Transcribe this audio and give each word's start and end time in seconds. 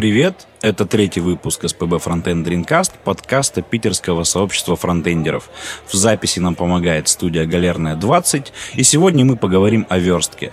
Привет! 0.00 0.46
Это 0.62 0.86
третий 0.86 1.20
выпуск 1.20 1.68
СПБ 1.68 1.96
Frontend 1.96 2.42
Dreamcast, 2.42 2.92
подкаста 3.04 3.60
питерского 3.60 4.24
сообщества 4.24 4.74
фронтендеров. 4.74 5.50
В 5.86 5.92
записи 5.92 6.38
нам 6.38 6.54
помогает 6.54 7.06
студия 7.06 7.44
Галерная 7.44 7.96
20, 7.96 8.50
и 8.76 8.82
сегодня 8.82 9.26
мы 9.26 9.36
поговорим 9.36 9.84
о 9.90 9.98
верстке. 9.98 10.52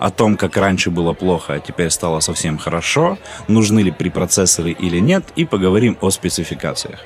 О 0.00 0.10
том, 0.10 0.36
как 0.36 0.56
раньше 0.56 0.90
было 0.90 1.12
плохо, 1.12 1.52
а 1.54 1.60
теперь 1.60 1.90
стало 1.90 2.18
совсем 2.18 2.58
хорошо, 2.58 3.18
нужны 3.46 3.82
ли 3.82 3.92
препроцессоры 3.92 4.72
или 4.72 4.98
нет, 4.98 5.22
и 5.36 5.44
поговорим 5.44 5.96
о 6.00 6.10
спецификациях. 6.10 6.98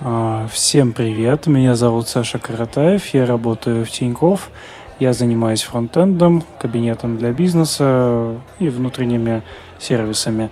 А, 0.00 0.48
всем 0.52 0.92
привет, 0.92 1.46
меня 1.46 1.76
зовут 1.76 2.08
Саша 2.08 2.38
Каратаев, 2.38 3.14
я 3.14 3.24
работаю 3.24 3.86
в 3.86 3.90
Тинькофф, 3.90 4.50
я 4.98 5.14
занимаюсь 5.14 5.62
фронтендом, 5.62 6.44
кабинетом 6.58 7.16
для 7.16 7.32
бизнеса 7.32 8.38
и 8.58 8.68
внутренними 8.68 9.42
сервисами. 9.78 10.50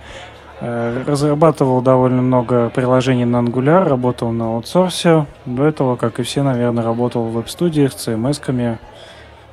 Э, 0.61 1.03
разрабатывал 1.07 1.81
довольно 1.81 2.21
много 2.21 2.69
приложений 2.69 3.25
на 3.25 3.37
Angular, 3.37 3.87
работал 3.87 4.31
на 4.31 4.55
аутсорсе. 4.55 5.25
До 5.45 5.65
этого, 5.65 5.95
как 5.95 6.19
и 6.19 6.23
все, 6.23 6.43
наверное, 6.43 6.83
работал 6.83 7.23
в 7.23 7.33
веб-студиях, 7.33 7.93
CMS-ками. 7.93 8.77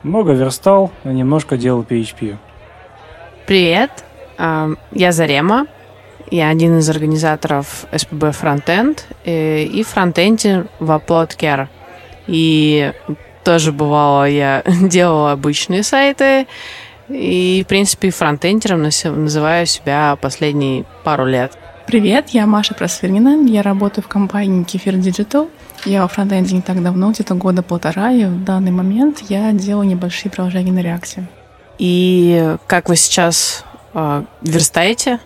Много 0.02 0.32
верстал, 0.32 0.90
немножко 1.04 1.56
делал 1.56 1.82
PHP. 1.82 2.36
Привет, 3.46 4.04
я 4.38 5.12
Зарема. 5.12 5.66
Я 6.30 6.48
один 6.48 6.78
из 6.78 6.90
организаторов 6.90 7.86
SPB 7.92 8.34
Frontend 8.34 9.02
э, 9.24 9.62
и 9.62 9.84
фронтендер 9.84 10.66
в 10.80 10.90
Upload 10.90 11.68
И 12.26 12.92
тоже 13.44 13.70
бывало, 13.70 14.28
я 14.28 14.64
делала 14.82 15.32
обычные 15.32 15.84
сайты, 15.84 16.48
и, 17.08 17.62
в 17.64 17.68
принципе, 17.68 18.10
фронтендером 18.10 18.82
называю 18.82 19.66
себя 19.66 20.16
последние 20.20 20.84
пару 21.04 21.24
лет. 21.24 21.56
Привет, 21.86 22.30
я 22.30 22.46
Маша 22.46 22.74
Просвирнина, 22.74 23.46
я 23.46 23.62
работаю 23.62 24.04
в 24.04 24.08
компании 24.08 24.64
Кефир 24.64 24.94
Digital. 24.94 25.48
Я 25.84 26.02
во 26.02 26.08
фронтенде 26.08 26.56
не 26.56 26.62
так 26.62 26.82
давно, 26.82 27.12
где-то 27.12 27.34
года 27.34 27.62
полтора, 27.62 28.10
и 28.10 28.24
в 28.24 28.42
данный 28.42 28.72
момент 28.72 29.20
я 29.28 29.52
делаю 29.52 29.86
небольшие 29.86 30.32
приложения 30.32 30.72
на 30.72 30.80
реакции. 30.80 31.28
И 31.78 32.56
как 32.66 32.88
вы 32.88 32.96
сейчас 32.96 33.64
э, 33.94 34.24
верстаете? 34.42 35.20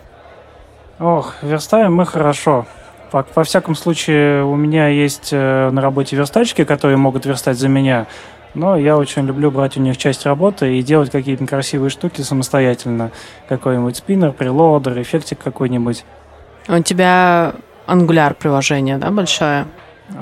Ох, 0.99 1.35
верстаем 1.41 1.95
мы 1.95 2.05
хорошо. 2.05 2.67
Во, 3.11 3.25
во 3.33 3.43
всяком 3.43 3.73
случае, 3.73 4.43
у 4.45 4.55
меня 4.55 4.87
есть 4.87 5.29
э, 5.31 5.69
на 5.71 5.81
работе 5.81 6.15
верстальщики, 6.15 6.63
которые 6.63 6.97
могут 6.97 7.25
верстать 7.25 7.57
за 7.57 7.69
меня. 7.69 8.05
Но 8.53 8.75
я 8.75 8.97
очень 8.97 9.25
люблю 9.25 9.49
брать 9.49 9.77
у 9.77 9.81
них 9.81 9.97
часть 9.97 10.25
работы 10.25 10.77
и 10.77 10.83
делать 10.83 11.09
какие-то 11.09 11.45
красивые 11.45 11.89
штуки 11.89 12.21
самостоятельно. 12.21 13.11
Какой-нибудь 13.47 13.95
спиннер, 13.97 14.31
прелодер, 14.31 15.01
эффектик 15.01 15.39
какой-нибудь. 15.39 16.03
У 16.67 16.79
тебя 16.79 17.53
Angular 17.87 18.33
приложение, 18.33 18.97
да, 18.97 19.09
большое? 19.09 19.65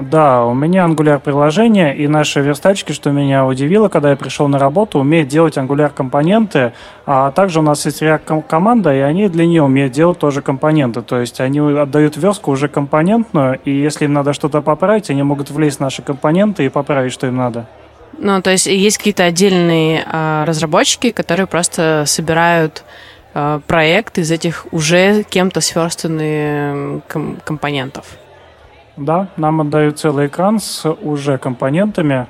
Да, 0.01 0.45
у 0.45 0.53
меня 0.53 0.85
Angular 0.85 1.19
приложение, 1.19 1.97
и 1.97 2.07
наши 2.07 2.41
верстачки, 2.41 2.91
что 2.91 3.11
меня 3.11 3.45
удивило, 3.45 3.89
когда 3.89 4.11
я 4.11 4.15
пришел 4.15 4.47
на 4.47 4.59
работу, 4.59 4.99
умеют 4.99 5.29
делать 5.29 5.57
Angular 5.57 5.89
компоненты, 5.89 6.73
а 7.07 7.31
также 7.31 7.59
у 7.59 7.63
нас 7.63 7.83
есть 7.85 8.03
React 8.03 8.43
команда, 8.47 8.93
и 8.93 8.99
они 8.99 9.27
для 9.29 9.47
нее 9.47 9.63
умеют 9.63 9.93
делать 9.93 10.19
тоже 10.19 10.43
компоненты. 10.43 11.01
То 11.01 11.19
есть 11.19 11.41
они 11.41 11.59
отдают 11.59 12.17
верстку 12.17 12.51
уже 12.51 12.67
компонентную, 12.67 13.59
и 13.65 13.71
если 13.71 14.05
им 14.05 14.13
надо 14.13 14.33
что-то 14.33 14.61
поправить, 14.61 15.09
они 15.09 15.23
могут 15.23 15.49
влезть 15.49 15.77
в 15.77 15.81
наши 15.81 16.03
компоненты 16.03 16.65
и 16.65 16.69
поправить, 16.69 17.11
что 17.11 17.25
им 17.25 17.37
надо. 17.37 17.65
Ну, 18.21 18.41
то 18.41 18.51
есть 18.51 18.65
есть 18.65 18.97
какие-то 18.97 19.23
отдельные 19.23 20.05
э, 20.05 20.43
разработчики, 20.45 21.11
которые 21.11 21.47
просто 21.47 22.03
собирают 22.05 22.83
э, 23.33 23.61
проект 23.65 24.17
из 24.17 24.29
этих 24.29 24.67
уже 24.71 25.23
кем-то 25.23 25.61
сверстанных 25.61 27.03
ком- 27.07 27.37
компонентов. 27.45 28.05
Да, 28.97 29.29
нам 29.37 29.61
отдают 29.61 29.99
целый 29.99 30.27
экран 30.27 30.59
с 30.59 30.85
уже 30.89 31.37
компонентами, 31.37 32.27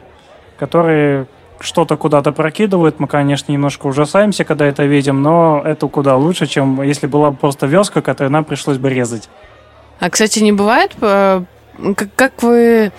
которые 0.60 1.26
что-то 1.60 1.98
куда-то 1.98 2.32
прокидывают. 2.32 3.00
Мы, 3.00 3.08
конечно, 3.08 3.52
немножко 3.52 3.88
ужасаемся, 3.88 4.44
когда 4.44 4.68
это 4.68 4.86
видим, 4.86 5.24
но 5.24 5.62
это 5.66 5.88
куда 5.88 6.16
лучше, 6.16 6.46
чем 6.46 6.84
если 6.84 7.08
была 7.08 7.32
просто 7.32 7.66
веска, 7.66 8.02
которую 8.04 8.32
нам 8.32 8.46
пришлось 8.46 8.78
бы 8.78 8.90
резать. 8.90 9.28
А, 10.00 10.10
кстати, 10.12 10.40
не 10.40 10.52
бывает, 10.52 10.92
э, 11.02 11.44
как 12.16 12.44
вы 12.44 12.92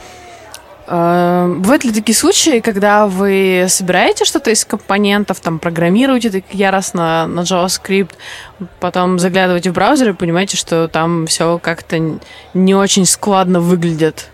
бывают 0.90 1.84
ли 1.84 1.92
такие 1.92 2.16
случаи, 2.16 2.58
когда 2.58 3.06
вы 3.06 3.66
собираете 3.68 4.24
что-то 4.24 4.50
из 4.50 4.64
компонентов, 4.64 5.38
там, 5.38 5.60
программируете 5.60 6.30
так 6.30 6.44
яростно 6.50 7.28
на 7.28 7.40
JavaScript, 7.40 8.10
потом 8.80 9.20
заглядываете 9.20 9.70
в 9.70 9.74
браузер 9.74 10.10
и 10.10 10.14
понимаете, 10.14 10.56
что 10.56 10.88
там 10.88 11.28
все 11.28 11.58
как-то 11.58 12.18
не 12.54 12.74
очень 12.74 13.06
складно 13.06 13.60
выглядит? 13.60 14.30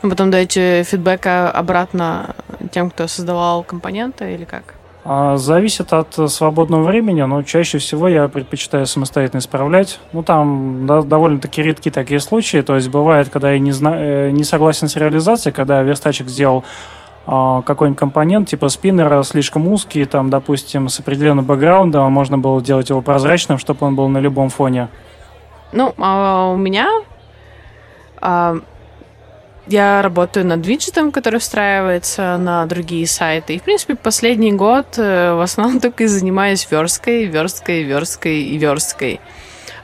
Потом 0.00 0.32
даете 0.32 0.82
фидбэк 0.82 1.24
обратно 1.54 2.34
тем, 2.72 2.90
кто 2.90 3.06
создавал 3.06 3.62
компоненты 3.62 4.34
или 4.34 4.44
как? 4.44 4.74
А, 5.04 5.36
зависит 5.36 5.92
от 5.92 6.30
свободного 6.30 6.84
времени, 6.84 7.22
но 7.22 7.42
чаще 7.42 7.78
всего 7.78 8.06
я 8.06 8.28
предпочитаю 8.28 8.86
самостоятельно 8.86 9.40
исправлять. 9.40 9.98
Ну, 10.12 10.22
там 10.22 10.86
да, 10.86 11.02
довольно-таки 11.02 11.62
редки 11.62 11.90
такие 11.90 12.20
случаи. 12.20 12.62
То 12.62 12.76
есть 12.76 12.88
бывает, 12.88 13.28
когда 13.28 13.50
я 13.50 13.58
не, 13.58 13.72
зна- 13.72 13.96
э, 13.96 14.30
не 14.30 14.44
согласен 14.44 14.88
с 14.88 14.94
реализацией, 14.96 15.52
когда 15.52 15.82
верстачик 15.82 16.28
сделал 16.28 16.64
а, 17.26 17.62
какой-нибудь 17.62 17.98
компонент, 17.98 18.48
типа 18.48 18.68
спиннера, 18.68 19.22
слишком 19.24 19.66
узкий, 19.66 20.04
там, 20.04 20.30
допустим, 20.30 20.88
с 20.88 21.00
определенным 21.00 21.44
бэкграундом, 21.44 22.04
а 22.04 22.08
можно 22.08 22.38
было 22.38 22.62
делать 22.62 22.90
его 22.90 23.00
прозрачным, 23.02 23.58
чтобы 23.58 23.86
он 23.86 23.96
был 23.96 24.08
на 24.08 24.18
любом 24.18 24.50
фоне. 24.50 24.88
Ну, 25.72 25.94
а 25.98 26.52
у 26.52 26.56
меня 26.56 26.88
я 29.72 30.02
работаю 30.02 30.46
над 30.46 30.66
виджетом, 30.66 31.10
который 31.12 31.40
встраивается 31.40 32.36
на 32.36 32.66
другие 32.66 33.06
сайты. 33.06 33.54
И, 33.54 33.58
в 33.58 33.62
принципе, 33.62 33.94
последний 33.94 34.52
год 34.52 34.98
э, 34.98 35.32
в 35.32 35.40
основном 35.40 35.80
только 35.86 36.04
и 36.04 36.06
занимаюсь 36.06 36.68
версткой, 36.70 37.24
версткой, 37.24 37.82
версткой 37.82 38.42
и 38.42 38.58
версткой. 38.58 39.20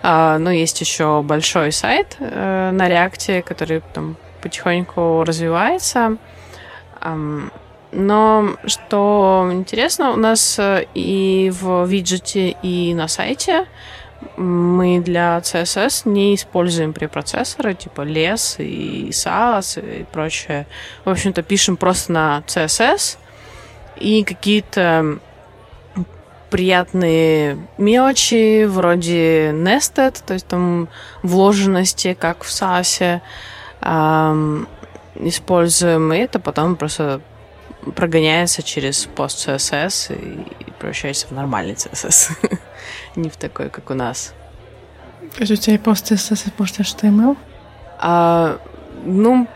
А, 0.03 0.39
ну, 0.39 0.51
есть 0.51 0.81
еще 0.81 1.23
большой 1.23 1.73
сайт 1.73 2.17
э, 2.21 2.71
на 2.71 2.89
реакте, 2.89 3.43
который 3.43 3.83
там 3.95 4.17
потихоньку 4.43 5.25
развивается. 5.25 6.19
Но 7.91 8.57
что 8.67 9.49
интересно, 9.51 10.13
у 10.13 10.17
нас 10.17 10.59
э, 10.59 10.85
и 10.95 11.51
в 11.51 11.87
виджете, 11.87 12.51
и 12.63 12.93
на 12.93 13.09
сайте 13.09 13.67
мы 14.37 15.01
для 15.01 15.39
CSS 15.39 16.09
не 16.09 16.35
используем 16.35 16.93
препроцессоры, 16.93 17.75
типа 17.75 18.03
LES 18.03 18.65
и 18.65 19.11
SAS 19.11 20.01
и 20.01 20.05
прочее. 20.05 20.67
В 21.05 21.11
общем-то, 21.11 21.43
пишем 21.43 21.77
просто 21.77 22.13
на 22.13 22.43
CSS 22.47 23.19
и 23.97 24.25
какие-то 24.25 25.19
приятные 26.51 27.59
мелочи 27.77 28.65
вроде 28.65 29.51
nested, 29.51 30.23
то 30.27 30.35
есть 30.35 30.47
там 30.47 30.89
вложенности, 31.23 32.15
как 32.15 32.43
в 32.43 32.49
SAS, 32.49 33.21
эм, 33.83 34.69
используем, 35.17 36.13
и 36.13 36.19
это 36.19 36.39
потом 36.39 36.77
просто 36.77 37.21
прогоняется 37.95 38.63
через 38.63 39.07
пост 39.07 39.47
CSS 39.49 40.15
и 40.15 40.71
превращается 40.79 41.27
в 41.29 41.33
нормальный 41.33 41.75
CSS. 41.75 42.37
Не 43.19 43.31
в 43.31 43.37
такой, 43.37 43.69
как 43.69 43.91
у 43.91 43.95
нас. 43.95 44.33
То 45.35 45.41
есть 45.41 45.51
у 45.51 45.57
тебя 45.57 45.75
и 45.75 45.79
пост 45.79 46.13
CSS, 46.13 46.47
и 46.47 46.51
пост 46.53 46.79
HTML? 46.79 47.37
А, 47.99 48.61
ну, 49.05 49.49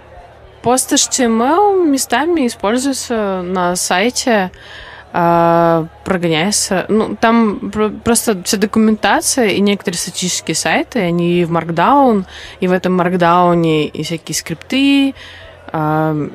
пост 0.62 0.93
HTML 0.93 1.87
местами 1.87 2.49
используется 2.49 3.43
на 3.43 3.77
сайте, 3.77 4.51
а, 5.12 5.87
прогоняется. 6.05 6.87
Ну, 6.89 7.15
там 7.15 7.71
просто 8.05 8.43
вся 8.43 8.56
документация 8.56 9.51
и 9.51 9.61
некоторые 9.61 9.99
статические 9.99 10.57
сайты, 10.57 10.98
они 10.98 11.45
в 11.45 11.53
Markdown, 11.53 12.25
и 12.59 12.66
в 12.66 12.72
этом 12.72 13.01
Markdown 13.01 13.65
и 13.65 14.03
всякие 14.03 14.34
скрипты, 14.34 15.15
а, 15.69 16.31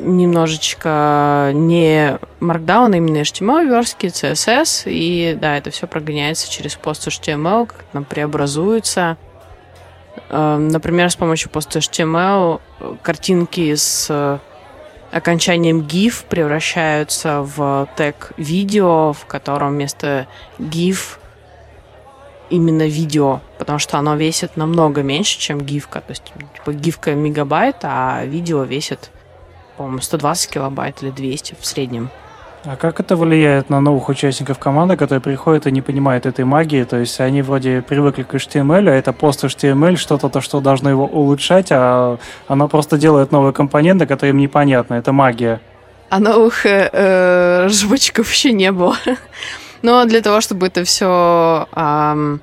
немножечко 0.00 1.50
не 1.54 2.18
Markdown, 2.40 2.94
а 2.94 2.96
именно 2.96 3.18
HTML 3.18 3.66
верстки, 3.66 4.06
CSS, 4.06 4.84
и 4.86 5.36
да, 5.40 5.56
это 5.56 5.70
все 5.70 5.86
прогоняется 5.86 6.50
через 6.50 6.74
пост 6.76 7.06
HTML, 7.06 7.66
как 7.66 7.84
там 7.92 8.04
преобразуется. 8.04 9.16
Эм, 10.30 10.68
например, 10.68 11.10
с 11.10 11.16
помощью 11.16 11.50
пост 11.50 11.74
HTML 11.74 12.60
картинки 13.02 13.74
с 13.74 14.40
окончанием 15.10 15.80
GIF 15.80 16.24
превращаются 16.28 17.42
в 17.42 17.88
тег 17.96 18.32
видео, 18.36 19.12
в 19.12 19.26
котором 19.26 19.70
вместо 19.70 20.26
GIF 20.58 21.18
именно 22.50 22.86
видео, 22.86 23.40
потому 23.58 23.78
что 23.78 23.98
оно 23.98 24.16
весит 24.16 24.56
намного 24.56 25.02
меньше, 25.02 25.38
чем 25.38 25.60
гифка. 25.60 26.00
То 26.00 26.10
есть, 26.10 26.24
типа, 26.54 26.72
гифка 26.72 27.14
мегабайт, 27.14 27.76
а 27.82 28.24
видео 28.24 28.62
весит 28.64 29.10
по-моему, 29.78 30.00
120 30.00 30.50
килобайт 30.50 31.02
или 31.02 31.10
200 31.10 31.56
в 31.58 31.64
среднем. 31.64 32.10
А 32.64 32.76
как 32.76 33.00
это 33.00 33.16
влияет 33.16 33.70
на 33.70 33.80
новых 33.80 34.08
участников 34.08 34.58
команды, 34.58 34.96
которые 34.96 35.20
приходят 35.20 35.66
и 35.66 35.72
не 35.72 35.80
понимают 35.80 36.26
этой 36.26 36.44
магии? 36.44 36.84
То 36.84 36.96
есть 36.96 37.20
они 37.20 37.40
вроде 37.40 37.82
привыкли 37.82 38.24
к 38.24 38.34
HTML, 38.34 38.90
а 38.90 38.94
это 38.94 39.12
пост 39.12 39.44
HTML, 39.44 39.96
что-то, 39.96 40.28
то, 40.28 40.40
что 40.40 40.60
должно 40.60 40.90
его 40.90 41.06
улучшать, 41.06 41.68
а 41.70 42.18
оно 42.48 42.68
просто 42.68 42.98
делает 42.98 43.32
новые 43.32 43.52
компоненты, 43.52 44.06
которые 44.06 44.30
им 44.30 44.38
непонятны. 44.38 44.96
Это 44.96 45.12
магия. 45.12 45.60
А 46.10 46.18
новых 46.18 46.66
э, 46.66 46.90
э, 46.92 47.64
разработчиков 47.66 48.26
вообще 48.26 48.52
не 48.52 48.72
было. 48.72 48.96
Но 49.82 50.04
для 50.04 50.20
того, 50.20 50.40
чтобы 50.40 50.66
это 50.66 50.82
все 50.82 51.68
э, 51.72 52.38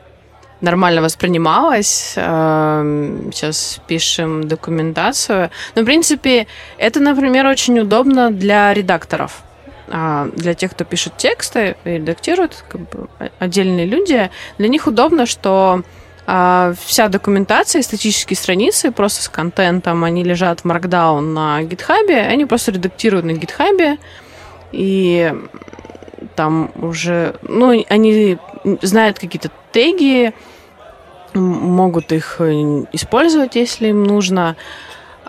нормально 0.61 1.01
воспринималось, 1.01 2.13
э, 2.15 3.29
сейчас 3.33 3.79
пишем 3.87 4.47
документацию. 4.47 5.49
Но, 5.75 5.81
в 5.81 5.85
принципе, 5.85 6.47
это, 6.77 6.99
например, 6.99 7.45
очень 7.45 7.79
удобно 7.79 8.31
для 8.31 8.73
редакторов. 8.73 9.43
А, 9.87 10.27
для 10.35 10.53
тех, 10.53 10.71
кто 10.71 10.83
пишет 10.83 11.17
тексты 11.17 11.75
и 11.85 11.91
редактирует, 11.91 12.63
как 12.67 12.81
бы 12.89 13.07
отдельные 13.39 13.85
люди, 13.85 14.31
для 14.57 14.67
них 14.67 14.87
удобно, 14.87 15.25
что 15.25 15.83
а, 16.25 16.73
вся 16.83 17.07
документация 17.07 17.81
статические 17.83 18.35
страницы 18.35 18.91
просто 18.91 19.21
с 19.21 19.29
контентом, 19.29 20.03
они 20.03 20.23
лежат 20.23 20.61
в 20.61 20.65
Markdown 20.65 21.21
на 21.21 21.61
GitHub, 21.61 22.09
они 22.09 22.45
просто 22.45 22.71
редактируют 22.71 23.25
на 23.25 23.31
GitHub, 23.31 23.99
и 24.71 25.33
там 26.35 26.71
уже, 26.75 27.35
ну, 27.43 27.85
они 27.87 28.37
знают 28.81 29.19
какие-то 29.19 29.51
теги, 29.71 30.33
могут 31.33 32.11
их 32.11 32.37
э, 32.39 32.51
использовать, 32.93 33.55
если 33.55 33.87
им 33.89 34.03
нужно. 34.03 34.55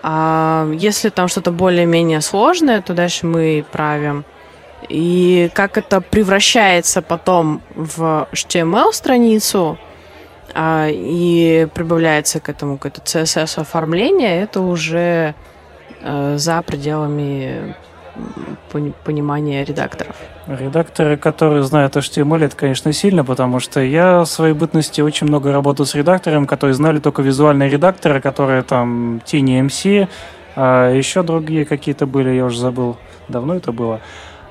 А 0.03 0.71
если 0.73 1.09
там 1.09 1.29
что-то 1.29 1.51
более-менее 1.51 2.21
сложное, 2.21 2.81
то 2.81 2.95
дальше 2.95 3.27
мы 3.27 3.65
правим. 3.73 4.25
И 4.89 5.51
как 5.55 5.79
это 5.79 6.01
превращается 6.01 7.03
потом 7.03 7.63
в 7.75 8.29
HTML-страницу 8.33 9.79
а, 10.55 10.89
и 10.89 11.67
прибавляется 11.75 12.41
к 12.41 12.49
этому 12.49 12.79
какое-то 12.79 13.01
CSS-оформление, 13.03 14.43
это 14.43 14.61
уже 14.61 15.35
а, 16.03 16.37
за 16.37 16.63
пределами 16.63 17.75
понимания 19.05 19.65
редакторов. 19.65 20.17
Редакторы, 20.47 21.17
которые 21.17 21.63
знают 21.63 21.97
HTML, 21.97 22.45
это, 22.45 22.57
конечно, 22.57 22.93
сильно, 22.93 23.25
потому 23.25 23.61
что 23.61 23.81
я 23.81 24.21
в 24.21 24.27
своей 24.27 24.55
бытности 24.55 25.01
очень 25.01 25.27
много 25.27 25.53
работал 25.53 25.87
с 25.87 25.95
редактором, 25.95 26.47
которые 26.47 26.75
знали 26.75 26.99
только 26.99 27.23
визуальные 27.23 27.69
редакторы, 27.69 28.21
которые 28.21 28.63
там 28.63 29.21
TinyMC, 29.25 30.09
а 30.57 30.93
еще 30.93 31.23
другие 31.23 31.65
какие-то 31.65 32.07
были, 32.07 32.31
я 32.31 32.45
уже 32.45 32.59
забыл, 32.59 32.97
давно 33.29 33.55
это 33.55 33.73
было. 33.73 34.01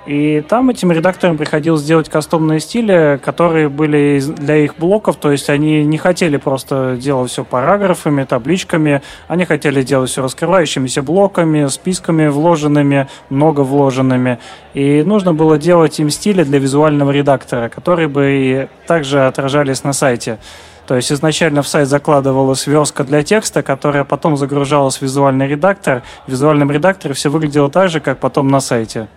И 0.06 0.42
там 0.48 0.70
этим 0.70 0.92
редакторам 0.92 1.36
приходилось 1.36 1.84
делать 1.84 2.10
кастомные 2.10 2.60
стили, 2.60 3.20
которые 3.24 3.70
были 3.70 4.20
для 4.20 4.58
их 4.58 4.78
блоков, 4.78 5.16
то 5.16 5.32
есть 5.32 5.50
они 5.50 5.84
не 5.84 5.98
хотели 5.98 6.38
просто 6.38 6.96
делать 7.00 7.32
все 7.32 7.44
параграфами, 7.44 8.24
табличками, 8.24 9.02
они 9.28 9.46
хотели 9.46 9.82
делать 9.82 10.12
все 10.12 10.22
раскрывающимися 10.22 11.02
блоками, 11.02 11.66
списками 11.68 12.28
вложенными, 12.28 13.08
много 13.30 13.62
вложенными. 13.62 14.38
И 14.76 15.02
нужно 15.02 15.34
было 15.34 15.58
делать 15.58 16.00
им 16.00 16.12
стили 16.12 16.44
для 16.44 16.60
визуального 16.60 17.10
редактора, 17.10 17.70
которые 17.70 18.08
бы 18.08 18.32
и 18.32 18.68
также 18.86 19.26
отражались 19.26 19.84
на 19.84 19.94
сайте. 19.94 20.38
То 20.86 20.96
есть 20.96 21.12
изначально 21.12 21.64
в 21.64 21.68
сайт 21.68 21.88
закладывалась 21.88 22.68
верстка 22.68 23.04
для 23.04 23.24
текста, 23.24 23.64
которая 23.64 24.04
потом 24.04 24.38
загружалась 24.38 24.98
в 24.98 25.02
визуальный 25.02 25.48
редактор. 25.48 26.04
В 26.28 26.32
визуальном 26.32 26.70
редакторе 26.70 27.16
все 27.16 27.30
выглядело 27.30 27.72
так 27.72 27.90
же, 27.90 28.00
как 28.00 28.20
потом 28.20 28.50
на 28.50 28.60
сайте. 28.60 29.08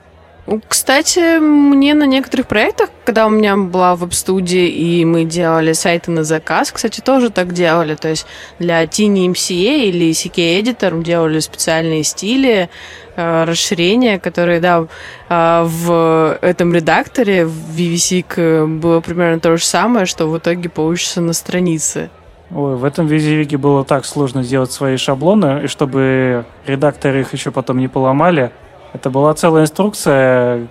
Кстати, 0.67 1.39
мне 1.41 1.93
на 1.93 2.05
некоторых 2.05 2.47
проектах, 2.47 2.89
когда 3.05 3.27
у 3.27 3.31
меня 3.31 3.57
была 3.57 3.95
веб-студия, 3.97 4.67
и 4.67 5.05
мы 5.05 5.25
делали 5.25 5.75
сайты 5.75 6.11
на 6.11 6.25
заказ, 6.25 6.73
кстати, 6.73 7.03
тоже 7.03 7.29
так 7.29 7.53
делали. 7.53 7.95
То 7.97 8.09
есть 8.09 8.27
для 8.59 8.83
Tiny 8.85 9.31
MCA 9.31 9.85
или 9.85 10.11
CK 10.11 10.63
Editor 10.63 11.03
делали 11.03 11.41
специальные 11.41 12.03
стили, 12.03 12.71
э, 13.17 13.45
расширения, 13.45 14.19
которые, 14.19 14.61
да, 14.61 14.87
э, 15.29 15.63
в 15.67 16.39
этом 16.41 16.75
редакторе, 16.75 17.45
в 17.45 17.77
VVC 17.77 18.67
было 18.79 19.01
примерно 19.01 19.41
то 19.41 19.55
же 19.55 19.65
самое, 19.65 20.07
что 20.07 20.29
в 20.29 20.39
итоге 20.39 20.71
получится 20.71 21.21
на 21.21 21.35
странице. 21.35 22.09
Ой, 22.51 22.77
в 22.77 22.85
этом 22.85 23.07
визивике 23.07 23.59
было 23.59 23.85
так 23.85 24.07
сложно 24.07 24.43
сделать 24.43 24.73
свои 24.73 24.97
шаблоны, 24.97 25.65
и 25.65 25.67
чтобы 25.67 26.47
редакторы 26.67 27.21
их 27.21 27.35
еще 27.35 27.51
потом 27.51 27.77
не 27.77 27.89
поломали, 27.89 28.51
это 28.93 29.11
была 29.11 29.35
целая 29.35 29.65
инструкция. 29.65 30.69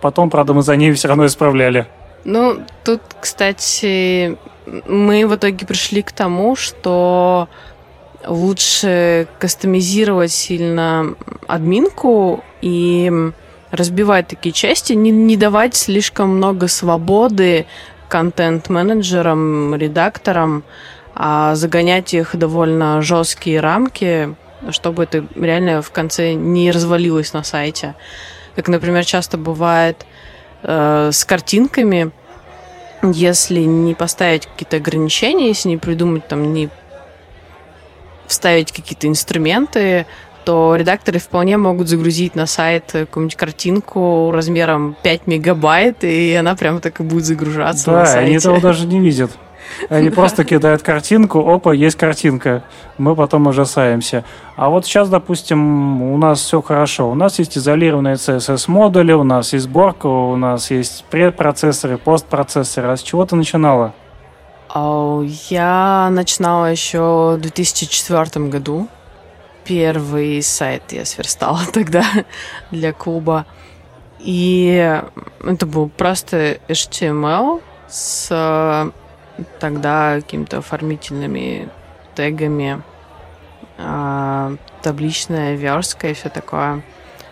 Потом, 0.00 0.30
правда, 0.30 0.52
мы 0.52 0.62
за 0.62 0.76
ней 0.76 0.92
все 0.92 1.08
равно 1.08 1.26
исправляли. 1.26 1.86
Ну, 2.24 2.60
тут, 2.84 3.00
кстати, 3.20 4.36
мы 4.66 5.26
в 5.26 5.34
итоге 5.34 5.66
пришли 5.66 6.02
к 6.02 6.12
тому, 6.12 6.56
что 6.56 7.48
лучше 8.26 9.26
кастомизировать 9.38 10.32
сильно 10.32 11.14
админку 11.46 12.44
и 12.60 13.10
разбивать 13.70 14.28
такие 14.28 14.52
части, 14.52 14.92
не, 14.92 15.10
не 15.10 15.36
давать 15.36 15.74
слишком 15.74 16.36
много 16.36 16.68
свободы 16.68 17.66
контент-менеджерам, 18.08 19.74
редакторам, 19.74 20.62
а 21.14 21.54
загонять 21.54 22.14
их 22.14 22.36
довольно 22.36 23.00
жесткие 23.02 23.60
рамки, 23.60 24.34
чтобы 24.70 25.04
это 25.04 25.26
реально 25.34 25.82
в 25.82 25.90
конце 25.90 26.34
не 26.34 26.70
развалилось 26.70 27.32
на 27.32 27.42
сайте. 27.42 27.94
Как, 28.54 28.68
например, 28.68 29.04
часто 29.04 29.38
бывает 29.38 30.06
э, 30.62 31.10
с 31.12 31.24
картинками, 31.24 32.12
если 33.02 33.60
не 33.60 33.94
поставить 33.94 34.46
какие-то 34.46 34.76
ограничения, 34.76 35.48
если 35.48 35.70
не 35.70 35.76
придумать 35.76 36.28
там, 36.28 36.52
не 36.52 36.68
вставить 38.26 38.72
какие-то 38.72 39.08
инструменты, 39.08 40.06
то 40.44 40.74
редакторы 40.76 41.18
вполне 41.18 41.56
могут 41.56 41.88
загрузить 41.88 42.34
на 42.34 42.46
сайт 42.46 42.84
какую-нибудь 42.92 43.36
картинку 43.36 44.30
размером 44.32 44.96
5 45.02 45.26
мегабайт, 45.26 46.04
и 46.04 46.34
она 46.34 46.56
прямо 46.56 46.80
так 46.80 47.00
и 47.00 47.02
будет 47.02 47.24
загружаться 47.24 47.86
да, 47.86 48.00
на 48.00 48.06
сайте. 48.06 48.26
они 48.26 48.36
этого 48.36 48.60
даже 48.60 48.86
не 48.86 49.00
видят. 49.00 49.30
Они 49.88 50.10
просто 50.10 50.44
кидают 50.44 50.82
картинку, 50.82 51.40
опа, 51.52 51.72
есть 51.72 51.96
картинка. 51.96 52.62
Мы 52.98 53.14
потом 53.16 53.46
ужасаемся. 53.46 54.24
А 54.56 54.68
вот 54.68 54.86
сейчас, 54.86 55.08
допустим, 55.08 56.02
у 56.02 56.16
нас 56.18 56.40
все 56.40 56.62
хорошо. 56.62 57.10
У 57.10 57.14
нас 57.14 57.38
есть 57.38 57.58
изолированные 57.58 58.14
CSS-модули, 58.14 59.12
у 59.12 59.24
нас 59.24 59.52
есть 59.52 59.64
сборка, 59.64 60.06
у 60.06 60.36
нас 60.36 60.70
есть 60.70 61.04
предпроцессоры, 61.10 61.98
постпроцессоры. 61.98 62.88
А 62.88 62.96
с 62.96 63.02
чего 63.02 63.24
ты 63.24 63.36
начинала? 63.36 63.94
Я 64.74 66.08
начинала 66.10 66.66
еще 66.66 67.36
в 67.36 67.40
2004 67.40 68.46
году. 68.46 68.88
Первый 69.64 70.42
сайт 70.42 70.92
я 70.92 71.04
сверстала 71.04 71.60
тогда 71.72 72.04
для 72.70 72.92
клуба. 72.92 73.46
И 74.18 75.00
это 75.44 75.66
был 75.66 75.88
просто 75.88 76.58
HTML 76.68 77.60
с 77.88 78.92
тогда 79.58 80.16
какими-то 80.16 80.58
оформительными 80.58 81.68
тегами, 82.14 82.82
э, 83.78 84.56
табличная 84.82 85.54
верстка 85.56 86.08
и 86.08 86.14
все 86.14 86.28
такое. 86.28 86.82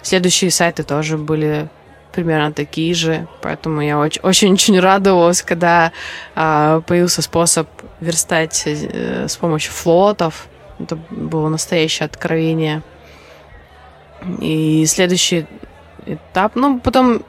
Следующие 0.03 0.51
сайты 0.51 0.83
тоже 0.83 1.19
были 1.19 1.69
примерно 2.13 2.53
такие 2.53 2.95
же, 2.95 3.29
поэтому 3.43 3.81
я 3.83 3.99
очень-очень 3.99 4.79
радовалась, 4.81 5.43
когда 5.43 5.93
э, 6.35 6.83
появился 6.87 7.23
способ 7.23 7.69
верстать 8.01 8.63
э, 8.67 9.29
с 9.29 9.37
помощью 9.37 9.73
флотов. 9.73 10.49
Это 10.79 10.97
было 11.11 11.49
настоящее 11.49 12.07
откровение. 12.07 12.83
И 14.41 14.85
следующий 14.87 15.47
этап. 16.07 16.55
Ну, 16.55 16.79
потом 16.79 17.23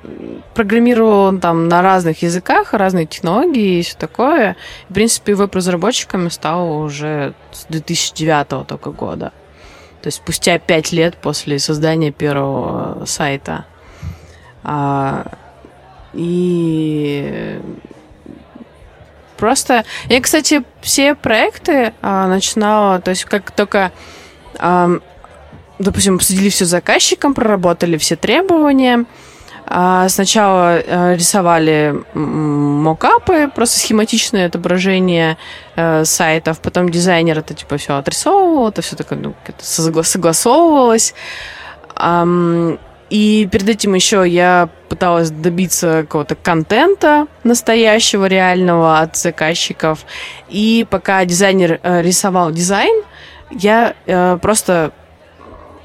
программировал 0.54 1.38
там 1.40 1.68
на 1.68 1.82
разных 1.82 2.22
языках, 2.22 2.74
разные 2.74 3.06
технологии 3.06 3.80
и 3.80 3.82
все 3.84 3.98
такое. 3.98 4.56
В 4.90 4.94
принципе, 4.94 5.36
веб-разработчиками 5.36 6.30
стал 6.30 6.82
уже 6.82 7.34
с 7.52 7.66
2009 7.66 8.68
только 8.68 8.92
года. 8.92 9.32
То 10.02 10.08
есть 10.08 10.18
спустя 10.18 10.58
пять 10.58 10.92
лет 10.92 11.16
после 11.16 11.60
создания 11.60 12.12
первого 12.12 13.06
сайта. 13.06 13.66
А, 14.64 15.26
и 16.14 17.60
просто... 19.38 19.86
Я, 20.08 20.22
кстати, 20.22 20.64
все 20.82 21.16
проекты 21.16 21.94
а, 22.02 22.28
начинала, 22.28 23.00
то 23.00 23.12
есть 23.12 23.26
как 23.26 23.52
только 23.52 23.92
а, 24.58 25.00
допустим, 25.82 26.16
обсудили 26.16 26.50
все 26.50 26.66
с 26.66 26.70
заказчиком, 26.70 27.34
проработали 27.34 27.98
все 27.98 28.16
требования. 28.16 29.06
А, 29.74 30.10
сначала 30.10 30.80
э, 30.80 31.16
рисовали 31.16 31.96
мокапы, 32.14 33.50
просто 33.56 33.80
схематичное 33.80 34.48
отображение 34.48 35.38
э, 35.78 36.04
сайтов, 36.04 36.60
потом 36.60 36.90
дизайнер 36.90 37.40
это 37.40 37.54
типа 37.54 37.78
все 37.78 37.96
отрисовывал, 37.96 38.68
это 38.68 38.82
все 38.82 38.98
такое 38.98 39.20
ну, 39.20 39.34
согласовывалось. 39.62 41.14
И 43.10 43.50
перед 43.52 43.70
этим 43.70 43.94
еще 43.94 44.28
я 44.28 44.70
пыталась 44.90 45.32
добиться 45.32 46.02
какого-то 46.02 46.36
контента 46.36 47.28
настоящего, 47.44 48.26
реального 48.26 49.00
от 49.00 49.16
заказчиков. 49.16 50.06
И 50.50 50.86
пока 50.90 51.24
дизайнер 51.24 51.80
э, 51.82 52.02
рисовал 52.02 52.52
дизайн, 52.52 53.04
я 53.52 53.96
просто 54.42 54.94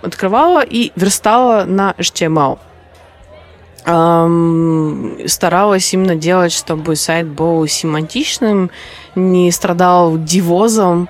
открывала 0.02 0.62
и 0.62 0.92
верстала 0.96 1.64
на 1.64 1.94
HTML. 1.98 2.58
Эм, 3.84 5.18
старалась 5.26 5.94
именно 5.94 6.16
делать, 6.16 6.52
чтобы 6.52 6.96
сайт 6.96 7.28
был 7.28 7.66
семантичным, 7.68 8.70
не 9.14 9.50
страдал 9.52 10.18
дивозом, 10.18 11.08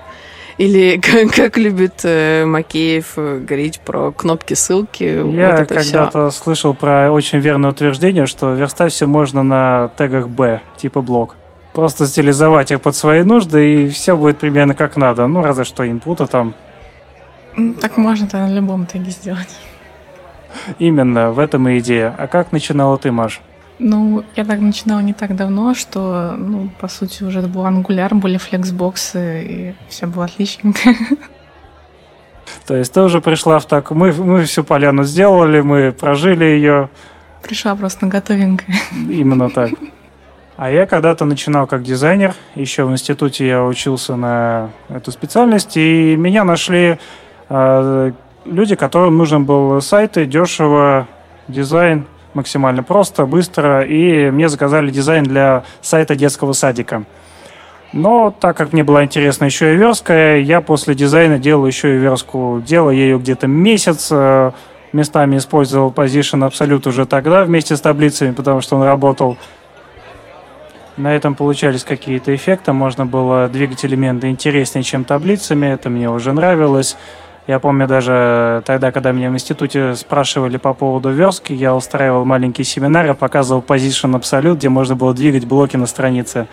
или 0.57 0.97
как, 1.01 1.33
как 1.33 1.57
любит 1.57 2.01
э, 2.03 2.45
Макеев 2.45 3.13
э, 3.17 3.39
говорить 3.39 3.79
про 3.79 4.11
кнопки 4.11 4.53
ссылки. 4.53 5.03
Я 5.03 5.57
вот 5.57 5.67
когда-то 5.69 6.31
слышал 6.31 6.73
про 6.73 7.11
очень 7.11 7.39
верное 7.39 7.71
утверждение, 7.71 8.25
что 8.25 8.53
верстать 8.53 8.93
все 8.93 9.05
можно 9.07 9.43
на 9.43 9.91
тегах 9.97 10.27
B, 10.27 10.61
типа 10.77 11.01
блок. 11.01 11.35
Просто 11.73 12.07
стилизовать 12.07 12.71
их 12.71 12.81
под 12.81 12.95
свои 12.95 13.23
нужды, 13.23 13.83
и 13.85 13.89
все 13.89 14.17
будет 14.17 14.39
примерно 14.39 14.73
как 14.73 14.97
надо. 14.97 15.27
Ну, 15.27 15.43
разве 15.43 15.63
что 15.63 15.87
инпута 15.87 16.25
там. 16.25 16.55
Так 17.81 17.97
можно 17.97 18.25
это 18.25 18.37
на 18.37 18.53
любом 18.53 18.85
теге 18.85 19.11
сделать. 19.11 19.59
Именно, 20.79 21.31
в 21.31 21.39
этом 21.39 21.67
и 21.67 21.79
идея. 21.79 22.13
А 22.17 22.27
как 22.27 22.51
начинала 22.51 22.97
ты, 22.97 23.11
Маш? 23.11 23.41
Ну, 23.79 24.23
я 24.35 24.45
так 24.45 24.59
начинала 24.59 25.01
не 25.01 25.13
так 25.13 25.35
давно, 25.35 25.73
что, 25.75 26.35
ну, 26.37 26.69
по 26.79 26.87
сути, 26.87 27.23
уже 27.23 27.41
был 27.41 27.65
ангуляр, 27.65 28.15
были 28.15 28.37
флексбоксы, 28.37 29.43
и 29.43 29.75
все 29.89 30.07
было 30.07 30.25
отличненько. 30.25 30.89
То 32.65 32.75
есть 32.75 32.93
ты 32.93 33.01
уже 33.01 33.21
пришла 33.21 33.59
в 33.59 33.65
так... 33.65 33.91
Мы, 33.91 34.11
мы 34.11 34.43
всю 34.45 34.63
поляну 34.63 35.03
сделали, 35.03 35.61
мы 35.61 35.91
прожили 35.91 36.45
ее. 36.45 36.89
Пришла 37.43 37.75
просто 37.75 38.07
готовенькая. 38.07 38.75
Именно 39.09 39.49
так. 39.49 39.71
А 40.57 40.71
я 40.71 40.87
когда-то 40.87 41.25
начинал 41.25 41.67
как 41.67 41.83
дизайнер. 41.83 42.33
Еще 42.55 42.83
в 42.83 42.91
институте 42.91 43.47
я 43.47 43.63
учился 43.63 44.15
на 44.15 44.71
эту 44.89 45.11
специальность, 45.11 45.77
и 45.77 46.15
меня 46.15 46.43
нашли 46.43 46.97
люди, 47.49 48.75
которым 48.75 49.17
нужен 49.17 49.45
был 49.45 49.81
сайт 49.81 50.17
и 50.17 50.25
дешево 50.25 51.07
дизайн 51.47 52.05
максимально 52.33 52.83
просто, 52.83 53.25
быстро, 53.25 53.81
и 53.81 54.29
мне 54.29 54.47
заказали 54.47 54.91
дизайн 54.91 55.23
для 55.23 55.63
сайта 55.81 56.15
детского 56.15 56.53
садика. 56.53 57.03
Но 57.93 58.33
так 58.37 58.57
как 58.57 58.73
мне 58.73 58.83
была 58.83 59.03
интересна 59.03 59.45
еще 59.45 59.73
и 59.73 59.77
верстка, 59.77 60.37
я 60.37 60.61
после 60.61 60.93
дизайна 60.93 61.39
делал 61.39 61.65
еще 61.65 61.95
и 61.95 61.97
верстку. 61.97 62.61
Делал 62.65 62.91
я 62.91 63.03
ее 63.03 63.17
где-то 63.17 63.47
месяц, 63.47 64.09
э, 64.11 64.51
местами 64.91 65.37
использовал 65.37 65.91
Position 65.91 66.47
Absolute 66.47 66.89
уже 66.89 67.05
тогда 67.05 67.43
вместе 67.43 67.75
с 67.75 67.81
таблицами, 67.81 68.31
потому 68.31 68.61
что 68.61 68.75
он 68.75 68.83
работал. 68.83 69.37
На 70.97 71.15
этом 71.15 71.35
получались 71.35 71.83
какие-то 71.83 72.35
эффекты, 72.35 72.73
можно 72.73 73.05
было 73.05 73.47
двигать 73.47 73.85
элементы 73.85 74.29
интереснее, 74.29 74.83
чем 74.83 75.03
таблицами, 75.03 75.67
это 75.67 75.89
мне 75.89 76.09
уже 76.09 76.33
нравилось. 76.33 76.97
Я 77.47 77.59
помню 77.59 77.87
даже 77.87 78.61
тогда, 78.65 78.91
когда 78.91 79.13
меня 79.13 79.31
в 79.31 79.33
институте 79.33 79.95
спрашивали 79.95 80.57
по 80.57 80.73
поводу 80.73 81.11
верстки, 81.11 81.53
я 81.53 81.73
устраивал 81.73 82.25
маленькие 82.25 82.65
семинары, 82.65 83.13
показывал 83.13 83.63
Position 83.65 84.19
Absolute, 84.19 84.55
где 84.55 84.67
можно 84.67 84.97
было 84.97 85.13
двигать 85.13 85.45
блоки 85.45 85.77
на 85.77 85.85
странице. 85.85 86.47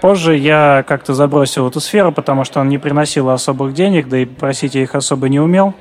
Позже 0.00 0.34
я 0.34 0.82
как-то 0.88 1.12
забросил 1.12 1.68
эту 1.68 1.80
сферу, 1.80 2.10
потому 2.10 2.44
что 2.44 2.60
он 2.60 2.70
не 2.70 2.78
приносил 2.78 3.28
особых 3.28 3.74
денег, 3.74 4.08
да 4.08 4.18
и 4.18 4.24
просить 4.24 4.74
я 4.74 4.82
их 4.82 4.94
особо 4.94 5.28
не 5.28 5.38
умел. 5.38 5.74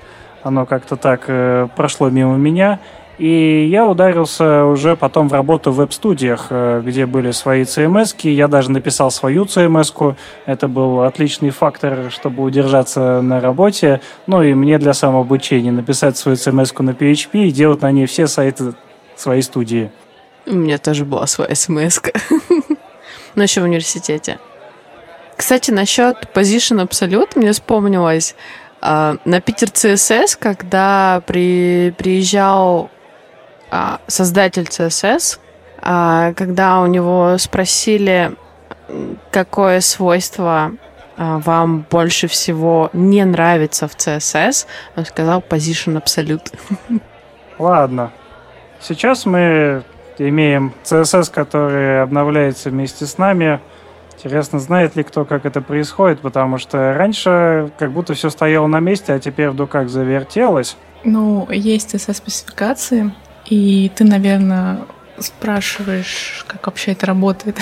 Оно 0.43 0.65
как-то 0.65 0.97
так 0.97 1.23
э, 1.27 1.69
прошло 1.77 2.09
мимо 2.09 2.35
меня. 2.35 2.79
И 3.21 3.67
я 3.69 3.85
ударился 3.85 4.65
уже 4.65 4.95
потом 4.95 5.29
в 5.29 5.33
работу 5.33 5.71
в 5.71 5.75
веб-студиях, 5.75 6.47
э, 6.49 6.81
где 6.83 7.05
были 7.05 7.29
свои 7.29 7.65
CMS. 7.65 8.15
-ки. 8.15 8.31
Я 8.31 8.47
даже 8.47 8.71
написал 8.71 9.11
свою 9.11 9.45
CMS. 9.45 9.93
-ку. 9.93 10.15
Это 10.47 10.67
был 10.67 11.01
отличный 11.01 11.51
фактор, 11.51 12.09
чтобы 12.09 12.41
удержаться 12.41 13.21
на 13.21 13.39
работе. 13.39 14.01
Ну 14.25 14.41
и 14.41 14.55
мне 14.55 14.79
для 14.79 14.93
самообучения 14.93 15.71
написать 15.71 16.17
свою 16.17 16.35
CMS 16.35 16.81
на 16.81 16.93
PHP 16.93 17.43
и 17.43 17.51
делать 17.51 17.83
на 17.83 17.91
ней 17.91 18.07
все 18.07 18.25
сайты 18.25 18.73
своей 19.15 19.43
студии. 19.43 19.91
У 20.47 20.55
меня 20.55 20.79
тоже 20.79 21.05
была 21.05 21.27
своя 21.27 21.51
CMS. 21.51 22.01
Но 23.35 23.43
еще 23.43 23.61
в 23.61 23.65
университете. 23.65 24.39
Кстати, 25.37 25.69
насчет 25.69 26.15
Position 26.33 26.87
Absolute 26.87 27.33
мне 27.35 27.51
вспомнилось. 27.51 28.35
А, 28.81 29.17
на 29.25 29.41
Питер 29.41 29.67
CSS, 29.67 30.37
когда 30.39 31.21
при, 31.27 31.93
приезжал 31.99 32.89
создатель 34.07 34.63
CSS, 34.63 35.39
а, 35.81 36.33
когда 36.33 36.81
у 36.81 36.85
него 36.85 37.37
спросили, 37.37 38.33
какое 39.31 39.81
свойство 39.81 40.73
а, 41.17 41.39
вам 41.39 41.85
больше 41.89 42.27
всего 42.27 42.89
не 42.93 43.23
нравится 43.25 43.87
в 43.87 43.95
CSS, 43.95 44.67
он 44.95 45.05
сказал 45.05 45.43
position 45.47 46.01
absolute. 46.01 46.53
Ладно. 47.59 48.11
Сейчас 48.79 49.25
мы 49.25 49.83
имеем 50.17 50.73
CSS, 50.83 51.31
который 51.31 52.01
обновляется 52.01 52.69
вместе 52.69 53.05
с 53.05 53.17
нами. 53.17 53.59
Интересно, 54.13 54.59
знает 54.59 54.95
ли 54.95 55.03
кто, 55.03 55.25
как 55.25 55.45
это 55.45 55.61
происходит, 55.61 56.19
потому 56.21 56.57
что 56.59 56.93
раньше 56.93 57.71
как 57.79 57.91
будто 57.91 58.13
все 58.13 58.29
стояло 58.29 58.67
на 58.67 58.79
месте, 58.79 59.13
а 59.13 59.19
теперь 59.19 59.49
вдруг 59.49 59.71
как 59.71 59.89
завертелось. 59.89 60.77
Ну, 61.03 61.47
есть 61.49 61.95
CSS-спецификации, 61.95 63.11
и 63.45 63.91
ты, 63.95 64.03
наверное, 64.03 64.79
спрашиваешь, 65.19 66.45
как 66.47 66.65
вообще 66.67 66.91
это 66.91 67.05
работает. 67.05 67.57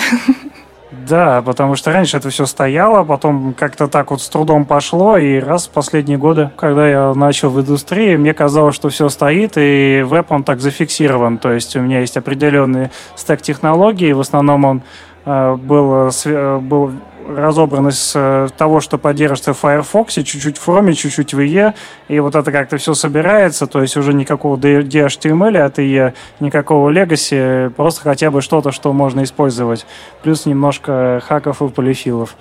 Да, 0.90 1.40
потому 1.42 1.76
что 1.76 1.92
раньше 1.92 2.16
это 2.16 2.30
все 2.30 2.46
стояло, 2.46 3.04
потом 3.04 3.54
как-то 3.54 3.86
так 3.86 4.10
вот 4.10 4.20
с 4.20 4.28
трудом 4.28 4.64
пошло, 4.64 5.16
и 5.16 5.38
раз 5.38 5.68
в 5.68 5.70
последние 5.70 6.18
годы, 6.18 6.50
когда 6.56 6.88
я 6.88 7.14
начал 7.14 7.50
в 7.50 7.60
индустрии, 7.60 8.16
мне 8.16 8.34
казалось, 8.34 8.74
что 8.74 8.88
все 8.88 9.08
стоит, 9.08 9.52
и 9.56 10.02
веб 10.04 10.32
он 10.32 10.42
так 10.42 10.60
зафиксирован. 10.60 11.38
То 11.38 11.52
есть 11.52 11.76
у 11.76 11.80
меня 11.80 12.00
есть 12.00 12.16
определенный 12.16 12.90
стек 13.14 13.40
технологий, 13.40 14.12
в 14.12 14.20
основном 14.20 14.64
он 14.64 14.82
э, 15.26 15.54
был, 15.54 16.08
э, 16.08 16.10
э, 16.24 16.58
был 16.58 16.90
разобранность 17.36 18.12
э, 18.14 18.48
того, 18.56 18.80
что 18.80 18.98
поддерживается 18.98 19.54
в 19.54 19.58
Firefox, 19.58 20.14
чуть-чуть 20.14 20.58
в 20.58 20.68
Chrome, 20.68 20.92
чуть-чуть 20.92 21.34
в 21.34 21.38
IE, 21.38 21.74
и 22.08 22.20
вот 22.20 22.34
это 22.34 22.52
как-то 22.52 22.76
все 22.76 22.94
собирается, 22.94 23.66
то 23.66 23.82
есть 23.82 23.96
уже 23.96 24.12
никакого 24.14 24.56
DHTML 24.56 25.58
от 25.58 25.78
IE, 25.78 26.14
никакого 26.40 26.90
Legacy, 26.90 27.70
просто 27.70 28.02
хотя 28.02 28.30
бы 28.30 28.42
что-то, 28.42 28.72
что 28.72 28.92
можно 28.92 29.22
использовать, 29.22 29.86
плюс 30.22 30.46
немножко 30.46 31.22
хаков 31.26 31.62
и 31.62 31.68
полифилов. 31.68 32.36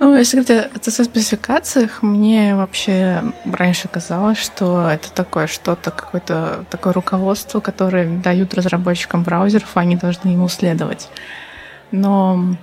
Ну, 0.00 0.16
если 0.16 0.40
говорить 0.40 0.70
о 0.72 0.78
CSS-спецификациях, 0.78 2.02
мне 2.02 2.54
вообще 2.54 3.20
раньше 3.44 3.88
казалось, 3.88 4.38
что 4.38 4.88
это 4.88 5.10
такое 5.12 5.48
что-то, 5.48 5.90
какое-то 5.90 6.64
такое 6.70 6.92
руководство, 6.92 7.58
которое 7.58 8.06
дают 8.06 8.54
разработчикам 8.54 9.24
браузеров, 9.24 9.70
а 9.74 9.80
они 9.80 9.96
должны 9.96 10.28
ему 10.28 10.48
следовать. 10.48 11.08
Но 11.90 12.54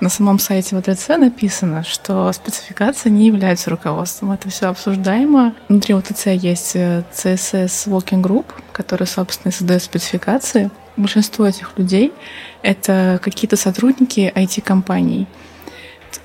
на 0.00 0.08
самом 0.08 0.38
сайте 0.38 0.80
ВТЦ 0.80 1.08
написано, 1.18 1.84
что 1.84 2.32
спецификация 2.32 3.10
не 3.10 3.26
является 3.26 3.70
руководством. 3.70 4.32
Это 4.32 4.48
все 4.48 4.66
обсуждаемо. 4.66 5.54
Внутри 5.68 5.94
ВТЦ 5.94 6.28
есть 6.28 6.72
э, 6.74 7.04
CSS 7.12 7.88
Working 7.88 8.22
Group, 8.22 8.46
который, 8.72 9.06
собственно, 9.06 9.52
создает 9.52 9.82
спецификации. 9.82 10.70
Большинство 10.96 11.46
этих 11.46 11.76
людей— 11.76 12.12
это 12.62 13.20
какие-то 13.22 13.56
сотрудники 13.56 14.32
IT-компаний, 14.34 15.26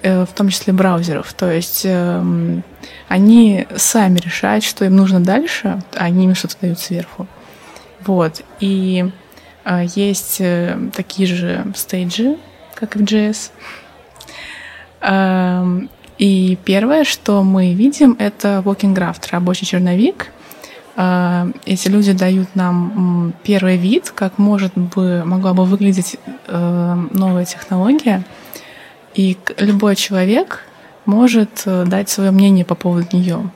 э, 0.02 0.26
в 0.26 0.32
том 0.34 0.50
числе 0.50 0.72
браузеров. 0.72 1.34
То 1.34 1.52
есть 1.52 1.82
эм, 1.86 2.64
они 3.10 3.68
сами 3.76 4.20
решают, 4.20 4.64
что 4.64 4.86
им 4.86 4.96
нужно 4.96 5.20
дальше, 5.20 5.82
а 5.96 6.06
они 6.06 6.26
им 6.26 6.36
что-то 6.36 6.56
дают 6.62 6.80
сверху. 6.80 7.28
Вот. 8.06 8.42
И 8.62 9.12
э, 9.66 9.86
есть 9.96 10.42
такие 10.94 11.28
же 11.28 11.66
стейджи, 11.76 12.38
как 12.76 12.96
и 12.96 13.00
в 13.00 13.02
JS. 13.04 13.52
Эм, 15.02 15.90
и 16.18 16.58
первое, 16.64 17.04
что 17.04 17.44
мы 17.44 17.74
видим, 17.74 18.16
это 18.20 18.62
walking 18.64 18.94
graph, 18.94 19.18
рабочий 19.32 19.66
черновик. 19.66 20.28
Эм, 20.96 21.56
эти 21.66 21.88
люди 21.88 22.14
дают 22.14 22.56
нам 22.56 23.34
первый 23.44 23.78
вид, 23.78 24.12
как 24.14 24.38
может 24.38 24.74
бы, 24.76 25.24
могла 25.26 25.54
бы 25.54 25.66
выглядеть 25.66 26.18
эм, 26.48 27.10
новая 27.12 27.46
технология. 27.46 28.24
И 29.14 29.38
любой 29.58 29.96
человек 29.96 30.64
может 31.06 31.64
э, 31.66 31.86
дать 31.86 32.10
свое 32.10 32.32
мнение 32.32 32.66
по 32.66 32.76
поводу 32.76 33.16
нее. 33.18 33.50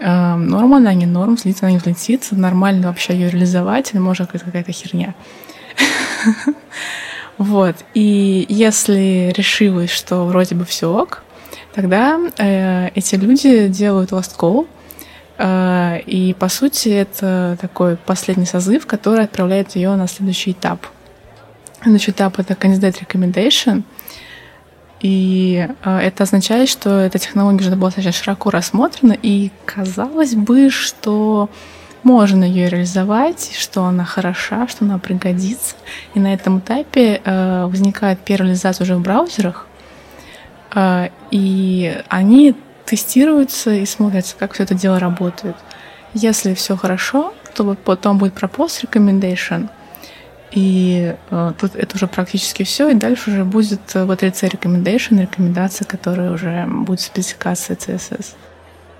Норм 0.00 0.74
она, 0.74 0.94
не 0.94 1.06
норм, 1.06 1.34
взлетит 1.34 1.64
она, 1.64 1.72
не 1.72 1.78
взлетит, 1.78 2.28
нормально 2.30 2.86
вообще 2.86 3.14
ее 3.14 3.30
реализовать, 3.30 3.90
или 3.92 3.98
может 3.98 4.30
какая-то 4.30 4.70
херня. 4.70 5.12
Вот. 7.38 7.76
И 7.94 8.46
если 8.48 9.32
решилось, 9.34 9.90
что 9.90 10.24
вроде 10.26 10.54
бы 10.54 10.64
все 10.64 10.92
ок, 10.92 11.22
тогда 11.74 12.18
э, 12.36 12.90
эти 12.94 13.14
люди 13.14 13.68
делают 13.68 14.10
last 14.10 14.36
call, 14.36 14.66
Э, 15.38 16.00
и, 16.04 16.34
по 16.34 16.48
сути, 16.48 16.88
это 16.88 17.56
такой 17.60 17.96
последний 17.96 18.44
созыв, 18.44 18.86
который 18.86 19.24
отправляет 19.24 19.76
ее 19.76 19.94
на 19.94 20.08
следующий 20.08 20.50
этап. 20.50 20.86
Следующий 21.80 22.10
этап— 22.10 22.38
это 22.40 22.54
Candidate 22.54 23.06
Recommendation. 23.06 23.84
И 25.00 25.68
э, 25.84 25.98
это 25.98 26.24
означает, 26.24 26.68
что 26.68 26.98
эта 26.98 27.20
технология 27.20 27.60
уже 27.60 27.70
была 27.76 27.90
достаточно 27.90 28.12
широко 28.12 28.50
рассмотрена, 28.50 29.16
и 29.22 29.52
казалось 29.64 30.34
бы, 30.34 30.70
что 30.70 31.48
можно 32.02 32.44
ее 32.44 32.68
реализовать, 32.68 33.56
что 33.58 33.84
она 33.84 34.04
хороша, 34.04 34.68
что 34.68 34.84
она 34.84 34.98
пригодится. 34.98 35.74
И 36.14 36.20
на 36.20 36.32
этом 36.32 36.60
этапе 36.60 37.20
э, 37.24 37.64
возникает 37.66 38.20
первая 38.20 38.48
реализация 38.48 38.84
уже 38.84 38.96
в 38.96 39.00
браузерах, 39.00 39.66
и 41.30 42.02
они 42.08 42.54
тестируются 42.84 43.72
и 43.72 43.86
смотрятся, 43.86 44.36
как 44.38 44.52
все 44.52 44.64
это 44.64 44.74
дело 44.74 44.98
работает. 44.98 45.56
Если 46.12 46.54
все 46.54 46.76
хорошо, 46.76 47.34
то 47.54 47.74
потом 47.74 48.18
будет 48.18 48.34
propose 48.34 48.84
recommendation, 48.84 49.70
и 50.50 51.14
э, 51.30 51.52
тут 51.60 51.76
это 51.76 51.96
уже 51.96 52.06
практически 52.06 52.62
все, 52.62 52.88
и 52.88 52.94
дальше 52.94 53.30
уже 53.30 53.44
будет 53.44 53.80
э, 53.94 54.04
в 54.04 54.10
отрице 54.10 54.46
recommendation, 54.46 55.20
рекомендация, 55.20 55.84
которая 55.84 56.32
уже 56.32 56.66
будет 56.66 57.00
спецификация 57.00 57.76
CSS. 57.76 58.34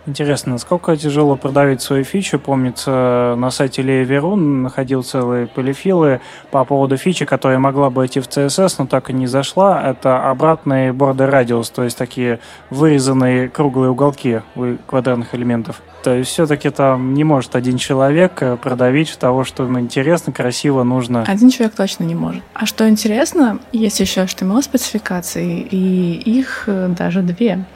Интересно, 0.08 0.52
насколько 0.52 0.96
тяжело 0.96 1.36
продавить 1.36 1.82
свои 1.82 2.02
фичи? 2.02 2.38
Помнится, 2.38 3.34
на 3.36 3.50
сайте 3.50 3.82
Лея 3.82 4.20
находил 4.20 5.02
целые 5.02 5.46
полифилы 5.46 6.22
по 6.50 6.64
поводу 6.64 6.96
фичи, 6.96 7.26
которая 7.26 7.58
могла 7.58 7.90
бы 7.90 8.06
идти 8.06 8.18
в 8.20 8.26
CSS, 8.26 8.76
но 8.78 8.86
так 8.86 9.10
и 9.10 9.12
не 9.12 9.26
зашла. 9.26 9.82
Это 9.82 10.30
обратный 10.30 10.92
border 10.92 11.30
radius, 11.30 11.70
то 11.74 11.84
есть 11.84 11.98
такие 11.98 12.40
вырезанные 12.70 13.50
круглые 13.50 13.90
уголки 13.90 14.40
у 14.56 14.76
квадратных 14.86 15.34
элементов. 15.34 15.82
То 16.02 16.14
есть 16.14 16.30
все-таки 16.30 16.70
там 16.70 17.12
не 17.12 17.24
может 17.24 17.54
один 17.54 17.76
человек 17.76 18.40
э, 18.40 18.56
продавить 18.56 19.18
того, 19.18 19.44
что 19.44 19.64
ему 19.64 19.78
интересно, 19.78 20.32
красиво, 20.32 20.84
нужно. 20.84 21.24
Один 21.24 21.50
человек 21.50 21.74
точно 21.74 22.04
не 22.04 22.14
может. 22.14 22.42
А 22.54 22.64
что 22.64 22.88
интересно, 22.88 23.58
есть 23.72 24.00
еще 24.00 24.22
HTML-спецификации, 24.22 25.60
и 25.60 26.14
их 26.14 26.64
э, 26.66 26.88
даже 26.96 27.20
две. 27.20 27.66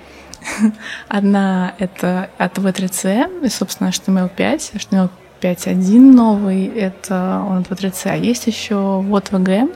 Одна— 1.08 1.74
это 1.78 2.30
от 2.38 2.58
V3C, 2.58 3.44
и, 3.44 3.48
собственно, 3.48 3.88
HTML5. 3.88 4.74
HTML 4.74 5.10
5.1 5.40 5.98
новый, 5.98 6.66
это 6.66 7.44
он 7.48 7.58
от 7.58 7.68
V3C. 7.68 8.10
А 8.10 8.16
есть 8.16 8.46
еще 8.46 9.00
вот 9.00 9.30
VG, 9.30 9.74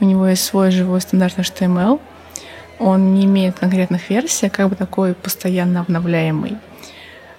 у 0.00 0.04
него 0.04 0.26
есть 0.26 0.44
свой 0.44 0.70
живой 0.70 1.00
стандарт 1.00 1.38
HTML. 1.38 2.00
Он 2.78 3.14
не 3.14 3.26
имеет 3.26 3.58
конкретных 3.58 4.08
версий, 4.08 4.46
а 4.46 4.50
как 4.50 4.68
бы 4.68 4.76
такой 4.76 5.14
постоянно 5.14 5.80
обновляемый. 5.80 6.56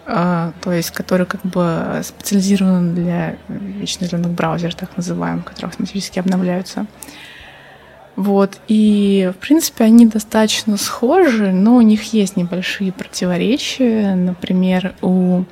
Uh, 0.07 0.51
то 0.61 0.71
есть 0.71 0.89
который 0.91 1.27
как 1.27 1.41
бы 1.41 2.01
специализирован 2.03 2.95
для 2.95 3.37
вечно 3.47 4.07
браузеров, 4.17 4.75
так 4.75 4.97
называемых, 4.97 5.45
которые 5.45 5.69
автоматически 5.69 6.19
обновляются. 6.19 6.87
Вот. 8.15 8.59
И, 8.67 9.31
в 9.33 9.37
принципе, 9.37 9.85
они 9.85 10.05
достаточно 10.05 10.77
схожи, 10.77 11.51
но 11.51 11.77
у 11.77 11.81
них 11.81 12.13
есть 12.13 12.35
небольшие 12.35 12.91
противоречия. 12.91 14.15
Например, 14.15 14.93
у 15.01 15.43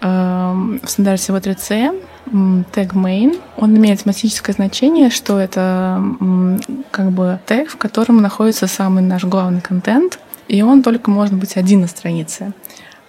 э, 0.00 0.78
в 0.82 0.88
стандарте 0.88 1.32
V3C 1.32 2.06
тег 2.72 2.94
main, 2.94 3.40
он 3.56 3.76
имеет 3.76 4.02
тематическое 4.02 4.54
значение, 4.54 5.10
что 5.10 5.38
это 5.38 6.02
как 6.90 7.10
бы 7.10 7.40
тег, 7.46 7.70
в 7.70 7.76
котором 7.76 8.22
находится 8.22 8.66
самый 8.66 9.02
наш 9.02 9.24
главный 9.24 9.60
контент, 9.60 10.20
и 10.46 10.62
он 10.62 10.82
только 10.82 11.10
может 11.10 11.34
быть 11.34 11.56
один 11.56 11.80
на 11.80 11.86
странице. 11.88 12.52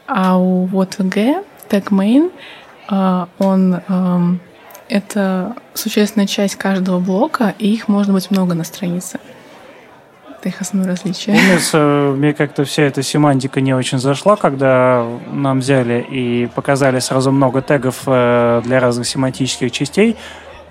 А 0.07 0.37
у 0.37 0.65
вот 0.65 0.95
VG 0.97 1.45
тег 1.69 1.91
main, 1.91 2.31
э, 2.89 3.25
он 3.37 3.81
эм, 3.87 4.39
это 4.91 5.55
существенная 5.73 6.27
часть 6.27 6.57
каждого 6.57 6.99
блока, 6.99 7.55
и 7.57 7.73
их 7.73 7.87
может 7.87 8.11
быть 8.11 8.29
много 8.29 8.53
на 8.53 8.65
странице. 8.65 9.19
Это 10.37 10.49
их 10.49 10.59
основное 10.59 10.91
различие. 10.91 11.35
Помнится, 11.35 12.13
мне 12.17 12.33
как-то 12.33 12.65
вся 12.65 12.83
эта 12.83 13.01
семантика 13.01 13.61
не 13.61 13.73
очень 13.73 13.99
зашла, 13.99 14.35
когда 14.35 15.07
нам 15.31 15.59
взяли 15.59 16.05
и 16.09 16.47
показали 16.47 16.99
сразу 16.99 17.31
много 17.31 17.61
тегов 17.61 18.01
э, 18.05 18.61
для 18.65 18.79
разных 18.79 19.07
семантических 19.07 19.71
частей. 19.71 20.17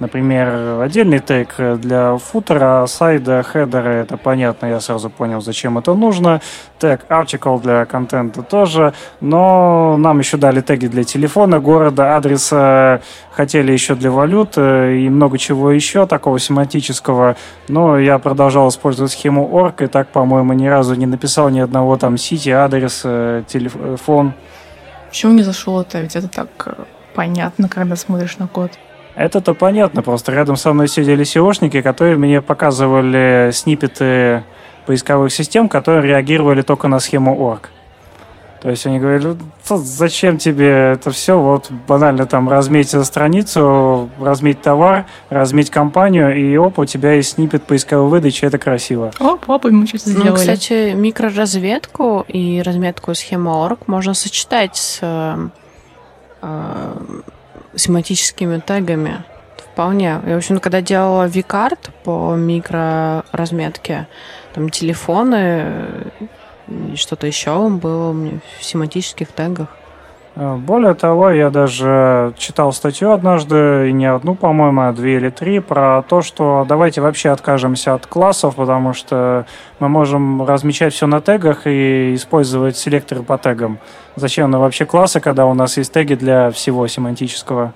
Например, 0.00 0.80
отдельный 0.80 1.18
тег 1.18 1.54
для 1.58 2.16
футера, 2.16 2.86
сайда, 2.86 3.42
хедера, 3.42 3.90
это 3.90 4.16
понятно, 4.16 4.66
я 4.66 4.80
сразу 4.80 5.10
понял, 5.10 5.42
зачем 5.42 5.76
это 5.76 5.92
нужно. 5.92 6.40
Тег 6.78 7.04
article 7.10 7.60
для 7.60 7.84
контента 7.84 8.42
тоже, 8.42 8.94
но 9.20 9.98
нам 9.98 10.18
еще 10.18 10.38
дали 10.38 10.62
теги 10.62 10.86
для 10.86 11.04
телефона, 11.04 11.60
города, 11.60 12.16
адреса, 12.16 13.02
хотели 13.30 13.72
еще 13.72 13.94
для 13.94 14.10
валют 14.10 14.56
и 14.56 15.08
много 15.10 15.36
чего 15.36 15.70
еще 15.70 16.06
такого 16.06 16.38
семантического, 16.38 17.36
но 17.68 17.98
я 17.98 18.18
продолжал 18.18 18.70
использовать 18.70 19.12
схему 19.12 19.50
org 19.52 19.84
и 19.84 19.86
так, 19.86 20.08
по-моему, 20.08 20.54
ни 20.54 20.66
разу 20.66 20.94
не 20.94 21.06
написал 21.06 21.50
ни 21.50 21.60
одного 21.60 21.98
там 21.98 22.16
сити, 22.16 22.48
адрес, 22.48 23.02
э, 23.04 23.42
телефон. 23.46 24.32
Почему 25.10 25.34
не 25.34 25.42
зашел 25.42 25.78
это? 25.80 26.00
Ведь 26.00 26.16
это 26.16 26.28
так 26.28 26.48
э, 26.64 26.84
понятно, 27.14 27.68
когда 27.68 27.96
смотришь 27.96 28.38
на 28.38 28.48
код. 28.48 28.70
Это-то 29.14 29.54
понятно, 29.54 30.02
просто 30.02 30.32
рядом 30.32 30.56
со 30.56 30.72
мной 30.72 30.88
сидели 30.88 31.24
SEOшники, 31.24 31.82
которые 31.82 32.16
мне 32.16 32.40
показывали 32.40 33.50
снипеты 33.52 34.44
поисковых 34.86 35.32
систем, 35.32 35.68
которые 35.68 36.06
реагировали 36.06 36.62
только 36.62 36.88
на 36.88 37.00
схему 37.00 37.38
org. 37.38 37.70
То 38.60 38.68
есть 38.68 38.84
они 38.86 38.98
говорили, 38.98 39.36
зачем 39.66 40.36
тебе 40.36 40.92
это 40.92 41.10
все, 41.10 41.40
вот 41.40 41.70
банально 41.88 42.26
там 42.26 42.46
разметь 42.48 42.90
страницу, 43.06 44.10
разметь 44.20 44.60
товар, 44.60 45.06
разметь 45.30 45.70
компанию, 45.70 46.36
и 46.36 46.56
оп, 46.58 46.78
у 46.78 46.84
тебя 46.84 47.12
есть 47.12 47.36
снипет 47.36 47.62
поисковой 47.62 48.10
выдачи, 48.10 48.44
это 48.44 48.58
красиво. 48.58 49.12
Оп, 49.18 49.48
оп, 49.48 49.64
и 49.64 49.70
мы 49.70 49.86
что-то 49.86 50.10
ну, 50.10 50.12
сделали. 50.12 50.30
Ну, 50.30 50.36
кстати, 50.36 50.92
микроразведку 50.92 52.26
и 52.28 52.60
разметку 52.60 53.14
схемы 53.14 53.50
org 53.50 53.78
можно 53.86 54.12
сочетать 54.12 54.76
с 54.76 54.98
э, 55.00 55.48
семантическими 57.74 58.58
тегами. 58.58 59.24
Вполне. 59.72 60.20
И, 60.26 60.30
в 60.30 60.36
общем, 60.36 60.58
когда 60.58 60.80
делала 60.80 61.26
викарт 61.26 61.90
по 62.04 62.34
микроразметке, 62.34 64.08
там 64.52 64.68
телефоны 64.68 66.10
и 66.68 66.96
что-то 66.96 67.26
еще 67.26 67.68
было 67.68 68.10
у 68.10 68.12
меня 68.12 68.40
в 68.58 68.64
семантических 68.64 69.28
тегах. 69.32 69.68
Э, 70.36 70.56
более 70.56 70.94
того, 70.94 71.30
я 71.30 71.50
даже 71.50 72.32
читал 72.36 72.72
статью 72.72 73.10
однажды, 73.12 73.88
и 73.88 73.92
не 73.92 74.06
одну, 74.06 74.34
по-моему, 74.34 74.82
а 74.82 74.92
две 74.92 75.16
или 75.16 75.30
три, 75.30 75.60
про 75.60 76.02
то, 76.02 76.22
что 76.22 76.64
давайте 76.68 77.00
вообще 77.00 77.30
откажемся 77.30 77.94
от 77.94 78.06
классов, 78.06 78.56
потому 78.56 78.92
что 78.92 79.46
мы 79.80 79.88
можем 79.88 80.44
размечать 80.44 80.94
все 80.94 81.06
на 81.06 81.20
тегах 81.20 81.66
и 81.66 82.14
использовать 82.14 82.76
селекторы 82.76 83.22
по 83.22 83.38
тегам. 83.38 83.78
Зачем 84.16 84.50
нам 84.50 84.60
вообще 84.60 84.86
классы, 84.86 85.20
когда 85.20 85.46
у 85.46 85.54
нас 85.54 85.76
есть 85.76 85.92
теги 85.92 86.14
для 86.14 86.50
всего 86.50 86.86
семантического? 86.86 87.72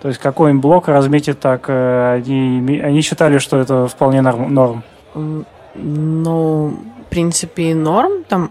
То 0.00 0.08
есть 0.08 0.20
какой-нибудь 0.20 0.62
блок 0.62 0.88
разметить 0.88 1.40
так, 1.40 1.64
э, 1.68 2.14
они, 2.16 2.80
они 2.80 3.00
считали, 3.00 3.38
что 3.38 3.58
это 3.58 3.88
вполне 3.88 4.20
норм. 4.20 4.84
Ну, 5.76 6.68
в 6.68 7.10
принципе, 7.10 7.74
норм 7.74 8.22
там 8.28 8.50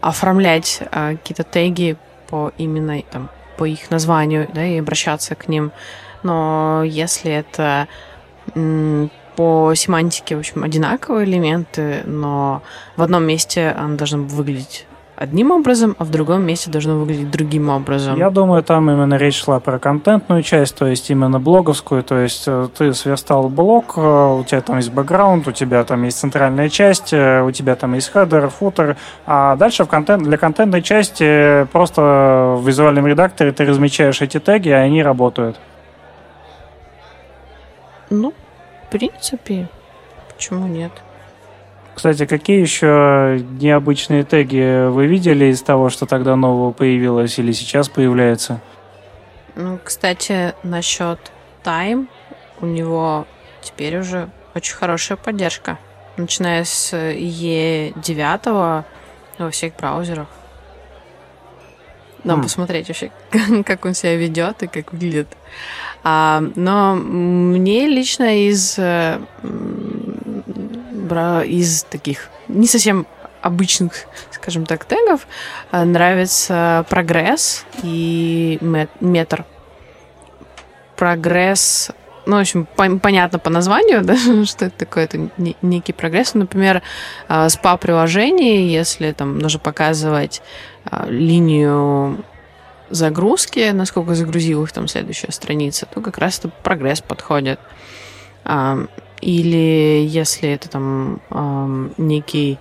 оформлять 0.00 0.82
а, 0.92 1.12
какие-то 1.12 1.42
теги 1.42 1.96
по 2.34 2.52
именно 2.58 3.00
там, 3.12 3.30
по 3.56 3.64
их 3.64 3.92
названию, 3.92 4.48
да, 4.52 4.66
и 4.66 4.80
обращаться 4.80 5.36
к 5.36 5.46
ним. 5.46 5.70
Но 6.24 6.82
если 6.84 7.30
это 7.30 7.86
по 9.36 9.72
семантике, 9.76 10.34
в 10.34 10.40
общем, 10.40 10.64
одинаковые 10.64 11.26
элементы, 11.26 12.02
но 12.06 12.60
в 12.96 13.02
одном 13.02 13.22
месте 13.22 13.76
он 13.78 13.96
должен 13.96 14.26
выглядеть 14.26 14.86
одним 15.16 15.50
образом, 15.50 15.94
а 15.98 16.04
в 16.04 16.10
другом 16.10 16.42
месте 16.42 16.70
должно 16.70 16.96
выглядеть 16.96 17.30
другим 17.30 17.68
образом. 17.68 18.16
Я 18.18 18.30
думаю, 18.30 18.62
там 18.62 18.90
именно 18.90 19.14
речь 19.14 19.42
шла 19.42 19.60
про 19.60 19.78
контентную 19.78 20.42
часть, 20.42 20.76
то 20.76 20.86
есть 20.86 21.10
именно 21.10 21.38
блоговскую, 21.38 22.02
то 22.02 22.18
есть 22.18 22.44
э, 22.46 22.68
ты 22.76 22.92
сверстал 22.94 23.48
блог, 23.48 23.94
э, 23.96 24.00
у 24.00 24.44
тебя 24.44 24.60
там 24.60 24.76
есть 24.76 24.90
бэкграунд, 24.90 25.46
у 25.48 25.52
тебя 25.52 25.84
там 25.84 26.02
есть 26.04 26.18
центральная 26.18 26.68
часть, 26.68 27.12
э, 27.12 27.42
у 27.42 27.50
тебя 27.50 27.76
там 27.76 27.94
есть 27.94 28.10
хедер, 28.10 28.48
футер, 28.48 28.96
а 29.26 29.56
дальше 29.56 29.84
в 29.84 29.88
контент, 29.88 30.24
для 30.24 30.36
контентной 30.36 30.82
части 30.82 31.66
просто 31.72 32.56
в 32.58 32.66
визуальном 32.66 33.06
редакторе 33.06 33.52
ты 33.52 33.64
размечаешь 33.64 34.20
эти 34.22 34.40
теги, 34.40 34.68
и 34.68 34.72
они 34.72 35.02
работают. 35.02 35.56
Ну, 38.10 38.32
в 38.86 38.90
принципе, 38.90 39.68
почему 40.32 40.66
нет? 40.66 40.92
Кстати, 41.94 42.26
какие 42.26 42.60
еще 42.60 43.44
необычные 43.60 44.24
теги 44.24 44.88
вы 44.88 45.06
видели 45.06 45.46
из 45.46 45.62
того, 45.62 45.90
что 45.90 46.06
тогда 46.06 46.34
нового 46.34 46.72
появилось 46.72 47.38
или 47.38 47.52
сейчас 47.52 47.88
появляется? 47.88 48.60
Ну, 49.54 49.78
кстати, 49.82 50.54
насчет 50.64 51.18
Time, 51.62 52.08
у 52.60 52.66
него 52.66 53.26
теперь 53.62 53.98
уже 53.98 54.28
очень 54.54 54.74
хорошая 54.74 55.16
поддержка. 55.16 55.78
Начиная 56.16 56.64
с 56.64 56.92
E9 56.92 58.84
во 59.38 59.50
всех 59.50 59.76
браузерах. 59.76 60.26
Нам 62.24 62.40
посмотреть 62.42 62.88
вообще, 62.88 63.10
как 63.66 63.84
он 63.84 63.94
себя 63.94 64.16
ведет 64.16 64.62
и 64.62 64.66
как 64.66 64.92
выглядит. 64.92 65.28
А, 66.02 66.42
но 66.56 66.94
мне 66.94 67.86
лично 67.86 68.48
из, 68.48 68.78
из 71.44 71.84
таких 71.84 72.30
не 72.48 72.66
совсем 72.66 73.06
обычных, 73.44 73.92
скажем 74.30 74.64
так, 74.64 74.84
тегов 74.86 75.26
э, 75.70 75.84
нравится 75.84 76.86
прогресс 76.88 77.64
и 77.82 78.58
метр. 79.00 79.44
Прогресс 80.96 81.90
ну, 82.26 82.36
в 82.36 82.40
общем, 82.40 82.64
по- 82.64 82.98
понятно 82.98 83.38
по 83.38 83.50
названию, 83.50 84.02
да, 84.04 84.16
что 84.46 84.64
это 84.64 84.78
такое, 84.78 85.04
это 85.04 85.28
некий 85.60 85.92
прогресс. 85.92 86.32
Например, 86.32 86.82
э, 87.28 87.48
спа-приложение, 87.50 88.72
если 88.72 89.12
там 89.12 89.38
нужно 89.38 89.60
показывать 89.60 90.42
линию 91.06 92.24
загрузки, 92.90 93.70
насколько 93.70 94.14
загрузил 94.14 94.64
их 94.64 94.72
там 94.72 94.88
следующая 94.88 95.32
страница, 95.32 95.86
то 95.86 96.00
как 96.00 96.18
раз 96.18 96.38
это 96.38 96.48
прогресс 96.48 97.00
подходит. 97.00 97.58
Или 99.24 100.04
если 100.06 100.50
это 100.50 100.68
там 100.68 101.20
некий 101.96 102.58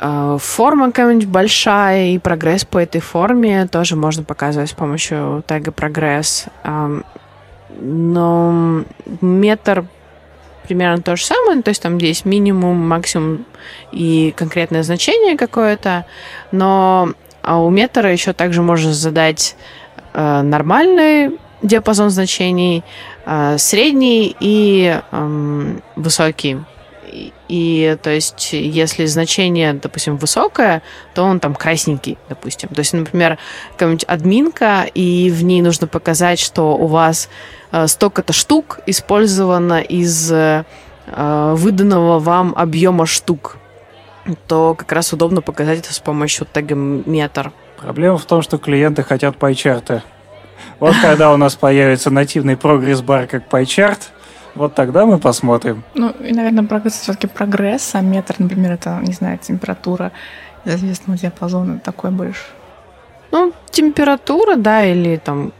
а, 0.00 0.36
форма 0.38 0.86
какая-нибудь 0.86 1.28
большая 1.28 2.08
и 2.08 2.18
прогресс 2.18 2.64
по 2.64 2.78
этой 2.78 3.00
форме 3.00 3.68
тоже 3.68 3.94
можно 3.94 4.24
показывать 4.24 4.70
с 4.70 4.72
помощью 4.72 5.44
тега 5.46 5.70
прогресс. 5.70 6.46
Но 7.78 8.84
метр 9.20 9.84
примерно 10.66 11.02
то 11.02 11.14
же 11.14 11.24
самое, 11.24 11.62
то 11.62 11.68
есть 11.68 11.82
там 11.82 11.98
есть 11.98 12.24
минимум, 12.24 12.76
максимум 12.88 13.44
и 13.92 14.34
конкретное 14.36 14.82
значение 14.82 15.36
какое-то, 15.36 16.04
но 16.50 17.12
а 17.42 17.62
у 17.62 17.70
метра 17.70 18.10
еще 18.10 18.32
также 18.32 18.62
можно 18.62 18.92
задать 18.92 19.56
э, 20.14 20.42
нормальный 20.42 21.38
диапазон 21.62 22.10
значений, 22.10 22.84
э, 23.24 23.56
средний 23.58 24.36
и 24.40 25.00
высокий. 25.96 26.58
И, 27.48 27.96
то 28.02 28.10
есть, 28.10 28.52
если 28.52 29.06
значение, 29.06 29.72
допустим, 29.72 30.16
высокое, 30.16 30.82
то 31.14 31.22
он 31.22 31.38
там 31.40 31.54
красненький, 31.54 32.18
допустим. 32.28 32.68
То 32.70 32.80
есть, 32.80 32.92
например, 32.92 33.38
какая-нибудь 33.72 34.04
админка, 34.04 34.86
и 34.92 35.30
в 35.30 35.44
ней 35.44 35.62
нужно 35.62 35.86
показать, 35.86 36.40
что 36.40 36.76
у 36.76 36.86
вас 36.86 37.28
э, 37.72 37.86
столько-то 37.86 38.32
штук 38.32 38.80
использовано 38.86 39.80
из 39.80 40.30
э, 40.32 40.64
выданного 41.06 42.18
вам 42.18 42.52
объема 42.56 43.06
штук 43.06 43.58
то 44.46 44.74
как 44.74 44.90
раз 44.92 45.12
удобно 45.12 45.40
показать 45.40 45.80
это 45.80 45.92
с 45.92 45.98
помощью 45.98 46.46
тега 46.52 46.74
метр. 46.74 47.52
Проблема 47.78 48.18
в 48.18 48.24
том, 48.24 48.42
что 48.42 48.58
клиенты 48.58 49.02
хотят 49.02 49.36
пайчарты. 49.36 50.02
Вот 50.80 50.94
когда 51.00 51.32
у 51.32 51.36
нас 51.36 51.54
появится 51.54 52.10
нативный 52.10 52.56
прогресс-бар 52.56 53.26
как 53.26 53.48
пайчарт, 53.48 54.12
вот 54.54 54.74
тогда 54.74 55.06
мы 55.06 55.18
посмотрим. 55.18 55.84
Ну, 55.94 56.10
и, 56.10 56.32
наверное, 56.32 56.64
прогресс 56.64 56.94
все-таки 56.94 57.26
прогресс, 57.26 57.94
а 57.94 58.00
метр, 58.00 58.36
например, 58.38 58.72
это, 58.72 58.98
не 59.02 59.12
знаю, 59.12 59.38
температура 59.38 60.12
известного 60.64 61.18
диапазона 61.18 61.78
такой 61.78 62.10
больше. 62.10 62.42
Ну, 63.32 63.52
температура, 63.70 64.56
да, 64.56 64.84
или 64.84 65.16
там, 65.16 65.52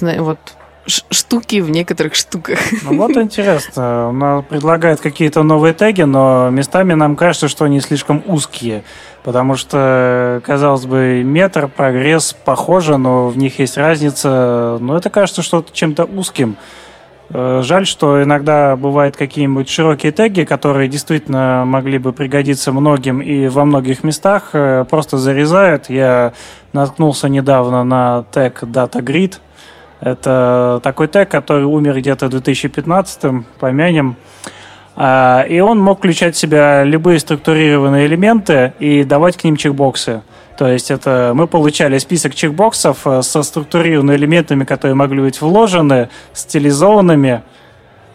вот 0.00 0.38
штуки 0.88 1.60
в 1.60 1.70
некоторых 1.70 2.14
штуках. 2.14 2.58
Ну 2.82 2.96
вот 2.96 3.16
интересно, 3.16 4.08
она 4.08 4.42
предлагает 4.42 5.00
какие-то 5.00 5.42
новые 5.42 5.74
теги, 5.74 6.02
но 6.02 6.48
местами 6.50 6.94
нам 6.94 7.16
кажется, 7.16 7.48
что 7.48 7.64
они 7.64 7.80
слишком 7.80 8.22
узкие, 8.26 8.82
потому 9.24 9.56
что, 9.56 10.40
казалось 10.44 10.86
бы, 10.86 11.22
метр, 11.24 11.68
прогресс 11.68 12.34
похоже, 12.44 12.96
но 12.96 13.28
в 13.28 13.36
них 13.36 13.58
есть 13.58 13.76
разница, 13.76 14.78
но 14.80 14.96
это 14.96 15.10
кажется 15.10 15.42
что-то 15.42 15.72
чем-то 15.72 16.04
узким. 16.04 16.56
Э, 17.30 17.60
жаль, 17.62 17.86
что 17.86 18.22
иногда 18.22 18.76
бывают 18.76 19.16
какие-нибудь 19.16 19.68
широкие 19.68 20.12
теги, 20.12 20.44
которые 20.44 20.88
действительно 20.88 21.64
могли 21.66 21.98
бы 21.98 22.12
пригодиться 22.12 22.72
многим 22.72 23.20
и 23.20 23.48
во 23.48 23.64
многих 23.64 24.02
местах, 24.02 24.50
э, 24.54 24.84
просто 24.88 25.18
зарезают. 25.18 25.90
Я 25.90 26.32
наткнулся 26.72 27.28
недавно 27.28 27.84
на 27.84 28.24
тег 28.32 28.62
DataGrid, 28.62 29.34
это 30.00 30.80
такой 30.82 31.08
тег, 31.08 31.28
который 31.28 31.64
умер 31.64 31.98
где-то 31.98 32.28
в 32.28 32.34
2015-м, 32.34 33.46
помянем. 33.58 34.16
А, 34.94 35.44
и 35.48 35.60
он 35.60 35.80
мог 35.80 35.98
включать 35.98 36.34
в 36.34 36.38
себя 36.38 36.84
любые 36.84 37.18
структурированные 37.18 38.06
элементы 38.06 38.74
и 38.78 39.04
давать 39.04 39.36
к 39.36 39.44
ним 39.44 39.56
чекбоксы. 39.56 40.22
То 40.56 40.66
есть 40.66 40.90
это 40.90 41.32
мы 41.34 41.46
получали 41.46 41.98
список 41.98 42.34
чекбоксов 42.34 43.06
э, 43.06 43.22
со 43.22 43.44
структурированными 43.44 44.16
элементами, 44.16 44.64
которые 44.64 44.96
могли 44.96 45.20
быть 45.20 45.40
вложены, 45.40 46.08
стилизованными. 46.32 47.42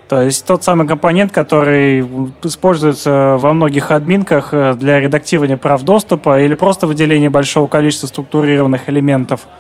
То 0.10 0.22
есть 0.22 0.46
тот 0.46 0.62
самый 0.62 0.86
компонент, 0.86 1.32
который 1.32 2.02
используется 2.44 3.38
во 3.40 3.54
многих 3.54 3.92
админках 3.92 4.50
э, 4.52 4.74
для 4.74 5.00
редактирования 5.00 5.56
прав 5.56 5.84
доступа 5.84 6.42
или 6.42 6.56
просто 6.56 6.86
выделения 6.86 7.30
большого 7.30 7.68
количества 7.68 8.08
структурированных 8.08 8.90
элементов– 8.90 9.42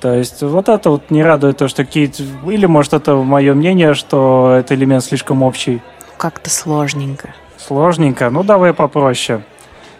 то 0.00 0.14
есть 0.14 0.42
вот 0.42 0.68
это 0.68 0.90
вот 0.90 1.10
не 1.10 1.22
радует 1.22 1.58
то, 1.58 1.68
что 1.68 1.84
какие-то... 1.84 2.22
Или, 2.46 2.66
может, 2.66 2.94
это 2.94 3.16
мое 3.16 3.54
мнение, 3.54 3.94
что 3.94 4.56
этот 4.58 4.72
элемент 4.72 5.04
слишком 5.04 5.42
общий. 5.42 5.82
Как-то 6.16 6.48
сложненько. 6.48 7.34
Сложненько? 7.58 8.30
Ну, 8.30 8.42
давай 8.42 8.72
попроще. 8.72 9.42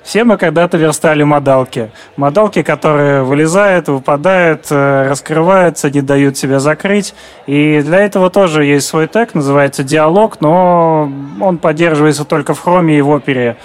Все 0.03 0.25
мы 0.25 0.39
когда-то 0.39 0.79
верстали 0.79 1.23
модалки. 1.23 1.91
Модалки, 2.17 2.63
которые 2.63 3.23
вылезают, 3.23 3.89
выпадают, 3.89 4.67
э, 4.71 5.09
раскрываются, 5.09 5.91
не 5.91 6.01
дают 6.01 6.39
себя 6.39 6.59
закрыть. 6.59 7.15
И 7.47 7.83
для 7.83 7.99
этого 7.99 8.31
тоже 8.31 8.65
есть 8.65 8.87
свой 8.87 9.07
тег, 9.07 9.35
называется 9.35 9.85
диалог, 9.85 10.41
но 10.41 11.11
он 11.41 11.59
поддерживается 11.59 12.25
только 12.25 12.55
в 12.55 12.61
хроме 12.61 12.99
и 12.99 13.03
в 13.03 13.11
опере. 13.11 13.59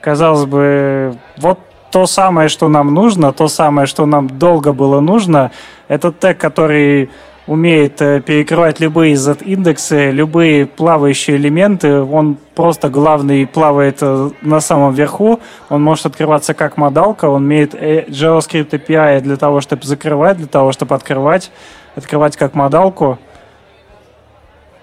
Казалось 0.00 0.46
бы, 0.46 1.16
вот 1.36 1.58
то 1.90 2.06
самое, 2.06 2.48
что 2.48 2.68
нам 2.68 2.94
нужно, 2.94 3.32
то 3.32 3.48
самое, 3.48 3.86
что 3.86 4.06
нам 4.06 4.28
долго 4.28 4.72
было 4.72 5.00
нужно, 5.00 5.50
это 5.88 6.12
тег, 6.12 6.38
который 6.38 7.10
умеет 7.50 8.00
э, 8.00 8.20
перекрывать 8.20 8.78
любые 8.78 9.16
Z-индексы, 9.16 10.12
любые 10.12 10.66
плавающие 10.66 11.36
элементы. 11.36 12.00
Он 12.00 12.36
просто 12.54 12.88
главный 12.88 13.44
плавает 13.44 13.98
э, 14.02 14.30
на 14.40 14.60
самом 14.60 14.94
верху. 14.94 15.40
Он 15.68 15.82
может 15.82 16.06
открываться 16.06 16.54
как 16.54 16.76
модалка. 16.76 17.24
Он 17.24 17.44
имеет 17.44 17.74
э, 17.74 18.04
JavaScript 18.06 18.70
API 18.70 19.20
для 19.20 19.36
того, 19.36 19.60
чтобы 19.60 19.84
закрывать, 19.84 20.36
для 20.36 20.46
того, 20.46 20.70
чтобы 20.70 20.94
открывать. 20.94 21.50
Открывать 21.96 22.36
как 22.36 22.54
модалку. 22.54 23.18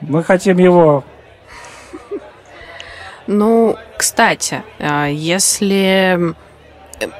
Мы 0.01 0.23
хотим 0.23 0.57
его. 0.57 1.05
Ну, 3.27 3.77
кстати, 3.97 4.61
а 4.79 5.07
если 5.07 6.35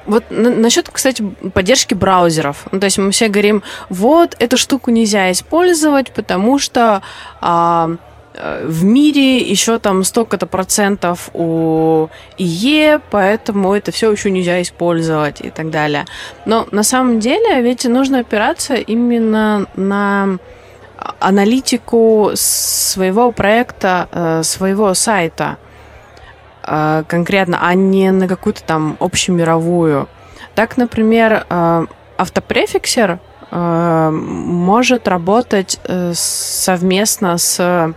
вот 0.05 0.23
насчет, 0.29 0.89
кстати, 0.89 1.23
поддержки 1.53 1.93
браузеров. 1.93 2.65
Ну, 2.71 2.79
то 2.79 2.85
есть 2.85 2.97
мы 2.97 3.11
все 3.11 3.27
говорим, 3.27 3.63
вот 3.89 4.35
эту 4.39 4.57
штуку 4.57 4.91
нельзя 4.91 5.31
использовать, 5.31 6.11
потому 6.11 6.59
что 6.59 7.01
а, 7.41 7.91
э, 8.33 8.65
в 8.65 8.83
мире 8.83 9.37
еще 9.37 9.79
там 9.79 10.03
столько-то 10.03 10.45
процентов 10.47 11.29
у 11.33 12.09
ИЕ, 12.37 12.99
поэтому 13.11 13.73
это 13.73 13.91
все 13.91 14.11
еще 14.11 14.31
нельзя 14.31 14.61
использовать 14.61 15.41
и 15.41 15.49
так 15.49 15.69
далее. 15.69 16.05
Но 16.45 16.67
на 16.71 16.83
самом 16.83 17.19
деле 17.19 17.61
ведь 17.61 17.85
нужно 17.85 18.19
опираться 18.19 18.75
именно 18.75 19.67
на 19.75 20.37
аналитику 21.19 22.31
своего 22.33 23.31
проекта, 23.31 24.09
э, 24.11 24.43
своего 24.43 24.93
сайта. 24.93 25.57
Э, 26.67 27.03
конкретно, 27.07 27.59
а 27.61 27.73
не 27.73 28.11
на 28.11 28.27
какую-то 28.27 28.61
там 28.63 28.97
общемировую. 28.99 30.09
Так, 30.53 30.75
например, 30.75 31.45
э, 31.49 31.85
автопрефиксер 32.17 33.19
э, 33.51 34.09
может 34.11 35.07
работать 35.07 35.79
совместно 36.13 37.37
с 37.37 37.93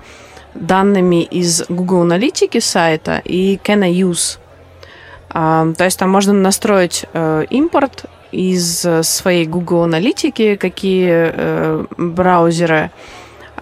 данными 0.55 1.23
из 1.23 1.65
Google 1.69 2.03
Аналитики 2.03 2.61
сайта 2.61 3.21
и 3.25 3.57
Can 3.57 3.85
I 3.85 3.93
Use. 3.93 4.39
То 5.33 5.85
есть 5.85 5.97
там 5.97 6.11
можно 6.11 6.33
настроить 6.33 7.05
импорт 7.51 8.07
из 8.33 8.85
своей 9.03 9.47
Google 9.47 9.85
Аналитики, 9.85 10.57
какие 10.57 11.87
браузеры 11.97 12.77
а, 12.77 12.91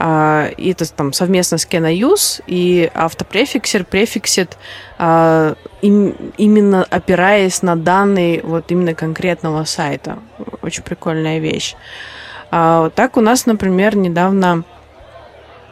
и 0.01 0.71
это 0.71 0.93
там 0.93 1.13
совместно 1.13 1.59
с 1.59 1.67
CanIUse, 1.67 2.43
и 2.47 2.89
автопрефиксер 2.95 3.85
префиксит 3.85 4.57
а, 4.97 5.57
им, 5.83 6.15
именно 6.37 6.87
опираясь 6.89 7.63
на 7.63 7.75
данные 7.75 8.41
вот 8.45 8.71
именно 8.71 8.95
конкретного 8.95 9.65
сайта. 9.65 10.21
Очень 10.63 10.85
прикольная 10.85 11.41
вещь. 11.41 11.75
А, 12.53 12.91
так 12.91 13.17
у 13.17 13.21
нас, 13.21 13.47
например, 13.47 13.97
недавно 13.97 14.65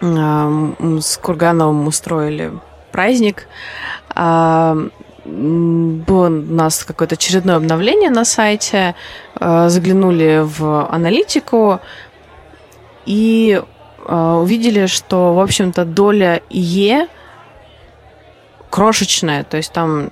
с 0.00 1.16
Кургановым 1.22 1.86
устроили 1.86 2.52
праздник. 2.92 3.48
было 4.14 4.90
у 6.26 6.28
нас 6.28 6.84
какое-то 6.84 7.14
очередное 7.14 7.56
обновление 7.56 8.10
на 8.10 8.26
сайте, 8.26 8.94
заглянули 9.40 10.42
в 10.44 10.86
аналитику 10.90 11.80
и 13.06 13.62
увидели, 14.12 14.86
что, 14.86 15.34
в 15.34 15.40
общем-то, 15.40 15.84
доля 15.84 16.42
ИЕ 16.50 17.08
крошечная, 18.70 19.44
то 19.44 19.56
есть 19.56 19.72
там 19.72 20.10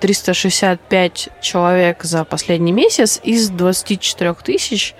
365 0.00 1.28
человек 1.40 2.02
за 2.02 2.24
последний 2.24 2.72
месяц 2.72 3.20
из 3.22 3.48
24 3.48 4.34
тысяч, 4.34 4.94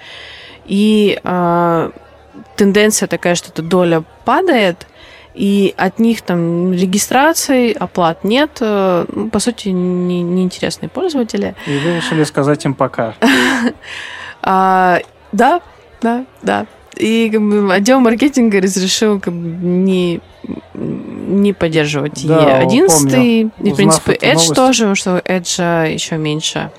и 0.65 1.21
э, 1.23 1.91
тенденция 2.57 3.07
такая, 3.07 3.35
что 3.35 3.51
эта 3.51 3.63
доля 3.63 4.03
падает, 4.25 4.87
и 5.35 5.75
от 5.77 5.99
них 5.99 6.23
там 6.23 6.73
регистрации, 6.73 7.73
оплат 7.73 8.25
нет, 8.25 8.59
э, 8.61 9.05
ну, 9.09 9.31
по 9.31 9.41
сути, 9.41 9.69
не, 9.69 10.23
неинтересные 10.23 10.89
пользователи. 10.89 11.55
И 11.67 11.77
вы 11.79 11.97
решили 11.97 12.25
сказать 12.25 12.65
им 12.65 12.75
пока. 12.75 13.15
А, 14.47 15.01
да, 15.33 15.63
да, 16.03 16.27
да. 16.43 16.67
И 16.97 17.29
как 17.31 17.41
бы, 17.43 17.73
отдел 17.75 18.01
маркетинга 18.01 18.61
разрешил 18.61 19.19
как 19.21 19.33
бы, 19.35 19.49
не, 19.67 20.21
не 20.75 21.53
поддерживать 21.53 22.27
Да, 22.27 22.63
E11. 22.63 22.87
помню. 22.89 23.51
И, 23.63 23.73
в 23.73 23.77
принципе, 23.77 24.13
Edge 24.13 24.35
новость- 24.35 24.55
тоже, 24.55 24.79
потому 24.83 24.95
что 24.97 25.19
Edge 25.25 25.93
еще 25.93 26.17
меньше. 26.17 26.71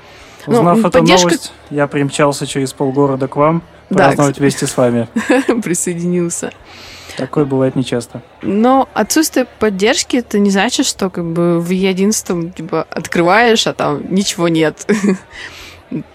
Ну, 0.47 0.54
Узнав 0.60 0.80
эту 0.80 0.91
поддержка- 0.91 1.28
новость, 1.30 1.54
я 1.71 1.88
примчался 1.88 2.45
через 2.47 2.71
полгорода 2.71 3.28
к 3.28 3.36
вам, 3.36 3.63
Да, 3.89 4.06
праздновать 4.06 4.39
вместе 4.39 4.67
с 4.67 4.78
вами. 4.78 5.08
присоединился. 5.63 6.51
Такое 7.17 7.45
бывает 7.45 7.75
нечасто. 7.75 8.21
Но 8.41 8.89
отсутствие 8.93 9.47
поддержки 9.60 10.17
это 10.17 10.38
не 10.38 10.49
значит, 10.51 10.86
что 10.86 11.10
как 11.10 11.25
бы 11.25 11.60
в 11.62 11.71
E11 11.71 12.54
типа 12.54 12.86
открываешь, 12.89 13.65
а 13.67 13.73
там 13.73 14.01
ничего 14.13 14.47
нет. 14.49 14.86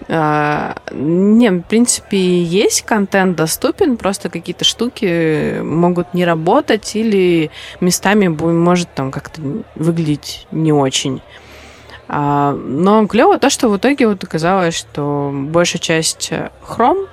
А, 0.09 0.75
Не, 0.91 1.49
в 1.51 1.61
принципе, 1.63 2.17
есть 2.43 2.83
контент 2.83 3.35
доступен, 3.35 3.97
просто 3.97 4.29
какие-то 4.29 4.65
штуки 4.65 5.61
могут 5.61 6.13
не 6.13 6.25
работать 6.25 6.95
или 6.95 7.49
местами 7.79 8.27
бу- 8.27 8.53
может 8.53 8.93
там 8.93 9.11
как-то 9.11 9.41
выглядеть 9.75 10.47
не 10.51 10.73
очень. 10.73 11.21
А, 12.07 12.53
Но 12.53 13.07
клево 13.07 13.37
то, 13.39 13.49
что 13.49 13.69
в 13.69 13.77
итоге 13.77 14.07
вот 14.07 14.23
оказалось, 14.23 14.75
что 14.75 15.31
большая 15.33 15.81
часть 15.81 16.31
Chrome, 16.67 17.07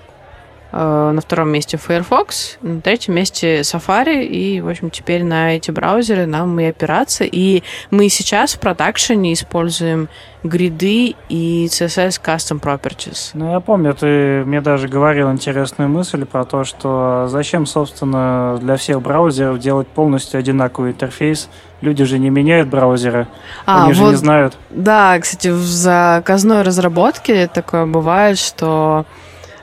на 0.71 1.21
втором 1.21 1.51
месте 1.51 1.79
Firefox, 1.79 2.59
на 2.61 2.81
третьем 2.81 3.15
месте 3.15 3.61
Safari, 3.61 4.25
и, 4.25 4.61
в 4.61 4.69
общем, 4.69 4.91
теперь 4.91 5.25
на 5.25 5.57
эти 5.57 5.71
браузеры 5.71 6.27
нам 6.27 6.59
и 6.61 6.65
опираться. 6.67 7.25
И 7.25 7.63
мы 7.91 8.09
сейчас 8.09 8.55
в 8.55 8.61
продакшене 8.61 9.33
используем 9.33 10.09
гриды 10.45 11.15
и 11.29 11.67
CSS 11.67 12.21
Custom 12.23 12.61
Properties. 12.61 13.31
Ну, 13.35 13.53
я 13.53 13.61
помню, 13.61 13.95
ты 13.95 14.45
мне 14.45 14.61
даже 14.61 14.89
говорил 14.89 15.33
интересную 15.33 15.89
мысль 15.89 16.25
про 16.27 16.45
то, 16.45 16.65
что 16.65 17.27
зачем, 17.29 17.67
собственно, 17.67 18.59
для 18.61 18.77
всех 18.77 19.01
браузеров 19.03 19.59
делать 19.59 19.89
полностью 19.89 20.39
одинаковый 20.39 20.93
интерфейс. 20.93 21.49
Люди 21.81 22.05
же 22.05 22.19
не 22.19 22.29
меняют 22.29 22.69
браузеры, 22.69 23.29
они 23.65 23.93
же 23.93 24.03
не 24.03 24.17
знают. 24.17 24.57
Да, 24.71 25.19
кстати, 25.19 25.49
в 25.49 25.63
заказной 25.63 26.63
разработке 26.63 27.47
такое 27.47 27.87
бывает, 27.87 28.37
что 28.37 29.07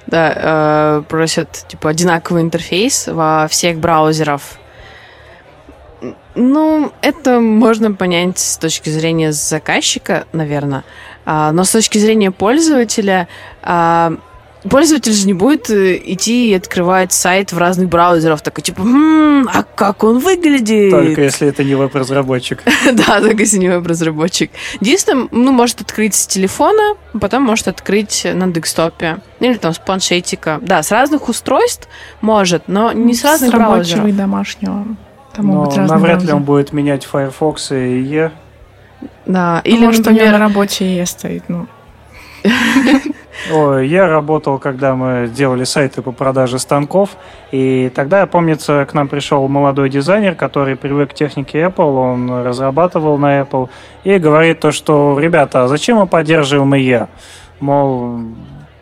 да, 0.08 0.34
э, 0.36 1.04
просят 1.08 1.66
типа 1.68 1.90
одинаковый 1.90 2.42
интерфейс 2.42 3.08
во 3.08 3.48
всех 3.50 3.80
браузеров. 3.80 4.60
Ну, 6.36 6.92
это 7.02 7.40
можно 7.40 7.94
понять 7.94 8.38
с 8.40 8.58
точки 8.58 8.90
зрения 8.90 9.32
заказчика, 9.32 10.26
наверное. 10.34 10.84
А, 11.26 11.52
но 11.52 11.64
с 11.64 11.72
точки 11.72 11.98
зрения 11.98 12.32
пользователя, 12.32 13.28
а, 13.64 14.14
пользователь 14.70 15.12
же 15.14 15.26
не 15.28 15.34
будет 15.34 15.70
э, 15.70 16.02
идти 16.06 16.50
и 16.52 16.54
открывать 16.54 17.12
сайт 17.14 17.52
в 17.52 17.58
разных 17.58 17.90
браузерах. 17.90 18.42
Такой, 18.42 18.64
типа, 18.64 18.82
«М, 18.82 19.48
а 19.54 19.64
как 19.64 20.04
он 20.04 20.20
выглядит? 20.20 20.92
Только 20.92 21.22
если 21.22 21.48
это 21.48 21.64
не 21.64 21.76
веб-разработчик. 21.76 22.62
Да, 22.94 23.20
только 23.22 23.42
если 23.44 23.58
не 23.58 23.70
веб-разработчик. 23.70 24.52
Единственное, 24.80 25.28
ну, 25.32 25.52
может 25.52 25.82
открыть 25.82 26.16
с 26.16 26.28
телефона, 26.28 26.96
потом 27.20 27.44
может 27.44 27.68
открыть 27.68 28.26
на 28.34 28.48
декстопе. 28.48 29.18
Или 29.40 29.56
там 29.56 29.74
с 29.74 29.78
планшетика. 29.80 30.60
Да, 30.62 30.82
с 30.84 30.92
разных 30.92 31.30
устройств 31.30 31.88
может, 32.22 32.68
но 32.68 32.92
не 32.92 33.14
с 33.14 33.24
разных 33.24 33.52
рабочего 33.54 33.74
браузеров. 33.74 34.08
и 34.08 34.12
домашнего. 34.12 34.86
Там 35.36 35.48
Но 35.48 35.54
могут 35.54 35.76
навряд 35.76 35.92
ли 36.00 36.00
браузеры. 36.28 36.36
он 36.36 36.44
будет 36.44 36.74
менять 36.74 37.06
Firefox 37.06 37.72
и 37.72 37.76
E. 38.04 38.32
Да, 39.26 39.62
Ну, 39.66 39.72
или, 39.72 39.86
может, 39.86 40.08
у 40.08 40.10
него 40.12 40.20
на 40.26 40.32
например, 40.32 40.40
рабочей 40.40 40.98
E 41.00 41.06
стоит, 41.06 41.44
ну. 41.50 41.68
Ой, 43.52 43.88
я 43.88 44.08
работал, 44.08 44.58
когда 44.60 44.96
мы 44.96 45.28
делали 45.28 45.66
сайты 45.66 46.02
по 46.02 46.12
продаже 46.12 46.58
станков, 46.58 47.12
и 47.52 47.92
тогда, 47.94 48.26
помнится, 48.26 48.88
к 48.90 48.94
нам 48.94 49.08
пришел 49.08 49.48
молодой 49.48 49.90
дизайнер, 49.90 50.36
который 50.36 50.76
привык 50.76 51.12
к 51.12 51.14
технике 51.14 51.60
Apple, 51.60 52.14
он 52.14 52.44
разрабатывал 52.44 53.18
на 53.18 53.42
Apple, 53.42 53.70
и 54.04 54.18
говорит 54.18 54.62
то, 54.62 54.72
что, 54.72 55.18
ребята, 55.20 55.64
а 55.64 55.68
зачем 55.68 55.98
мы 55.98 56.08
поддерживаем 56.08 56.74
IE? 56.74 57.08
Мол, 57.60 58.20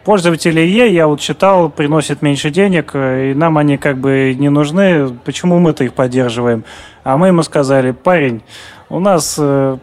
пользователи 0.06 0.62
IE, 0.62 0.89
я 0.89 1.08
вот 1.08 1.20
читал, 1.20 1.70
приносят 1.70 2.22
меньше 2.22 2.50
денег, 2.50 2.96
и 2.96 3.34
нам 3.36 3.58
они 3.58 3.78
как 3.78 3.98
бы 3.98 4.36
не 4.38 4.50
нужны, 4.50 5.10
почему 5.26 5.60
мы-то 5.60 5.84
их 5.84 5.94
поддерживаем? 5.94 6.63
А 7.04 7.18
мы 7.18 7.28
ему 7.28 7.44
сказали, 7.44 7.92
парень, 7.92 8.44
у 8.89 9.00
нас 9.00 9.36
э, 9.39 9.78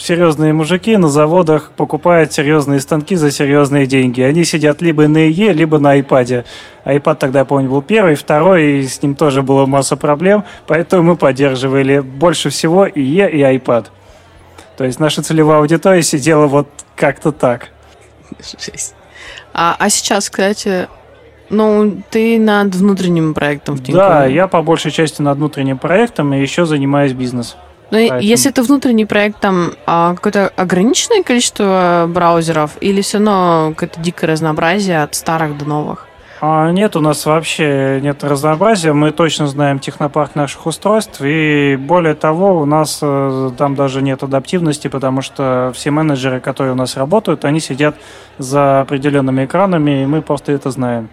серьезные 0.00 0.52
мужики 0.52 0.96
на 0.96 1.08
заводах 1.08 1.72
покупают 1.76 2.32
серьезные 2.32 2.80
станки 2.80 3.16
за 3.16 3.30
серьезные 3.30 3.86
деньги. 3.86 4.22
Они 4.22 4.44
сидят 4.44 4.80
либо 4.80 5.06
на 5.06 5.28
ИЕ, 5.28 5.52
либо 5.52 5.78
на 5.78 5.98
iPad. 5.98 6.44
IPad 6.84 7.14
тогда, 7.16 7.40
я 7.40 7.44
помню, 7.44 7.68
был 7.68 7.82
первый, 7.82 8.14
второй, 8.14 8.80
и 8.80 8.86
с 8.86 9.02
ним 9.02 9.14
тоже 9.14 9.42
было 9.42 9.66
масса 9.66 9.96
проблем, 9.96 10.44
поэтому 10.66 11.02
мы 11.02 11.16
поддерживали 11.16 12.00
больше 12.00 12.48
всего 12.50 12.86
ИЕ 12.86 13.30
и 13.30 13.58
iPad. 13.58 13.86
То 14.76 14.84
есть 14.84 14.98
наша 14.98 15.22
целевая 15.22 15.58
аудитория 15.58 16.02
сидела 16.02 16.46
вот 16.46 16.68
как-то 16.96 17.32
так. 17.32 17.68
Жесть. 18.38 18.94
А, 19.52 19.76
а 19.78 19.90
сейчас, 19.90 20.30
кстати, 20.30 20.88
ну, 21.50 22.02
ты 22.10 22.38
над 22.38 22.74
внутренним 22.74 23.34
проектом 23.34 23.74
в 23.74 23.78
Тинькове. 23.78 23.98
Да, 23.98 24.24
я 24.24 24.48
по 24.48 24.62
большей 24.62 24.90
части 24.90 25.20
над 25.20 25.36
внутренним 25.36 25.76
проектом 25.76 26.32
и 26.32 26.40
еще 26.40 26.64
занимаюсь 26.64 27.12
бизнесом. 27.12 27.58
Но 27.90 27.98
и- 27.98 28.08
поэтому- 28.08 28.20
если 28.28 28.50
это 28.50 28.62
внутренний 28.62 29.04
проект, 29.04 29.40
там 29.40 29.72
а, 29.86 30.14
какое-то 30.14 30.52
ограниченное 30.56 31.22
количество 31.22 32.06
браузеров 32.08 32.72
или 32.80 33.00
все 33.00 33.18
равно 33.18 33.72
какое-то 33.76 34.00
дикое 34.00 34.26
разнообразие 34.28 35.02
от 35.02 35.14
старых 35.14 35.58
до 35.58 35.64
новых? 35.64 36.06
А, 36.42 36.70
нет, 36.70 36.96
у 36.96 37.00
нас 37.00 37.26
вообще 37.26 38.00
нет 38.00 38.24
разнообразия. 38.24 38.94
Мы 38.94 39.10
точно 39.10 39.46
знаем 39.46 39.78
технопарк 39.78 40.34
наших 40.36 40.64
устройств. 40.64 41.20
И 41.22 41.76
более 41.78 42.14
того, 42.14 42.60
у 42.62 42.64
нас 42.64 43.00
э, 43.02 43.50
там 43.58 43.74
даже 43.74 44.00
нет 44.00 44.22
адаптивности, 44.22 44.88
потому 44.88 45.20
что 45.20 45.70
все 45.74 45.90
менеджеры, 45.90 46.40
которые 46.40 46.72
у 46.72 46.76
нас 46.76 46.96
работают, 46.96 47.44
они 47.44 47.60
сидят 47.60 47.96
за 48.38 48.80
определенными 48.80 49.44
экранами, 49.44 50.02
и 50.02 50.06
мы 50.06 50.22
просто 50.22 50.52
это 50.52 50.70
знаем. 50.70 51.10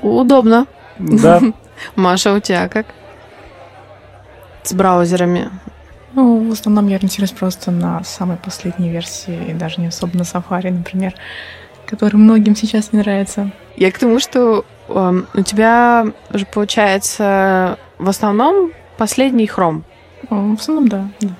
Удобно. 0.00 0.66
Да, 0.98 1.40
Маша, 1.96 2.32
у 2.34 2.40
тебя 2.40 2.68
как? 2.68 2.86
С 4.62 4.72
браузерами. 4.72 5.50
Ну, 6.14 6.48
в 6.48 6.52
основном 6.52 6.88
я 6.88 6.96
ориентируюсь 6.96 7.32
просто 7.32 7.70
на 7.70 8.04
самой 8.04 8.36
последней 8.36 8.90
версии, 8.90 9.50
и 9.50 9.52
даже 9.54 9.80
не 9.80 9.86
особо 9.88 10.16
на 10.18 10.22
Safari, 10.22 10.70
например, 10.70 11.14
который 11.86 12.16
многим 12.16 12.54
сейчас 12.54 12.92
не 12.92 12.98
нравится. 13.00 13.50
Я 13.76 13.90
к 13.90 13.98
тому, 13.98 14.20
что 14.20 14.64
эм, 14.88 15.26
у 15.34 15.40
тебя 15.42 16.06
же 16.32 16.44
получается 16.46 17.78
в 17.98 18.08
основном 18.08 18.72
последний 18.98 19.46
хром. 19.46 19.84
В 20.28 20.54
основном, 20.60 20.88
да. 20.88 21.08
да. 21.20 21.30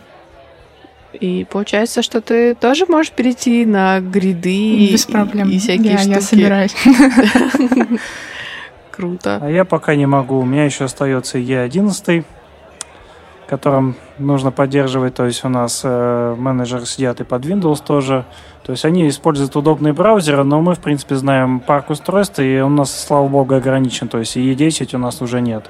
И 1.12 1.44
получается, 1.50 2.00
что 2.02 2.22
ты 2.22 2.54
тоже 2.54 2.86
можешь 2.88 3.12
перейти 3.12 3.66
на 3.66 4.00
гриды 4.00 4.88
Без 4.90 5.06
и- 5.06 5.12
проблем. 5.12 5.50
и, 5.50 5.58
всякие 5.58 5.92
я, 5.92 5.98
штуки. 5.98 6.14
я 6.14 6.20
собираюсь. 6.22 6.74
Круто. 8.90 9.38
а 9.42 9.48
я 9.50 9.64
пока 9.64 9.94
не 9.94 10.06
могу. 10.06 10.38
У 10.38 10.44
меня 10.44 10.64
еще 10.64 10.84
остается 10.84 11.38
E11, 11.38 12.24
которым 13.52 13.96
нужно 14.18 14.50
поддерживать. 14.50 15.14
То 15.14 15.26
есть 15.26 15.44
у 15.44 15.48
нас 15.50 15.82
э, 15.84 16.34
менеджеры 16.38 16.86
сидят 16.86 17.20
и 17.20 17.24
под 17.24 17.44
Windows 17.44 17.84
тоже. 17.86 18.24
То 18.62 18.72
есть 18.72 18.86
они 18.86 19.06
используют 19.06 19.54
удобные 19.56 19.92
браузеры, 19.92 20.42
но 20.42 20.62
мы, 20.62 20.74
в 20.74 20.78
принципе, 20.78 21.16
знаем 21.16 21.60
парк 21.60 21.90
устройств, 21.90 22.38
и 22.38 22.60
он 22.60 22.72
у 22.72 22.76
нас, 22.76 23.04
слава 23.06 23.28
богу, 23.28 23.54
ограничен. 23.54 24.08
То 24.08 24.20
есть 24.20 24.38
E10 24.38 24.96
у 24.96 24.98
нас 24.98 25.20
уже 25.20 25.42
нет. 25.42 25.68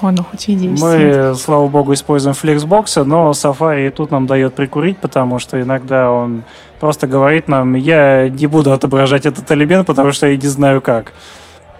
О, 0.00 0.10
ну 0.10 0.24
хоть 0.24 0.48
и 0.48 0.54
есть. 0.54 0.82
Мы, 0.82 1.34
слава 1.34 1.68
богу, 1.68 1.92
используем 1.92 2.34
Flexbox, 2.34 3.04
но 3.04 3.32
Safari 3.32 3.88
и 3.88 3.90
тут 3.90 4.10
нам 4.10 4.26
дает 4.26 4.54
прикурить, 4.54 4.96
потому 4.96 5.38
что 5.38 5.60
иногда 5.60 6.10
он 6.10 6.44
просто 6.80 7.06
говорит 7.06 7.46
нам, 7.46 7.74
я 7.74 8.30
не 8.30 8.46
буду 8.46 8.72
отображать 8.72 9.26
этот 9.26 9.52
элемент, 9.52 9.86
потому 9.86 10.12
что 10.12 10.28
я 10.28 10.36
не 10.38 10.48
знаю 10.48 10.80
как. 10.80 11.12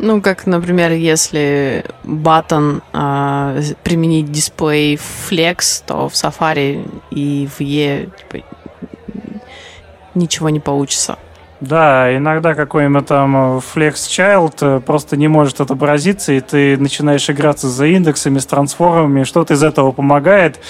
Ну, 0.03 0.23
как, 0.23 0.47
например, 0.47 0.93
если 0.93 1.85
батон 2.05 2.81
э, 2.95 3.63
применить 3.83 4.33
дисплей 4.33 4.97
Flex, 4.97 5.83
то 5.87 6.09
в 6.09 6.15
Safari 6.15 6.89
и 7.11 7.47
в 7.47 7.61
E 7.61 8.09
типа, 8.17 8.47
ничего 10.15 10.49
не 10.49 10.59
получится. 10.59 11.19
Да, 11.61 12.17
иногда 12.17 12.55
какой-нибудь 12.55 13.05
там 13.05 13.59
Flex 13.59 13.93
Child 13.93 14.55
э, 14.63 14.81
просто 14.81 15.19
не 15.19 15.29
может 15.29 15.61
отобразиться, 15.61 16.33
и 16.33 16.41
ты 16.41 16.79
начинаешь 16.79 17.29
играться 17.29 17.69
за 17.69 17.85
индексами, 17.85 18.39
с 18.39 18.47
трансформами, 18.47 19.25
что-то 19.25 19.53
из 19.53 19.63
этого 19.63 19.93
помогает. 19.93 20.61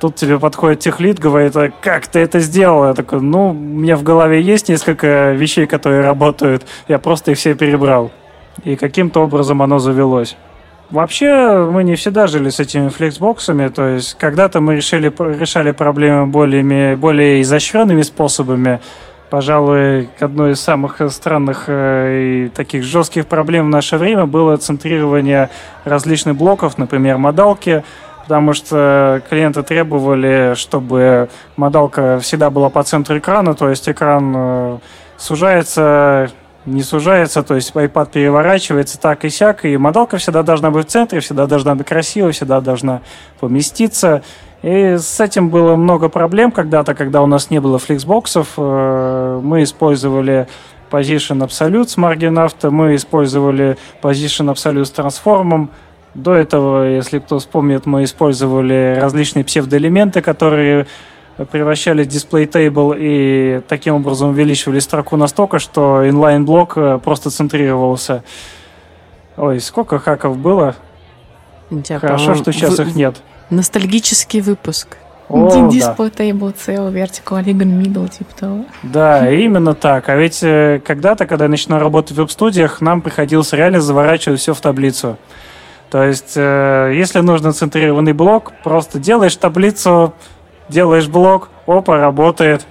Тут 0.00 0.14
тебе 0.14 0.38
подходит 0.38 0.80
техлит, 0.80 1.18
говорит, 1.18 1.54
а 1.56 1.70
как 1.82 2.06
ты 2.06 2.20
это 2.20 2.40
сделал? 2.40 2.86
Я 2.86 2.94
такой, 2.94 3.20
ну, 3.20 3.50
у 3.50 3.52
меня 3.52 3.98
в 3.98 4.02
голове 4.02 4.40
есть 4.40 4.70
несколько 4.70 5.32
вещей, 5.32 5.66
которые 5.66 6.00
работают, 6.00 6.64
я 6.88 6.98
просто 6.98 7.32
их 7.32 7.36
все 7.36 7.54
перебрал. 7.54 8.10
И 8.64 8.76
каким-то 8.76 9.20
образом 9.22 9.62
оно 9.62 9.78
завелось. 9.78 10.36
Вообще, 10.90 11.68
мы 11.70 11.84
не 11.84 11.96
всегда 11.96 12.26
жили 12.26 12.48
с 12.48 12.60
этими 12.60 12.88
флексбоксами, 12.88 13.68
то 13.68 13.86
есть 13.86 14.14
когда-то 14.14 14.60
мы 14.60 14.76
решили, 14.76 15.12
решали 15.38 15.72
проблемы 15.72 16.26
более, 16.26 16.96
более 16.96 17.42
изощренными 17.42 18.02
способами, 18.02 18.80
Пожалуй, 19.30 20.08
одной 20.20 20.52
из 20.52 20.60
самых 20.60 21.02
странных 21.10 21.64
э, 21.66 22.46
и 22.46 22.48
таких 22.48 22.82
жестких 22.82 23.26
проблем 23.26 23.66
в 23.66 23.68
наше 23.68 23.98
время 23.98 24.24
было 24.24 24.56
центрирование 24.56 25.50
различных 25.84 26.34
блоков, 26.34 26.78
например, 26.78 27.18
модалки, 27.18 27.84
потому 28.22 28.54
что 28.54 29.20
клиенты 29.28 29.62
требовали, 29.62 30.54
чтобы 30.54 31.28
модалка 31.56 32.18
всегда 32.20 32.48
была 32.48 32.70
по 32.70 32.82
центру 32.84 33.18
экрана, 33.18 33.52
то 33.52 33.68
есть 33.68 33.86
экран 33.86 34.32
э, 34.34 34.78
сужается, 35.18 36.30
не 36.72 36.82
сужается, 36.82 37.42
то 37.42 37.54
есть 37.54 37.72
iPad 37.72 38.10
переворачивается 38.12 38.98
так 39.00 39.24
и 39.24 39.30
сяк, 39.30 39.64
и 39.64 39.76
модалка 39.76 40.18
всегда 40.18 40.42
должна 40.42 40.70
быть 40.70 40.86
в 40.86 40.90
центре, 40.90 41.20
всегда 41.20 41.46
должна 41.46 41.74
быть 41.74 41.86
красивой, 41.86 42.32
всегда 42.32 42.60
должна 42.60 43.02
поместиться. 43.40 44.22
И 44.62 44.96
с 44.98 45.20
этим 45.20 45.50
было 45.50 45.76
много 45.76 46.08
проблем 46.08 46.50
когда-то, 46.50 46.94
когда 46.94 47.22
у 47.22 47.26
нас 47.26 47.50
не 47.50 47.60
было 47.60 47.78
фликсбоксов. 47.78 48.54
Э, 48.56 49.40
мы 49.42 49.62
использовали 49.62 50.48
Position 50.90 51.46
Absolute 51.46 51.88
с 51.88 51.96
Margin 51.96 52.70
мы 52.70 52.96
использовали 52.96 53.76
Position 54.02 54.52
Absolute 54.52 54.84
с 54.84 54.90
трансформом. 54.90 55.70
До 56.14 56.34
этого, 56.34 56.84
если 56.84 57.18
кто 57.18 57.38
вспомнит, 57.38 57.86
мы 57.86 58.04
использовали 58.04 58.96
различные 58.98 59.44
псевдоэлементы, 59.44 60.22
которые 60.22 60.86
превращали 61.44 62.04
display 62.04 62.50
table 62.50 62.96
и 62.98 63.60
таким 63.68 63.94
образом 63.94 64.30
увеличивали 64.30 64.78
строку 64.80 65.16
настолько, 65.16 65.58
что 65.58 66.04
inline 66.04 66.44
блок 66.44 66.72
э, 66.76 66.98
просто 67.02 67.30
центрировался. 67.30 68.24
Ой, 69.36 69.60
сколько 69.60 69.98
хаков 69.98 70.36
было? 70.36 70.74
Хорошо, 71.88 72.34
что 72.34 72.52
сейчас 72.52 72.80
их 72.80 72.94
нет. 72.94 73.16
Ностальгический 73.50 74.40
выпуск. 74.40 74.96
О, 75.28 75.68
Display 75.68 76.12
да. 76.16 76.24
Table 76.24 76.54
Cell, 76.54 76.92
Vertical 76.92 77.44
Middle, 77.44 78.08
типа 78.08 78.34
того. 78.34 78.64
Да, 78.82 79.30
именно 79.30 79.74
так. 79.74 80.08
А 80.08 80.16
ведь 80.16 80.42
э, 80.42 80.80
когда-то, 80.84 81.26
когда 81.26 81.44
я 81.44 81.50
начинал 81.50 81.80
работать 81.80 82.12
в 82.12 82.14
веб-студиях, 82.16 82.80
нам 82.80 83.02
приходилось 83.02 83.52
реально 83.52 83.80
заворачивать 83.80 84.40
все 84.40 84.54
в 84.54 84.60
таблицу. 84.60 85.18
То 85.90 86.02
есть, 86.02 86.32
э, 86.36 86.92
если 86.96 87.20
нужно 87.20 87.52
центрированный 87.52 88.14
блок, 88.14 88.52
просто 88.64 88.98
делаешь 88.98 89.36
таблицу, 89.36 90.14
делаешь 90.68 91.08
блок, 91.08 91.50
опа, 91.66 91.98
работает. 91.98 92.66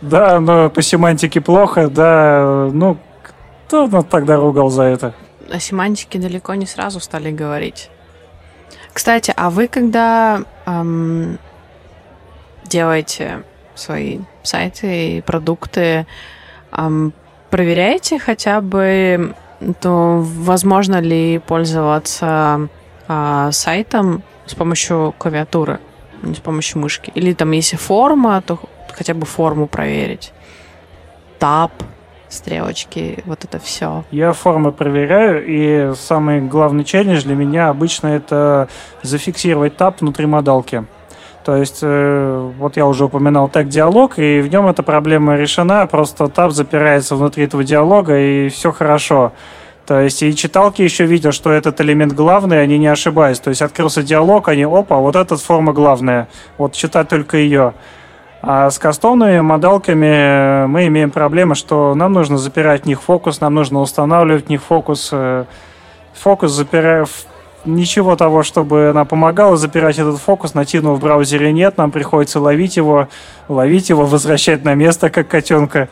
Да, 0.00 0.40
но 0.40 0.70
по 0.70 0.82
семантике 0.82 1.40
плохо, 1.40 1.88
да, 1.88 2.68
ну, 2.72 2.98
кто 3.66 3.86
нас 3.86 4.04
тогда 4.04 4.36
ругал 4.36 4.68
за 4.68 4.82
это? 4.84 5.14
О 5.50 5.58
семантике 5.58 6.18
далеко 6.18 6.54
не 6.54 6.66
сразу 6.66 7.00
стали 7.00 7.30
говорить. 7.30 7.90
Кстати, 8.92 9.32
а 9.36 9.50
вы 9.50 9.68
когда 9.68 10.42
эм, 10.66 11.38
делаете 12.64 13.42
свои 13.74 14.20
сайты 14.42 15.16
и 15.16 15.20
продукты, 15.22 16.06
эм, 16.72 17.12
проверяете 17.50 18.18
хотя 18.18 18.60
бы, 18.60 19.34
то 19.80 20.20
возможно 20.22 21.00
ли 21.00 21.38
пользоваться 21.38 22.68
э, 23.08 23.48
сайтом 23.52 24.22
с 24.46 24.54
помощью 24.54 25.14
клавиатуры, 25.18 25.80
с 26.22 26.38
помощью 26.38 26.80
мышки? 26.80 27.10
Или 27.14 27.32
там 27.32 27.50
если 27.52 27.76
форма, 27.76 28.42
то 28.42 28.58
хотя 28.92 29.14
бы 29.14 29.26
форму 29.26 29.66
проверить. 29.66 30.32
Тап, 31.38 31.72
стрелочки, 32.28 33.22
вот 33.26 33.44
это 33.44 33.58
все. 33.58 34.04
Я 34.10 34.32
формы 34.32 34.72
проверяю, 34.72 35.44
и 35.46 35.94
самый 35.96 36.40
главный 36.40 36.84
челлендж 36.84 37.22
для 37.22 37.34
меня 37.34 37.68
обычно 37.68 38.08
это 38.08 38.68
зафиксировать 39.02 39.76
тап 39.76 40.00
внутри 40.00 40.26
модалки. 40.26 40.84
То 41.44 41.56
есть, 41.56 41.80
э, 41.82 42.52
вот 42.58 42.76
я 42.76 42.86
уже 42.86 43.06
упоминал 43.06 43.48
тег 43.48 43.68
диалог, 43.68 44.18
и 44.18 44.40
в 44.40 44.48
нем 44.48 44.68
эта 44.68 44.82
проблема 44.82 45.36
решена, 45.36 45.86
просто 45.86 46.28
тап 46.28 46.52
запирается 46.52 47.16
внутри 47.16 47.44
этого 47.44 47.64
диалога, 47.64 48.16
и 48.18 48.48
все 48.48 48.70
хорошо. 48.70 49.32
То 49.92 50.00
есть 50.00 50.22
и 50.22 50.34
читалки 50.34 50.80
еще 50.80 51.04
видят, 51.04 51.34
что 51.34 51.52
этот 51.52 51.78
элемент 51.82 52.14
главный, 52.14 52.62
они 52.62 52.78
не 52.78 52.86
ошибаются. 52.86 53.44
То 53.44 53.50
есть 53.50 53.60
открылся 53.60 54.02
диалог, 54.02 54.48
они, 54.48 54.62
опа, 54.62 54.96
вот 54.96 55.16
эта 55.16 55.36
форма 55.36 55.74
главная. 55.74 56.28
Вот 56.56 56.72
читать 56.72 57.10
только 57.10 57.36
ее. 57.36 57.74
А 58.40 58.70
с 58.70 58.78
кастомными 58.78 59.40
модалками 59.40 60.64
мы 60.64 60.86
имеем 60.86 61.10
проблему, 61.10 61.54
что 61.54 61.94
нам 61.94 62.14
нужно 62.14 62.38
запирать 62.38 62.84
в 62.84 62.86
них 62.86 63.02
фокус, 63.02 63.42
нам 63.42 63.52
нужно 63.52 63.80
устанавливать 63.80 64.46
в 64.46 64.48
них 64.48 64.62
фокус. 64.62 65.10
Э, 65.12 65.44
фокус 66.14 66.52
запирая 66.52 67.04
ничего 67.66 68.16
того, 68.16 68.44
чтобы 68.44 68.88
она 68.88 69.04
помогала 69.04 69.58
запирать 69.58 69.98
этот 69.98 70.16
фокус, 70.16 70.54
нативного 70.54 70.94
в 70.94 71.00
браузере 71.00 71.52
нет, 71.52 71.76
нам 71.76 71.90
приходится 71.90 72.40
ловить 72.40 72.78
его, 72.78 73.08
ловить 73.46 73.90
его, 73.90 74.06
возвращать 74.06 74.64
на 74.64 74.72
место, 74.72 75.10
как 75.10 75.28
котенка. 75.28 75.90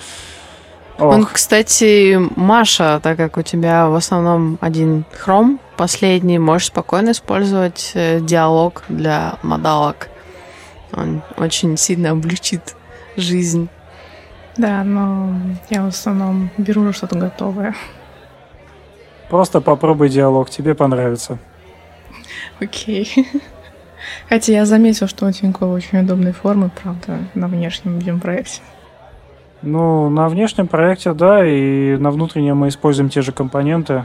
Ох. 1.00 1.14
Он, 1.14 1.24
кстати, 1.24 2.18
Маша, 2.36 3.00
так 3.02 3.16
как 3.16 3.38
у 3.38 3.42
тебя 3.42 3.88
в 3.88 3.94
основном 3.94 4.58
один 4.60 5.04
хром 5.12 5.58
последний, 5.78 6.38
можешь 6.38 6.66
спокойно 6.66 7.12
использовать 7.12 7.92
э, 7.94 8.20
диалог 8.20 8.84
для 8.90 9.38
модалок. 9.42 10.10
Он 10.92 11.22
очень 11.38 11.78
сильно 11.78 12.10
облегчит 12.10 12.76
жизнь. 13.16 13.68
Да, 14.58 14.84
но 14.84 15.34
я 15.70 15.82
в 15.82 15.86
основном 15.86 16.50
беру 16.58 16.92
что-то 16.92 17.16
готовое. 17.16 17.74
Просто 19.30 19.62
попробуй 19.62 20.10
диалог, 20.10 20.50
тебе 20.50 20.74
понравится. 20.74 21.38
Окей. 22.60 23.26
Хотя 24.28 24.52
я 24.52 24.66
заметил, 24.66 25.08
что 25.08 25.26
у 25.26 25.32
Тинькова 25.32 25.74
очень 25.74 26.00
удобные 26.00 26.34
формы, 26.34 26.70
правда, 26.82 27.20
на 27.34 27.48
внешнем 27.48 27.98
видим 27.98 28.20
проекте. 28.20 28.60
Ну, 29.62 30.08
на 30.08 30.28
внешнем 30.30 30.68
проекте, 30.68 31.12
да, 31.12 31.46
и 31.46 31.96
на 31.98 32.10
внутреннем 32.10 32.56
мы 32.56 32.68
используем 32.68 33.10
те 33.10 33.20
же 33.20 33.32
компоненты. 33.32 34.04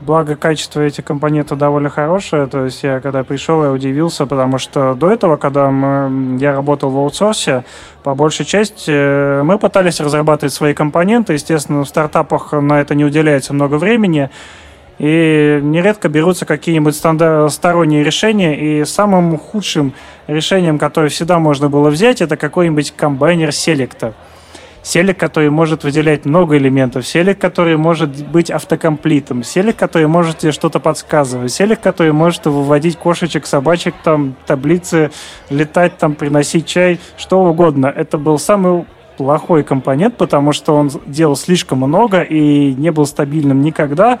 Благо, 0.00 0.34
качество 0.34 0.80
этих 0.80 1.04
компонентов 1.04 1.58
довольно 1.58 1.90
хорошее. 1.90 2.46
То 2.46 2.64
есть 2.64 2.82
я 2.84 3.00
когда 3.00 3.22
пришел, 3.22 3.62
я 3.64 3.70
удивился, 3.70 4.24
потому 4.24 4.56
что 4.56 4.94
до 4.94 5.10
этого, 5.10 5.36
когда 5.36 5.70
мы, 5.70 6.38
я 6.38 6.52
работал 6.52 6.88
в 6.88 6.96
аутсорсе, 6.96 7.64
по 8.02 8.14
большей 8.14 8.46
части 8.46 8.90
э, 8.90 9.42
мы 9.42 9.58
пытались 9.58 10.00
разрабатывать 10.00 10.54
свои 10.54 10.72
компоненты. 10.72 11.34
Естественно, 11.34 11.84
в 11.84 11.88
стартапах 11.88 12.52
на 12.52 12.80
это 12.80 12.94
не 12.94 13.04
уделяется 13.04 13.52
много 13.52 13.74
времени. 13.74 14.30
И 14.98 15.60
нередко 15.62 16.08
берутся 16.08 16.46
какие-нибудь 16.46 16.96
сторонние 16.96 18.02
решения, 18.02 18.58
и 18.58 18.84
самым 18.84 19.36
худшим 19.36 19.92
решением, 20.26 20.78
которое 20.78 21.08
всегда 21.08 21.38
можно 21.38 21.68
было 21.68 21.90
взять, 21.90 22.20
это 22.20 22.36
какой-нибудь 22.36 22.92
комбайнер 22.96 23.52
селекта 23.52 24.14
селек, 24.88 25.18
который 25.18 25.50
может 25.50 25.84
выделять 25.84 26.24
много 26.24 26.56
элементов, 26.56 27.06
селек, 27.06 27.38
который 27.38 27.76
может 27.76 28.26
быть 28.28 28.50
автокомплитом, 28.50 29.42
селек, 29.42 29.76
который 29.76 30.06
может 30.06 30.38
тебе 30.38 30.52
что-то 30.52 30.80
подсказывать, 30.80 31.52
селек, 31.52 31.80
который 31.80 32.12
может 32.12 32.46
выводить 32.46 32.96
кошечек, 32.96 33.46
собачек, 33.46 33.94
там, 34.02 34.34
таблицы, 34.46 35.10
летать, 35.50 35.98
там, 35.98 36.14
приносить 36.14 36.66
чай, 36.66 37.00
что 37.18 37.44
угодно. 37.44 37.86
Это 37.86 38.16
был 38.16 38.38
самый 38.38 38.86
плохой 39.18 39.62
компонент, 39.62 40.16
потому 40.16 40.52
что 40.52 40.74
он 40.74 40.90
делал 41.06 41.36
слишком 41.36 41.78
много 41.78 42.22
и 42.22 42.72
не 42.72 42.90
был 42.90 43.04
стабильным 43.04 43.60
никогда. 43.60 44.20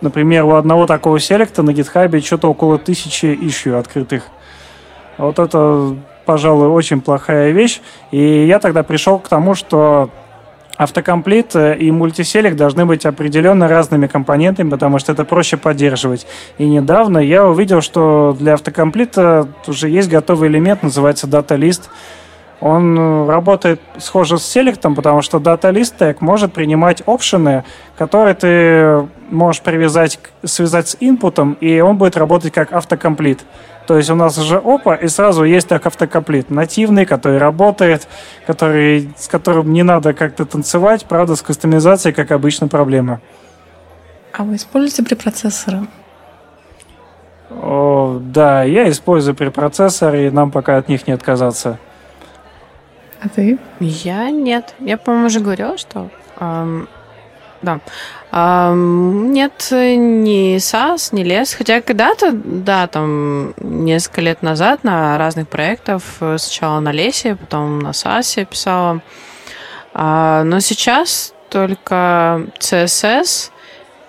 Например, 0.00 0.44
у 0.46 0.54
одного 0.54 0.86
такого 0.86 1.20
селекта 1.20 1.62
на 1.62 1.72
гитхабе 1.72 2.20
что-то 2.20 2.48
около 2.48 2.78
тысячи 2.78 3.26
ищу 3.40 3.76
открытых. 3.76 4.24
Вот 5.16 5.38
это 5.38 5.96
пожалуй, 6.26 6.68
очень 6.68 7.00
плохая 7.00 7.52
вещь. 7.52 7.80
И 8.10 8.44
я 8.46 8.58
тогда 8.58 8.82
пришел 8.82 9.18
к 9.18 9.28
тому, 9.28 9.54
что 9.54 10.10
автокомплит 10.76 11.56
э, 11.56 11.76
и 11.78 11.90
мультиселек 11.90 12.56
должны 12.56 12.84
быть 12.84 13.06
определенно 13.06 13.68
разными 13.68 14.06
компонентами, 14.06 14.68
потому 14.68 14.98
что 14.98 15.12
это 15.12 15.24
проще 15.24 15.56
поддерживать. 15.56 16.26
И 16.58 16.66
недавно 16.66 17.18
я 17.18 17.46
увидел, 17.46 17.80
что 17.80 18.36
для 18.38 18.54
автокомплита 18.54 19.48
уже 19.66 19.88
есть 19.88 20.10
готовый 20.10 20.48
элемент, 20.48 20.82
называется 20.82 21.26
дата-лист. 21.26 21.88
Он 22.60 22.98
э, 22.98 23.26
работает 23.30 23.80
схоже 23.98 24.38
с 24.38 24.44
селектом, 24.44 24.94
потому 24.94 25.22
что 25.22 25.38
дата-лист 25.38 25.94
может 26.20 26.52
принимать 26.52 27.02
опшены, 27.06 27.64
которые 27.96 28.34
ты 28.34 29.08
можешь 29.30 29.62
привязать, 29.62 30.18
связать 30.44 30.88
с 30.88 30.96
инпутом, 31.00 31.56
и 31.60 31.80
он 31.80 31.96
будет 31.96 32.16
работать 32.16 32.52
как 32.52 32.72
автокомплит. 32.72 33.40
То 33.86 33.96
есть 33.96 34.10
у 34.10 34.14
нас 34.16 34.36
уже 34.36 34.56
опа, 34.56 34.96
и 34.96 35.06
сразу 35.06 35.44
есть 35.44 35.68
так 35.68 35.86
автокомплит. 35.86 36.50
Нативный, 36.50 37.06
который 37.06 37.38
работает, 37.38 38.08
который, 38.46 39.10
с 39.16 39.28
которым 39.28 39.72
не 39.72 39.84
надо 39.84 40.12
как-то 40.12 40.44
танцевать. 40.44 41.06
Правда, 41.06 41.36
с 41.36 41.42
кастомизацией, 41.42 42.14
как 42.14 42.32
обычно, 42.32 42.66
проблема. 42.66 43.20
А 44.32 44.42
вы 44.42 44.56
используете 44.56 45.04
препроцессоры? 45.04 45.86
О, 47.50 48.18
да, 48.20 48.64
я 48.64 48.90
использую 48.90 49.36
препроцессоры, 49.36 50.26
и 50.26 50.30
нам 50.30 50.50
пока 50.50 50.78
от 50.78 50.88
них 50.88 51.06
не 51.06 51.12
отказаться. 51.12 51.78
А 53.22 53.28
ты? 53.28 53.58
Я 53.80 54.30
нет. 54.30 54.74
Я, 54.80 54.98
по-моему, 54.98 55.26
уже 55.26 55.40
говорила, 55.40 55.78
что... 55.78 56.10
эм, 56.40 56.88
да. 57.62 57.80
Эм, 58.32 59.32
нет 59.32 59.68
ни 59.70 60.56
SAS, 60.56 61.08
ни 61.12 61.24
LES. 61.24 61.56
Хотя 61.56 61.80
когда-то, 61.80 62.32
да, 62.32 62.86
там 62.86 63.54
несколько 63.58 64.20
лет 64.20 64.42
назад 64.42 64.84
на 64.84 65.16
разных 65.16 65.48
проектах 65.48 66.02
э, 66.20 66.36
сначала 66.38 66.80
на 66.80 66.92
лесе, 66.92 67.36
потом 67.36 67.78
на 67.78 67.92
я 67.94 68.44
писала. 68.44 69.00
А, 69.94 70.42
но 70.44 70.60
сейчас 70.60 71.32
только 71.48 72.46
CSS, 72.58 73.50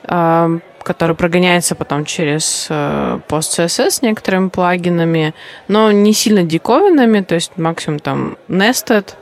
эм, 0.04 0.62
который 0.84 1.16
прогоняется 1.16 1.76
потом 1.76 2.06
через 2.06 2.68
э, 2.70 3.20
PostCSS 3.28 3.90
с 3.92 4.02
некоторыми 4.02 4.50
плагинами, 4.50 5.34
но 5.68 5.92
не 5.92 6.14
сильно 6.14 6.44
диковинными, 6.44 7.22
то 7.22 7.36
есть 7.36 7.58
максимум 7.58 8.00
там 8.00 8.38
nested, 8.48 9.14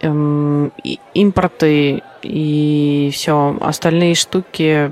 эм, 0.00 0.72
и 0.84 0.98
импорты 1.14 2.02
и 2.22 3.10
все 3.12 3.56
остальные 3.60 4.14
штуки 4.14 4.90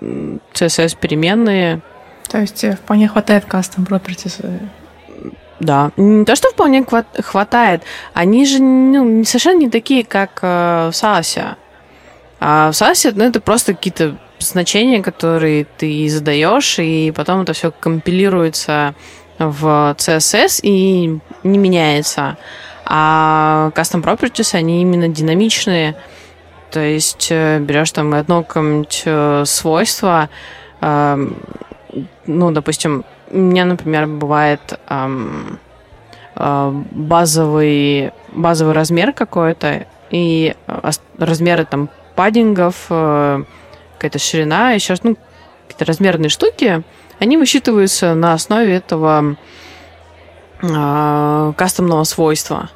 CSS 0.00 0.96
переменные. 1.00 1.80
То 2.28 2.38
есть 2.38 2.62
э, 2.64 2.76
вполне 2.76 3.08
хватает 3.08 3.44
custom 3.44 3.86
properties. 3.86 4.36
э, 4.42 4.58
Да, 5.60 5.90
не 5.96 6.24
то, 6.24 6.36
что 6.36 6.50
вполне 6.50 6.80
хва- 6.82 7.22
хватает, 7.22 7.82
они 8.14 8.44
же 8.46 8.62
ну, 8.62 9.24
совершенно 9.24 9.58
не 9.58 9.70
такие, 9.70 10.04
как 10.04 10.38
э, 10.42 10.90
в 10.92 10.94
SaaS. 10.94 11.56
А 12.40 12.70
в 12.70 12.74
SaaS 12.74 13.12
ну, 13.16 13.24
это 13.24 13.40
просто 13.40 13.74
какие-то 13.74 14.16
значения, 14.38 15.02
которые 15.02 15.66
ты 15.78 16.08
задаешь, 16.08 16.78
и 16.78 17.12
потом 17.14 17.40
это 17.42 17.52
все 17.52 17.72
компилируется 17.72 18.94
в 19.38 19.96
CSS 19.98 20.60
и 20.62 21.18
не 21.44 21.58
меняется. 21.58 22.36
А 22.90 23.70
custom 23.74 24.02
properties, 24.02 24.54
они 24.54 24.80
именно 24.80 25.08
динамичные. 25.08 25.94
То 26.70 26.80
есть 26.80 27.28
э, 27.30 27.58
берешь 27.60 27.92
там 27.92 28.14
одно 28.14 28.42
какое-нибудь 28.42 29.02
э, 29.04 29.44
свойство, 29.46 30.30
эм, 30.80 31.36
ну, 32.26 32.50
допустим, 32.50 33.04
у 33.30 33.36
меня, 33.36 33.66
например, 33.66 34.06
бывает 34.06 34.78
эм, 34.88 35.58
э, 36.34 36.82
базовый, 36.90 38.12
базовый 38.32 38.74
размер 38.74 39.12
какой-то, 39.12 39.86
и 40.10 40.54
размеры 41.18 41.66
там 41.66 41.90
паддингов, 42.14 42.86
какая-то 42.86 44.18
ширина, 44.18 44.72
еще 44.72 44.94
ну, 45.02 45.16
какие-то 45.66 45.84
размерные 45.84 46.30
штуки, 46.30 46.82
они 47.18 47.36
высчитываются 47.36 48.14
на 48.14 48.32
основе 48.32 48.76
этого 48.76 49.36
кастомного 50.60 52.04
свойства. 52.04 52.70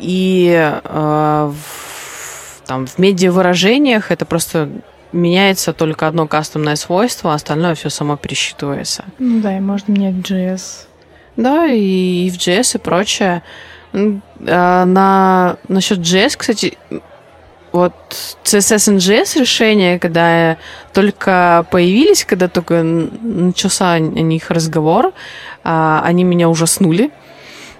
И 0.00 0.50
э, 0.82 1.52
в, 1.52 2.66
там, 2.66 2.86
в 2.86 2.98
медиавыражениях 2.98 4.10
это 4.10 4.24
просто 4.24 4.70
меняется 5.12 5.72
только 5.72 6.06
одно 6.06 6.26
кастомное 6.26 6.76
свойство, 6.76 7.32
а 7.32 7.34
остальное 7.34 7.74
все 7.74 7.90
само 7.90 8.16
пересчитывается. 8.16 9.04
Ну 9.18 9.40
да, 9.40 9.56
и 9.56 9.60
можно 9.60 9.92
менять 9.92 10.14
JS. 10.14 10.86
Да, 11.36 11.66
и, 11.66 12.26
и 12.26 12.30
в 12.30 12.34
JS 12.36 12.76
и 12.76 12.78
прочее. 12.78 13.42
А, 13.92 14.84
На, 14.84 15.56
насчет 15.68 15.98
JS, 15.98 16.36
кстати, 16.36 16.78
вот 17.72 17.94
CSS 18.44 18.94
и 18.94 18.96
JS 18.96 19.40
решения, 19.40 19.98
когда 19.98 20.56
только 20.92 21.66
появились, 21.70 22.24
когда 22.24 22.48
только 22.48 22.82
начался 22.82 23.92
о 23.92 23.98
них 23.98 24.50
разговор, 24.50 25.12
а, 25.62 26.02
они 26.04 26.24
меня 26.24 26.48
ужаснули. 26.48 27.10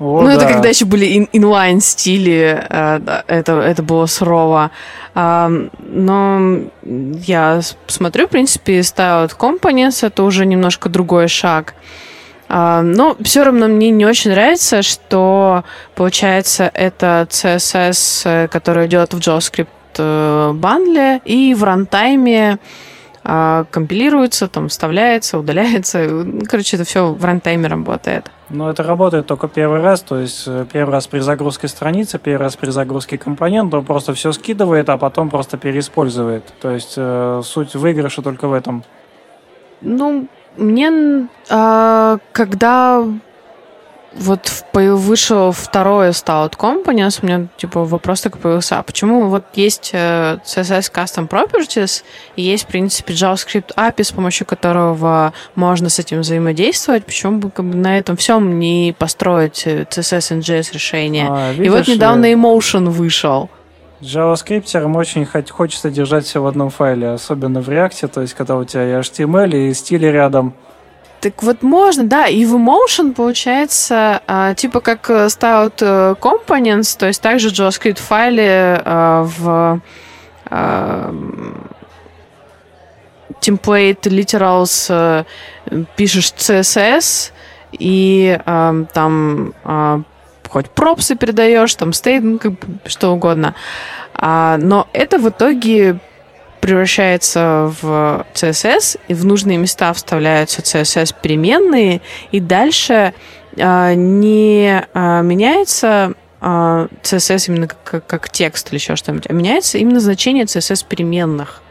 О, 0.00 0.22
ну, 0.22 0.28
это 0.28 0.46
да. 0.46 0.52
когда 0.52 0.68
еще 0.70 0.86
были 0.86 1.18
ин- 1.18 1.28
инлайн 1.32 1.80
стили, 1.80 2.66
э, 2.68 3.20
это, 3.26 3.52
это 3.60 3.82
было 3.82 4.06
сурово. 4.06 4.70
Но 5.14 6.60
я 6.82 7.60
смотрю, 7.88 8.26
в 8.26 8.30
принципе, 8.30 8.78
Styled 8.78 9.36
Components 9.36 10.06
это 10.06 10.22
уже 10.22 10.46
немножко 10.46 10.88
другой 10.88 11.28
шаг. 11.28 11.74
А, 12.52 12.82
но 12.82 13.16
все 13.22 13.44
равно 13.44 13.68
мне 13.68 13.90
не 13.90 14.04
очень 14.04 14.32
нравится, 14.32 14.82
что 14.82 15.62
получается 15.94 16.68
это 16.74 17.28
CSS, 17.30 18.22
э, 18.24 18.48
который 18.48 18.86
идет 18.86 19.14
в 19.14 19.18
JavaScript 19.18 19.68
э, 19.98 20.52
бандле 20.52 21.20
и 21.24 21.54
в 21.54 21.62
рантайме 21.62 22.58
а, 22.58 22.89
компилируется, 23.22 24.48
там 24.48 24.68
вставляется, 24.68 25.38
удаляется. 25.38 26.26
Короче, 26.48 26.76
это 26.76 26.84
все 26.84 27.12
в 27.12 27.24
рантайме 27.24 27.68
работает. 27.68 28.30
Но 28.48 28.68
это 28.68 28.82
работает 28.82 29.26
только 29.26 29.46
первый 29.46 29.80
раз, 29.80 30.00
то 30.00 30.18
есть 30.18 30.44
э, 30.48 30.66
первый 30.72 30.90
раз 30.90 31.06
при 31.06 31.20
загрузке 31.20 31.68
страницы, 31.68 32.18
первый 32.18 32.42
раз 32.42 32.56
при 32.56 32.70
загрузке 32.70 33.16
компонента, 33.16 33.78
он 33.78 33.84
просто 33.84 34.12
все 34.12 34.32
скидывает, 34.32 34.88
а 34.88 34.98
потом 34.98 35.30
просто 35.30 35.56
переиспользует. 35.56 36.44
То 36.60 36.70
есть 36.70 36.94
э, 36.96 37.42
суть 37.44 37.76
выигрыша 37.76 38.22
только 38.22 38.48
в 38.48 38.52
этом. 38.52 38.82
Ну, 39.82 40.26
мне, 40.56 41.28
а, 41.48 42.18
когда 42.32 43.04
вот 44.12 44.64
вышел 44.72 45.52
второе 45.52 46.10
Stout 46.10 46.56
Components, 46.56 47.20
у 47.22 47.26
меня 47.26 47.46
типа 47.56 47.84
вопрос 47.84 48.22
такой 48.22 48.40
появился, 48.40 48.78
а 48.78 48.82
почему 48.82 49.28
вот 49.28 49.44
есть 49.54 49.90
э, 49.92 50.38
CSS 50.44 50.92
Custom 50.92 51.28
Properties 51.28 52.02
и 52.36 52.42
есть, 52.42 52.64
в 52.64 52.66
принципе, 52.66 53.14
JavaScript 53.14 53.74
API, 53.76 54.04
с 54.04 54.12
помощью 54.12 54.46
которого 54.46 55.32
можно 55.54 55.88
с 55.88 55.98
этим 55.98 56.20
взаимодействовать, 56.20 57.04
почему 57.04 57.38
бы 57.38 57.50
как 57.50 57.64
бы, 57.64 57.76
на 57.76 57.98
этом 57.98 58.16
всем 58.16 58.58
не 58.58 58.94
построить 58.98 59.66
э, 59.66 59.84
CSS 59.84 60.38
и 60.38 60.40
JS 60.40 60.72
решение? 60.72 61.28
А, 61.30 61.52
и 61.52 61.68
вот 61.68 61.78
видишь 61.80 61.94
недавно 61.94 62.32
Emotion 62.32 62.86
вышел. 62.86 63.48
JavaScript 64.00 64.96
очень 64.96 65.26
хочется 65.26 65.90
держать 65.90 66.24
все 66.24 66.42
в 66.42 66.46
одном 66.46 66.70
файле, 66.70 67.10
особенно 67.10 67.60
в 67.60 67.68
React, 67.68 68.08
то 68.08 68.22
есть 68.22 68.34
когда 68.34 68.56
у 68.56 68.64
тебя 68.64 68.88
и 68.88 69.00
HTML, 69.00 69.68
и 69.68 69.74
стили 69.74 70.06
рядом. 70.06 70.54
Так 71.20 71.42
вот 71.42 71.62
можно, 71.62 72.04
да, 72.04 72.28
и 72.28 72.46
в 72.46 72.56
Emotion 72.56 73.12
получается 73.12 74.22
а, 74.26 74.54
типа 74.54 74.80
как 74.80 75.10
э, 75.10 75.26
Stout 75.26 75.74
э, 75.80 76.14
Components, 76.18 76.98
то 76.98 77.06
есть 77.06 77.20
также 77.20 77.50
JavaScript 77.50 77.98
файле 78.00 78.80
а, 78.82 79.24
в 79.24 79.80
а, 80.46 81.14
template 83.42 84.00
literals 84.02 84.86
э, 84.88 85.24
пишешь 85.96 86.32
CSS 86.36 87.32
и 87.72 88.38
а, 88.46 88.84
там 88.92 89.52
а, 89.64 90.00
хоть 90.48 90.70
пропсы 90.70 91.16
передаешь, 91.16 91.74
там 91.74 91.90
state, 91.90 92.20
ну, 92.20 92.38
как 92.38 92.54
что 92.86 93.10
угодно. 93.10 93.54
А, 94.14 94.58
но 94.58 94.88
это 94.92 95.18
в 95.18 95.28
итоге 95.28 96.00
превращается 96.60 97.72
в 97.80 98.24
CSS, 98.34 98.98
и 99.08 99.14
в 99.14 99.24
нужные 99.24 99.58
места 99.58 99.92
вставляются 99.92 100.62
CSS 100.62 101.14
переменные, 101.20 102.00
и 102.32 102.40
дальше 102.40 103.12
а, 103.58 103.94
не 103.94 104.84
а, 104.94 105.22
меняется 105.22 106.14
а, 106.40 106.88
CSS 107.02 107.48
именно 107.48 107.68
как, 107.68 107.82
как- 107.84 108.06
как 108.06 108.30
текст 108.30 108.68
или 108.68 108.76
еще 108.76 108.96
что-нибудь, 108.96 109.26
а 109.28 109.32
меняется 109.32 109.78
именно 109.78 110.00
значение 110.00 110.44
CSS 110.44 110.84
переменных. 110.88 111.62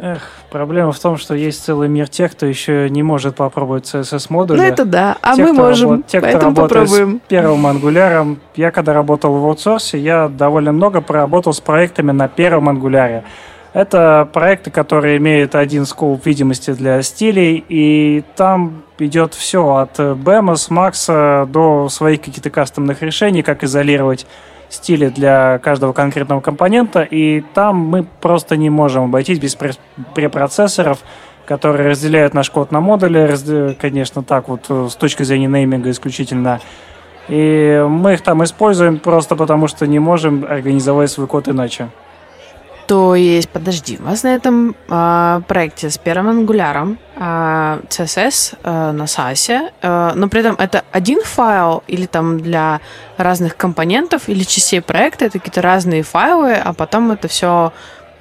Эх, 0.00 0.22
проблема 0.50 0.90
в 0.90 0.98
том, 0.98 1.16
что 1.16 1.34
есть 1.34 1.64
целый 1.64 1.88
мир 1.88 2.08
тех, 2.08 2.32
кто 2.32 2.46
еще 2.46 2.90
не 2.90 3.04
может 3.04 3.36
попробовать 3.36 3.84
CSS-модули. 3.94 4.56
Ну 4.58 4.64
это 4.64 4.84
да, 4.84 5.16
а 5.22 5.36
Те, 5.36 5.42
мы 5.44 5.52
кто 5.52 5.62
можем, 5.62 5.90
работ- 5.90 6.06
те, 6.08 6.18
кто 6.18 6.26
поэтому 6.26 6.52
с 6.52 6.58
попробуем. 6.58 7.20
первым 7.28 7.66
ангуляром. 7.66 8.40
Я 8.56 8.72
когда 8.72 8.92
работал 8.92 9.32
в 9.34 9.44
аутсорсе, 9.46 9.98
я 9.98 10.26
довольно 10.28 10.72
много 10.72 11.00
проработал 11.00 11.52
с 11.52 11.60
проектами 11.60 12.10
на 12.10 12.26
первом 12.26 12.68
ангуляре. 12.68 13.22
Это 13.74 14.28
проекты, 14.32 14.70
которые 14.70 15.16
имеют 15.16 15.56
один 15.56 15.84
скоп 15.84 16.24
видимости 16.24 16.72
для 16.72 17.02
стилей, 17.02 17.64
и 17.68 18.22
там 18.36 18.84
идет 19.00 19.34
все 19.34 19.76
от 19.76 19.98
BEMOS, 19.98 20.70
Max 20.70 21.46
до 21.46 21.88
своих 21.88 22.20
каких-то 22.20 22.50
кастомных 22.50 23.02
решений, 23.02 23.42
как 23.42 23.64
изолировать 23.64 24.26
стили 24.68 25.08
для 25.08 25.58
каждого 25.58 25.92
конкретного 25.92 26.40
компонента, 26.40 27.02
и 27.02 27.42
там 27.52 27.76
мы 27.76 28.04
просто 28.04 28.56
не 28.56 28.70
можем 28.70 29.04
обойтись 29.04 29.40
без 29.40 29.56
пре- 29.56 29.76
препроцессоров, 30.14 31.00
которые 31.44 31.90
разделяют 31.90 32.32
наш 32.32 32.50
код 32.50 32.70
на 32.70 32.80
модули, 32.80 33.76
конечно, 33.80 34.22
так 34.22 34.48
вот 34.48 34.66
э, 34.68 34.88
с 34.88 34.94
точки 34.94 35.24
зрения 35.24 35.48
нейминга 35.48 35.90
исключительно. 35.90 36.60
И 37.28 37.84
мы 37.88 38.14
их 38.14 38.22
там 38.22 38.42
используем 38.44 38.98
просто 38.98 39.34
потому, 39.36 39.66
что 39.66 39.86
не 39.86 39.98
можем 39.98 40.44
организовать 40.48 41.10
свой 41.10 41.26
код 41.26 41.48
иначе. 41.48 41.88
То 42.86 43.14
есть, 43.14 43.48
подожди, 43.48 43.98
у 43.98 44.04
вас 44.04 44.22
на 44.22 44.34
этом 44.34 44.76
э, 44.88 45.40
проекте 45.48 45.88
с 45.90 45.98
первым 45.98 46.28
ангуляром 46.28 46.98
CSS 47.16 48.56
э, 48.62 48.92
на 48.92 49.04
SASE, 49.04 49.70
э, 49.80 50.12
но 50.14 50.28
при 50.28 50.40
этом 50.40 50.56
это 50.58 50.82
один 50.90 51.20
файл 51.22 51.82
или 51.86 52.06
там 52.06 52.40
для 52.40 52.80
разных 53.16 53.56
компонентов 53.56 54.28
или 54.28 54.42
частей 54.42 54.80
проекта 54.80 55.26
это 55.26 55.38
какие-то 55.38 55.62
разные 55.62 56.02
файлы, 56.02 56.54
а 56.54 56.72
потом 56.72 57.12
это 57.12 57.28
все 57.28 57.72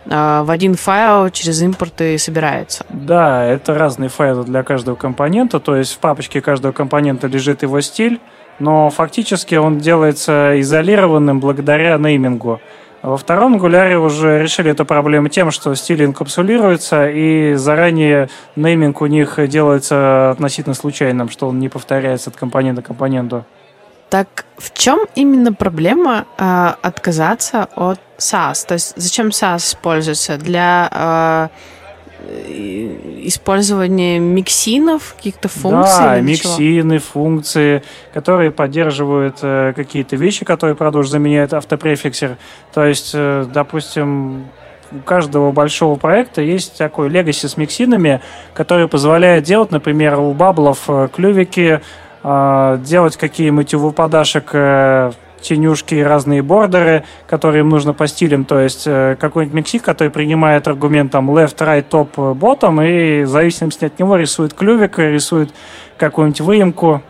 э, 0.05 0.43
в 0.45 0.49
один 0.49 0.75
файл 0.75 1.29
через 1.31 1.61
импорты 1.61 2.17
собирается. 2.17 2.85
Да, 2.89 3.43
это 3.43 3.73
разные 3.73 4.09
файлы 4.09 4.43
для 4.43 4.63
каждого 4.63 4.95
компонента, 4.95 5.59
то 5.59 5.75
есть 5.75 5.93
в 5.93 5.97
папочке 5.97 6.39
каждого 6.39 6.71
компонента 6.71 7.27
лежит 7.27 7.63
его 7.63 7.81
стиль, 7.81 8.21
но 8.59 8.91
фактически 8.91 9.55
он 9.55 9.79
делается 9.79 10.59
изолированным 10.61 11.39
благодаря 11.39 11.97
неймингу. 11.97 12.61
Во 13.03 13.17
втором 13.17 13.55
Ангуляре 13.55 13.97
уже 13.97 14.41
решили 14.41 14.71
эту 14.71 14.85
проблему 14.85 15.27
тем, 15.27 15.51
что 15.51 15.75
стиль 15.75 16.05
инкапсулируется, 16.05 17.09
и 17.09 17.53
заранее 17.55 18.29
нейминг 18.55 19.01
у 19.01 19.07
них 19.07 19.37
делается 19.49 20.31
относительно 20.31 20.73
случайным, 20.73 21.29
что 21.29 21.49
он 21.49 21.59
не 21.59 21.67
повторяется 21.67 22.29
от 22.29 22.37
компонента 22.37 22.81
к 22.81 22.87
компоненту. 22.87 23.43
Так 24.09 24.45
в 24.57 24.71
чем 24.71 25.01
именно 25.15 25.51
проблема 25.51 26.25
э, 26.37 26.73
отказаться 26.81 27.67
от 27.75 27.99
SAS? 28.17 28.65
То 28.65 28.75
есть 28.75 28.93
зачем 28.95 29.27
SAS 29.29 29.57
используется? 29.57 30.37
Для 30.37 31.49
э, 31.51 31.82
использование 33.23 34.19
миксинов, 34.19 35.13
каких-то 35.15 35.47
функций? 35.47 36.03
Да, 36.03 36.19
миксины, 36.19 36.99
чего? 36.99 37.07
функции, 37.11 37.83
которые 38.13 38.51
поддерживают 38.51 39.37
э, 39.41 39.73
какие-то 39.75 40.15
вещи, 40.15 40.45
которые, 40.45 40.75
правда, 40.75 40.99
уже 40.99 41.09
заменяют 41.09 41.53
автопрефиксер. 41.53 42.37
То 42.73 42.85
есть, 42.85 43.11
э, 43.13 43.45
допустим, 43.53 44.45
у 44.91 44.99
каждого 44.99 45.51
большого 45.51 45.95
проекта 45.95 46.41
есть 46.41 46.77
такой 46.77 47.09
легаси 47.09 47.47
с 47.47 47.57
миксинами, 47.57 48.21
который 48.53 48.87
позволяет 48.87 49.43
делать, 49.43 49.71
например, 49.71 50.19
у 50.19 50.33
баблов 50.33 50.83
э, 50.87 51.09
клювики, 51.13 51.81
э, 52.23 52.79
делать 52.83 53.17
какие-нибудь 53.17 53.73
у 53.73 53.79
выпадашек 53.79 54.49
э, 54.53 55.11
тенюшки 55.43 55.95
и 55.95 56.01
разные 56.01 56.41
бордеры, 56.41 57.03
которые 57.27 57.61
им 57.61 57.69
нужно 57.69 57.93
по 57.93 58.07
стилям, 58.07 58.45
то 58.45 58.59
есть 58.59 58.83
э, 58.85 59.15
какой-нибудь 59.19 59.53
миксик, 59.55 59.83
который 59.83 60.09
принимает 60.09 60.67
аргумент 60.67 61.11
там 61.11 61.29
left, 61.29 61.57
right, 61.57 61.85
top, 61.89 62.15
bottom, 62.35 62.83
и 62.85 63.23
в 63.23 63.27
зависимости 63.27 63.85
от 63.85 63.99
него 63.99 64.15
рисует 64.15 64.53
клювик, 64.53 64.97
рисует 64.97 65.53
какую-нибудь 65.97 66.41
выемку. 66.41 67.01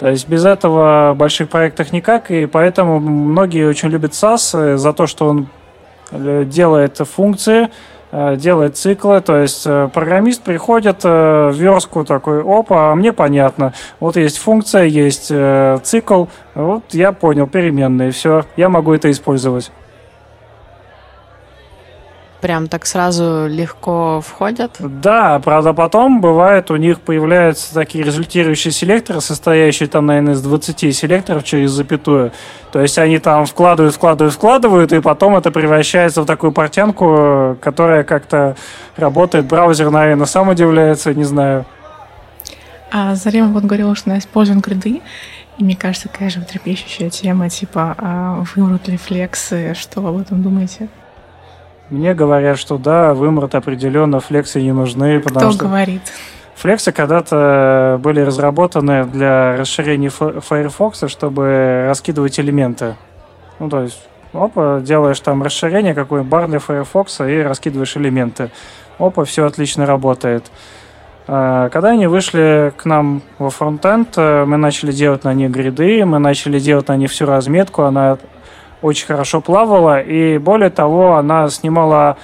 То 0.00 0.08
есть 0.08 0.28
без 0.28 0.44
этого 0.44 1.12
в 1.14 1.16
больших 1.16 1.48
проектах 1.48 1.92
никак, 1.92 2.30
и 2.30 2.46
поэтому 2.46 2.98
многие 2.98 3.68
очень 3.68 3.90
любят 3.90 4.12
SAS 4.12 4.58
э, 4.58 4.76
за 4.76 4.92
то, 4.92 5.06
что 5.06 5.28
он 5.28 5.46
э, 6.10 6.44
делает 6.44 6.96
функции, 6.96 7.64
Э, 7.64 7.68
делает 8.36 8.76
циклы, 8.76 9.20
то 9.20 9.38
есть 9.38 9.62
э, 9.66 9.88
программист 9.92 10.42
приходит 10.42 11.00
э, 11.04 11.50
в 11.50 11.56
верстку 11.56 12.04
такой, 12.04 12.42
опа, 12.42 12.92
а 12.92 12.94
мне 12.94 13.12
понятно, 13.12 13.72
вот 14.00 14.16
есть 14.16 14.38
функция, 14.38 14.84
есть 14.84 15.32
цикл, 15.82 16.26
вот 16.54 16.84
я 16.90 17.12
понял, 17.12 17.46
переменные, 17.46 18.10
все, 18.10 18.44
я 18.56 18.68
могу 18.68 18.92
это 18.92 19.10
использовать 19.10 19.72
прям 22.42 22.66
так 22.66 22.84
сразу 22.84 23.46
легко 23.46 24.20
входят? 24.20 24.76
Да, 24.78 25.38
правда, 25.38 25.72
потом 25.72 26.20
бывает 26.20 26.70
у 26.70 26.76
них 26.76 27.00
появляются 27.00 27.72
такие 27.72 28.04
результирующие 28.04 28.72
селекторы, 28.72 29.20
состоящие 29.20 29.88
там, 29.88 30.06
наверное, 30.06 30.34
из 30.34 30.42
20 30.42 30.94
селекторов 30.94 31.44
через 31.44 31.70
запятую. 31.70 32.32
То 32.72 32.80
есть 32.80 32.98
они 32.98 33.18
там 33.18 33.46
вкладывают, 33.46 33.94
вкладывают, 33.94 34.34
вкладывают, 34.34 34.92
и 34.92 35.00
потом 35.00 35.36
это 35.36 35.50
превращается 35.50 36.22
в 36.22 36.26
такую 36.26 36.52
портянку, 36.52 37.56
которая 37.60 38.02
как-то 38.02 38.56
работает. 38.96 39.46
Браузер, 39.46 39.90
наверное, 39.90 40.26
сам 40.26 40.48
удивляется, 40.48 41.14
не 41.14 41.24
знаю. 41.24 41.64
А 42.90 43.14
Зарема 43.14 43.52
вот 43.52 43.64
говорила, 43.64 43.94
что 43.94 44.10
она 44.10 44.18
использует 44.18 44.60
гриды, 44.60 45.00
и 45.58 45.64
мне 45.64 45.76
кажется, 45.76 46.08
такая 46.08 46.28
же 46.28 46.40
трепещущая 46.40 47.08
тема, 47.08 47.48
типа, 47.48 47.94
а 47.96 48.44
вымрут 48.54 48.88
ли 48.88 48.96
флексы, 48.96 49.74
что 49.74 50.00
вы 50.00 50.08
об 50.08 50.18
этом 50.18 50.42
думаете? 50.42 50.88
Мне 51.92 52.14
говорят, 52.14 52.58
что 52.58 52.78
да, 52.78 53.12
вымрут 53.12 53.54
определенно, 53.54 54.18
флексы 54.18 54.62
не 54.62 54.72
нужны. 54.72 55.20
Потому 55.20 55.40
Кто 55.40 55.52
что 55.52 55.64
говорит? 55.66 56.00
Флексы 56.54 56.90
когда-то 56.90 58.00
были 58.02 58.20
разработаны 58.20 59.04
для 59.04 59.56
расширения 59.58 60.08
Firefox, 60.08 61.04
чтобы 61.08 61.84
раскидывать 61.86 62.40
элементы. 62.40 62.96
Ну, 63.58 63.68
то 63.68 63.82
есть, 63.82 64.00
опа, 64.32 64.80
делаешь 64.80 65.20
там 65.20 65.42
расширение, 65.42 65.92
какой 65.92 66.22
бар 66.22 66.48
для 66.48 66.60
Firefox, 66.60 67.20
и 67.20 67.42
раскидываешь 67.42 67.94
элементы. 67.98 68.50
Опа, 68.98 69.26
все 69.26 69.44
отлично 69.44 69.84
работает. 69.84 70.50
А, 71.28 71.68
когда 71.68 71.90
они 71.90 72.06
вышли 72.06 72.72
к 72.74 72.86
нам 72.86 73.20
во 73.38 73.50
фронтенд, 73.50 74.14
э, 74.16 74.46
мы 74.46 74.56
начали 74.56 74.92
делать 74.92 75.24
на 75.24 75.34
них 75.34 75.50
гриды, 75.50 76.06
мы 76.06 76.18
начали 76.18 76.58
делать 76.58 76.88
на 76.88 76.96
них 76.96 77.10
всю 77.10 77.26
разметку, 77.26 77.82
она 77.82 78.16
очень 78.82 79.06
хорошо 79.06 79.40
плавала, 79.40 80.00
и 80.00 80.38
более 80.38 80.70
того, 80.70 81.16
она 81.16 81.48
снимала 81.48 82.16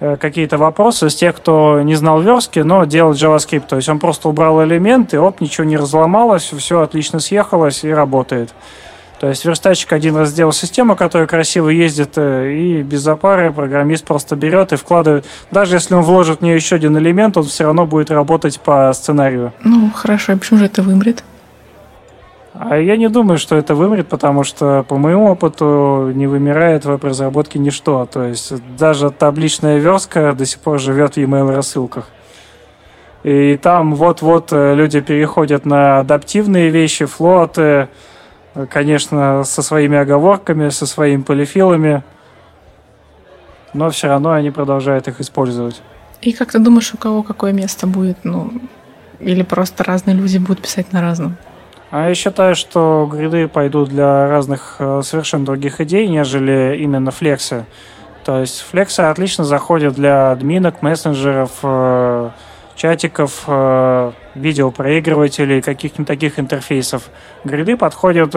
э, 0.00 0.16
какие-то 0.16 0.56
вопросы 0.58 1.10
с 1.10 1.14
тех, 1.14 1.36
кто 1.36 1.80
не 1.82 1.94
знал 1.94 2.20
верстки, 2.20 2.60
но 2.60 2.84
делал 2.84 3.12
JavaScript. 3.12 3.64
То 3.68 3.76
есть 3.76 3.88
он 3.88 3.98
просто 3.98 4.28
убрал 4.28 4.62
элементы, 4.64 5.20
оп, 5.20 5.40
ничего 5.40 5.64
не 5.64 5.76
разломалось, 5.76 6.52
все 6.56 6.80
отлично 6.80 7.20
съехалось 7.20 7.84
и 7.84 7.90
работает. 7.90 8.54
То 9.20 9.28
есть 9.28 9.44
верстальщик 9.44 9.92
один 9.92 10.16
раз 10.16 10.30
сделал 10.30 10.52
систему, 10.52 10.96
которая 10.96 11.26
красиво 11.26 11.68
ездит, 11.68 12.12
э, 12.16 12.52
и 12.52 12.82
без 12.82 13.00
запары 13.00 13.52
программист 13.52 14.04
просто 14.04 14.36
берет 14.36 14.72
и 14.72 14.76
вкладывает. 14.76 15.24
Даже 15.50 15.76
если 15.76 15.94
он 15.94 16.02
вложит 16.02 16.40
в 16.40 16.42
нее 16.42 16.56
еще 16.56 16.76
один 16.76 16.98
элемент, 16.98 17.36
он 17.36 17.44
все 17.44 17.64
равно 17.64 17.86
будет 17.86 18.10
работать 18.10 18.60
по 18.60 18.92
сценарию. 18.92 19.52
Ну, 19.62 19.90
хорошо, 19.94 20.32
а 20.32 20.36
почему 20.36 20.58
же 20.58 20.66
это 20.66 20.82
вымрет? 20.82 21.24
А 22.56 22.78
я 22.78 22.96
не 22.96 23.08
думаю, 23.08 23.38
что 23.38 23.56
это 23.56 23.74
вымрет, 23.74 24.08
потому 24.08 24.44
что 24.44 24.84
по 24.88 24.96
моему 24.96 25.26
опыту 25.26 26.12
не 26.14 26.28
вымирает 26.28 26.84
в 26.84 26.88
веб-разработке 26.88 27.58
ничто. 27.58 28.06
То 28.06 28.22
есть 28.22 28.52
даже 28.76 29.10
табличная 29.10 29.78
верстка 29.78 30.32
до 30.34 30.46
сих 30.46 30.60
пор 30.60 30.78
живет 30.78 31.14
в 31.14 31.16
e-mail 31.16 31.52
рассылках. 31.52 32.08
И 33.24 33.56
там 33.56 33.96
вот-вот 33.96 34.52
э, 34.52 34.74
люди 34.74 35.00
переходят 35.00 35.64
на 35.64 36.00
адаптивные 36.00 36.68
вещи, 36.68 37.06
флоты, 37.06 37.88
конечно, 38.70 39.42
со 39.44 39.62
своими 39.62 39.96
оговорками, 39.96 40.68
со 40.68 40.86
своими 40.86 41.22
полифилами, 41.22 42.04
но 43.72 43.90
все 43.90 44.08
равно 44.08 44.32
они 44.32 44.50
продолжают 44.50 45.08
их 45.08 45.20
использовать. 45.20 45.82
И 46.20 46.32
как 46.32 46.52
ты 46.52 46.58
думаешь, 46.58 46.92
у 46.94 46.98
кого 46.98 47.22
какое 47.22 47.52
место 47.52 47.86
будет? 47.86 48.18
Ну, 48.24 48.52
или 49.18 49.42
просто 49.42 49.82
разные 49.82 50.14
люди 50.14 50.38
будут 50.38 50.62
писать 50.62 50.92
на 50.92 51.00
разном? 51.00 51.36
А 51.96 52.08
я 52.08 52.14
считаю, 52.16 52.56
что 52.56 53.08
гриды 53.08 53.46
пойдут 53.46 53.88
для 53.88 54.28
разных 54.28 54.78
э, 54.80 55.02
совершенно 55.04 55.44
других 55.44 55.80
идей, 55.80 56.08
нежели 56.08 56.76
именно 56.80 57.12
флексы. 57.12 57.66
То 58.24 58.40
есть 58.40 58.62
флексы 58.62 58.98
отлично 59.02 59.44
заходят 59.44 59.94
для 59.94 60.32
админок, 60.32 60.82
мессенджеров, 60.82 61.52
э, 61.62 62.30
чатиков, 62.74 63.44
э, 63.46 64.10
видеопроигрывателей, 64.34 65.62
каких-нибудь 65.62 66.08
таких 66.08 66.40
интерфейсов. 66.40 67.10
Гриды 67.44 67.76
подходят 67.76 68.34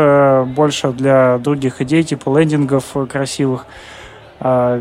больше 0.49 0.91
для 0.91 1.39
других 1.39 1.81
идей, 1.81 2.03
типа 2.03 2.37
лендингов 2.37 2.95
красивых. 3.09 3.65
А, 4.39 4.79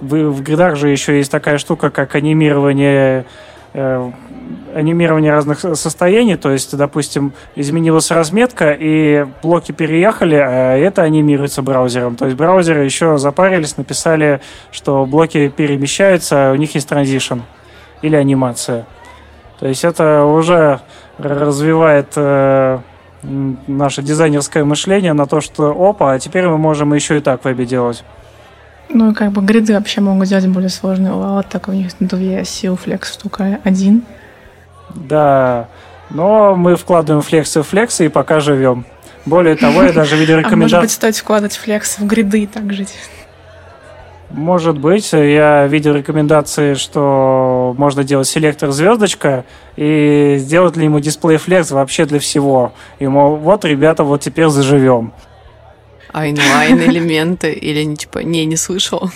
в 0.00 0.42
гридах 0.42 0.74
же 0.74 0.88
еще 0.88 1.16
есть 1.16 1.30
такая 1.30 1.58
штука, 1.58 1.90
как 1.90 2.16
анимирование 2.16 3.24
анимирование 4.74 5.32
разных 5.32 5.60
состояний, 5.60 6.36
то 6.36 6.50
есть, 6.50 6.76
допустим, 6.76 7.32
изменилась 7.54 8.10
разметка, 8.10 8.72
и 8.72 9.26
блоки 9.42 9.72
переехали, 9.72 10.36
а 10.36 10.76
это 10.76 11.02
анимируется 11.02 11.62
браузером. 11.62 12.16
То 12.16 12.26
есть 12.26 12.36
браузеры 12.36 12.84
еще 12.84 13.18
запарились, 13.18 13.76
написали, 13.76 14.40
что 14.70 15.06
блоки 15.06 15.48
перемещаются, 15.48 16.50
а 16.50 16.52
у 16.52 16.56
них 16.56 16.74
есть 16.74 16.88
транзишн 16.88 17.40
или 18.02 18.16
анимация. 18.16 18.86
То 19.58 19.66
есть 19.66 19.84
это 19.84 20.24
уже 20.24 20.80
развивает 21.18 22.12
э, 22.16 22.78
наше 23.22 24.02
дизайнерское 24.02 24.64
мышление 24.64 25.12
на 25.14 25.26
то, 25.26 25.40
что 25.40 25.70
опа, 25.70 26.12
а 26.12 26.18
теперь 26.18 26.46
мы 26.46 26.58
можем 26.58 26.92
еще 26.94 27.16
и 27.18 27.20
так 27.20 27.44
вебе 27.44 27.64
делать. 27.64 28.04
Ну, 28.88 29.14
как 29.14 29.32
бы 29.32 29.42
гриды 29.42 29.74
вообще 29.74 30.00
могут 30.00 30.28
делать 30.28 30.46
более 30.46 30.68
сложные. 30.68 31.12
Вот 31.12 31.46
так 31.48 31.68
у 31.68 31.72
них 31.72 31.90
две 31.98 32.44
сил 32.44 32.76
флекс 32.76 33.16
только 33.16 33.60
один. 33.64 34.04
Да, 34.96 35.68
но 36.10 36.54
мы 36.56 36.76
вкладываем 36.76 37.22
флексы 37.22 37.62
в 37.62 37.68
флексы 37.68 38.06
и 38.06 38.08
пока 38.08 38.40
живем. 38.40 38.84
Более 39.24 39.56
того, 39.56 39.82
я 39.82 39.92
даже 39.92 40.16
видел 40.16 40.38
рекомендации... 40.38 40.76
А 40.76 40.78
может 40.78 40.80
быть, 40.80 40.90
стоит 40.90 41.16
вкладывать 41.16 41.56
флекс 41.56 41.98
в 41.98 42.06
гриды 42.06 42.42
и 42.42 42.46
так 42.46 42.72
жить? 42.72 42.94
Может 44.30 44.78
быть, 44.78 45.12
я 45.12 45.66
видел 45.66 45.94
рекомендации, 45.94 46.74
что 46.74 47.74
можно 47.78 48.02
делать 48.02 48.26
селектор 48.26 48.70
звездочка 48.70 49.44
и 49.76 50.36
сделать 50.38 50.76
ли 50.76 50.84
ему 50.84 50.98
дисплей 51.00 51.38
флекс 51.38 51.70
вообще 51.70 52.06
для 52.06 52.18
всего. 52.18 52.72
И 52.98 53.06
мол, 53.06 53.36
вот, 53.36 53.64
ребята, 53.64 54.02
вот 54.02 54.20
теперь 54.20 54.48
заживем. 54.48 55.12
Айнлайн 56.12 56.80
элементы 56.80 57.52
или 57.52 57.82
не 57.82 57.96
типа, 57.96 58.18
не, 58.20 58.44
не 58.46 58.56
слышал. 58.56 59.10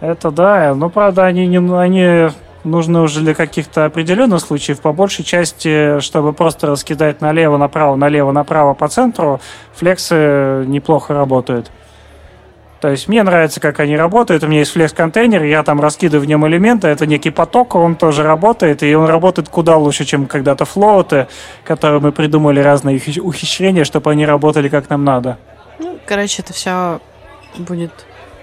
Это 0.00 0.30
да, 0.32 0.74
но 0.74 0.88
правда 0.88 1.26
они, 1.26 1.46
не, 1.46 1.58
они 1.58 2.30
нужны 2.64 3.00
уже 3.00 3.20
для 3.20 3.34
каких-то 3.34 3.84
определенных 3.84 4.40
случаев. 4.40 4.80
По 4.80 4.92
большей 4.92 5.24
части, 5.24 6.00
чтобы 6.00 6.32
просто 6.32 6.66
раскидать 6.66 7.20
налево, 7.20 7.56
направо, 7.56 7.96
налево, 7.96 8.32
направо 8.32 8.74
по 8.74 8.88
центру, 8.88 9.40
флексы 9.74 10.64
неплохо 10.66 11.14
работают. 11.14 11.70
То 12.82 12.88
есть 12.88 13.06
мне 13.06 13.22
нравится, 13.22 13.60
как 13.60 13.78
они 13.78 13.96
работают. 13.96 14.42
У 14.42 14.48
меня 14.48 14.58
есть 14.58 14.72
флекс-контейнер, 14.72 15.44
я 15.44 15.62
там 15.62 15.80
раскидываю 15.80 16.24
в 16.24 16.28
нем 16.28 16.44
элементы. 16.48 16.88
Это 16.88 17.06
некий 17.06 17.30
поток, 17.30 17.76
он 17.76 17.94
тоже 17.94 18.24
работает. 18.24 18.82
И 18.82 18.92
он 18.96 19.06
работает 19.06 19.48
куда 19.48 19.76
лучше, 19.76 20.04
чем 20.04 20.26
когда-то 20.26 20.64
флоуты, 20.64 21.28
которые 21.62 22.00
мы 22.00 22.10
придумали 22.10 22.58
разные 22.58 22.96
ухищрения, 22.96 23.84
чтобы 23.84 24.10
они 24.10 24.26
работали 24.26 24.68
как 24.68 24.90
нам 24.90 25.04
надо. 25.04 25.38
Ну, 25.78 25.96
короче, 26.04 26.42
это 26.42 26.52
все 26.52 27.00
будет 27.56 27.92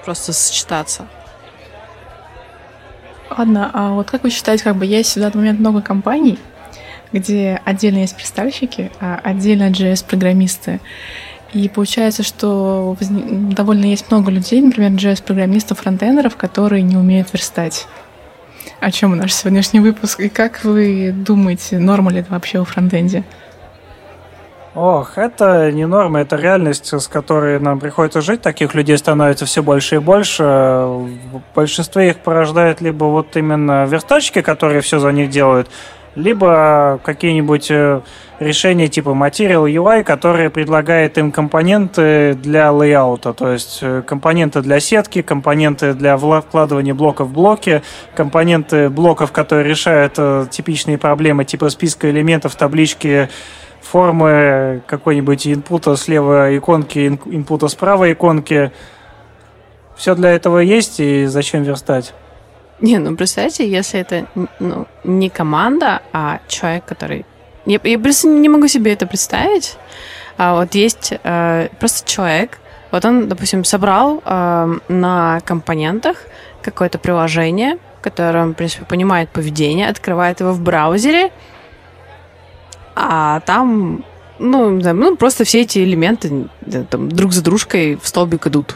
просто 0.06 0.32
сочетаться. 0.32 1.06
Ладно, 3.38 3.70
а 3.74 3.92
вот 3.92 4.10
как 4.10 4.24
вы 4.24 4.30
считаете, 4.30 4.64
как 4.64 4.76
бы 4.76 4.86
есть 4.86 5.16
в 5.16 5.20
данный 5.20 5.36
момент 5.38 5.60
много 5.60 5.82
компаний, 5.82 6.40
где 7.14 7.62
отдельно 7.64 8.00
есть 8.00 8.16
представщики, 8.16 8.92
а 9.00 9.20
отдельно 9.24 9.70
JS-программисты. 9.70 10.80
И 11.54 11.68
получается, 11.70 12.24
что 12.24 12.96
довольно 13.00 13.86
есть 13.86 14.12
много 14.12 14.30
людей, 14.30 14.62
например, 14.62 14.92
JS-программистов, 14.92 15.80
фронтендеров, 15.80 16.36
которые 16.36 16.84
не 16.84 16.96
умеют 16.96 17.32
верстать. 17.34 17.88
О 18.80 18.92
чем 18.92 19.16
наш 19.18 19.34
сегодняшний 19.34 19.80
выпуск? 19.80 20.20
И 20.20 20.30
как 20.30 20.64
вы 20.64 21.12
думаете, 21.16 21.80
норма 21.80 22.12
ли 22.12 22.20
это 22.20 22.32
вообще 22.32 22.60
у 22.60 22.66
фронтенде? 22.66 23.24
Ох, 24.76 25.18
это 25.18 25.72
не 25.72 25.88
норма, 25.88 26.22
это 26.22 26.36
реальность, 26.36 26.94
с 26.94 27.08
которой 27.08 27.60
нам 27.60 27.80
приходится 27.80 28.22
жить. 28.22 28.42
Таких 28.42 28.76
людей 28.76 28.98
становится 28.98 29.46
все 29.46 29.64
больше 29.64 29.96
и 29.96 30.00
больше. 30.00 30.44
В 30.44 31.42
большинстве 31.56 32.10
их 32.10 32.20
порождает 32.20 32.80
либо 32.80 33.06
вот 33.06 33.36
именно 33.36 33.86
верстальщики, 33.86 34.42
которые 34.42 34.82
все 34.82 35.00
за 35.00 35.12
них 35.12 35.32
делают, 35.32 35.70
либо 36.16 37.00
какие-нибудь 37.04 37.72
э, 37.72 38.02
решения 38.40 38.88
типа 38.88 39.10
Material 39.10 39.66
UI, 39.66 40.04
которые 40.04 40.50
предлагают 40.50 41.18
им 41.18 41.32
компоненты 41.32 42.36
для 42.36 42.72
лейаута, 42.72 43.34
то 43.34 43.52
есть 43.52 43.80
э, 43.82 44.04
компоненты 44.06 44.62
для 44.62 44.80
сетки, 44.80 45.22
компоненты 45.22 45.94
для 45.94 46.18
вкладывания 46.18 46.94
блоков 46.94 47.30
в 47.30 47.34
блоки, 47.34 47.82
компоненты 48.16 48.90
блоков, 48.90 49.32
которые 49.32 49.68
решают 49.68 50.14
э, 50.18 50.46
типичные 50.50 50.98
проблемы 50.98 51.46
типа 51.46 51.70
списка 51.70 52.10
элементов, 52.10 52.56
таблички, 52.56 53.30
формы 53.82 54.82
какой-нибудь 54.88 55.48
инпута 55.48 55.96
слева 55.96 56.56
иконки, 56.58 57.20
инпута 57.26 57.68
справа 57.68 58.12
иконки. 58.12 58.72
Все 59.96 60.16
для 60.16 60.32
этого 60.32 60.60
есть, 60.60 61.00
и 61.00 61.26
зачем 61.26 61.64
верстать? 61.64 62.14
Не, 62.82 62.98
ну 62.98 63.16
представьте, 63.16 63.70
если 63.70 64.00
это 64.00 64.26
ну, 64.60 64.88
не 65.04 65.30
команда, 65.30 66.02
а 66.14 66.40
человек, 66.48 66.86
который... 66.86 67.26
Я, 67.66 67.80
я 67.84 68.00
просто 68.00 68.30
не 68.30 68.48
могу 68.48 68.68
себе 68.68 68.94
это 68.94 69.06
представить. 69.06 69.78
А 70.38 70.56
вот 70.56 70.74
есть 70.76 71.14
э, 71.22 71.68
просто 71.80 72.10
человек, 72.10 72.60
вот 72.92 73.04
он, 73.04 73.28
допустим, 73.28 73.66
собрал 73.66 74.24
э, 74.24 74.78
на 74.88 75.42
компонентах 75.44 76.18
какое-то 76.62 76.98
приложение, 76.98 77.78
которое 78.02 78.44
он, 78.44 78.54
в 78.54 78.56
принципе, 78.56 78.86
понимает 78.86 79.30
поведение, 79.30 79.90
открывает 79.90 80.40
его 80.40 80.54
в 80.54 80.62
браузере, 80.62 81.32
а 82.96 83.40
там, 83.42 84.04
ну, 84.40 84.70
ну 84.70 85.16
просто 85.16 85.44
все 85.44 85.62
эти 85.62 85.80
элементы 85.80 86.48
там, 86.90 87.10
друг 87.10 87.34
за 87.34 87.44
дружкой 87.44 87.98
в 88.02 88.08
столбик 88.08 88.48
идут 88.48 88.76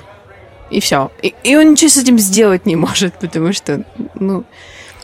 и 0.73 0.79
все. 0.79 1.11
И, 1.21 1.33
и 1.43 1.55
он 1.55 1.71
ничего 1.71 1.89
с 1.89 1.97
этим 1.97 2.17
сделать 2.19 2.65
не 2.65 2.75
может, 2.87 3.13
потому 3.15 3.53
что, 3.53 3.83
ну... 4.15 4.43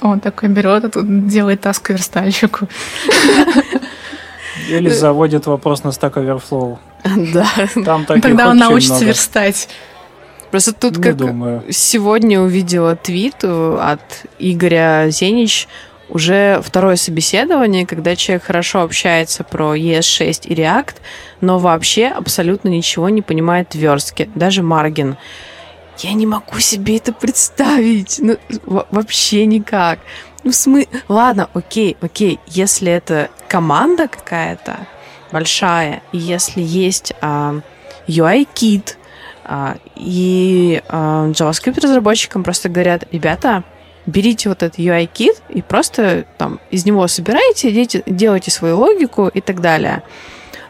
Он 0.01 0.22
такой 0.22 0.47
берет, 0.47 0.86
а 0.86 0.89
тут 0.89 1.28
делает 1.28 1.60
таск 1.60 1.89
верстальщику. 1.89 2.70
Или 4.70 4.88
заводит 4.88 5.45
вопрос 5.45 5.84
на 5.84 5.89
Stack 5.89 6.14
Overflow. 6.14 6.78
Да. 7.34 7.45
Там 7.84 8.05
Тогда 8.05 8.49
он 8.49 8.57
научится 8.57 8.93
много. 8.93 9.07
верстать. 9.07 9.68
Просто 10.51 10.72
тут 10.72 10.97
не 10.97 11.03
как 11.03 11.18
думаю. 11.18 11.64
сегодня 11.70 12.39
увидела 12.39 12.95
твит 12.95 13.43
от 13.43 14.26
Игоря 14.39 15.07
Зенич, 15.10 15.68
уже 16.10 16.62
второе 16.64 16.95
собеседование, 16.95 17.86
когда 17.86 18.16
человек 18.16 18.43
хорошо 18.43 18.82
общается 18.82 19.43
про 19.43 19.76
ES6 19.76 20.47
и 20.47 20.55
React, 20.55 20.95
но 21.41 21.60
вообще 21.60 22.07
абсолютно 22.07 22.70
ничего 22.70 23.10
не 23.10 23.22
понимает 23.22 23.74
в 23.74 23.76
верстке, 23.76 24.30
даже 24.36 24.64
маргин. 24.64 25.18
Я 25.99 26.14
не 26.14 26.26
могу 26.26 26.60
себе 26.60 26.97
это 26.97 27.12
представить. 27.12 28.20
Ну, 28.20 28.38
вообще 28.66 29.45
никак. 29.45 29.99
Ну, 30.43 30.53
смы... 30.53 30.88
Ладно, 31.10 31.49
окей, 31.53 31.97
окей. 31.99 32.39
Если 32.47 32.89
это 32.89 33.30
команда 33.49 34.07
какая-то 34.07 34.88
большая, 35.32 36.01
и 36.14 36.18
если 36.18 36.62
есть 36.62 37.14
а, 37.22 37.60
UI-кит, 38.07 38.97
а, 39.43 39.78
и 39.95 40.82
а, 40.88 41.28
JavaScript-разработчикам 41.32 42.43
просто 42.43 42.70
говорят, 42.70 43.03
ребята, 43.12 43.64
берите 44.10 44.49
вот 44.49 44.64
этот 44.64 44.80
UI-кит 44.80 45.41
и 45.49 45.62
просто 45.62 46.26
там 46.38 46.60
из 46.72 46.86
него 46.86 47.07
собираете, 47.07 47.72
делайте, 47.72 48.03
делайте 48.05 48.51
свою 48.51 48.78
логику 48.78 49.28
и 49.28 49.41
так 49.41 49.62
далее. 49.62 50.03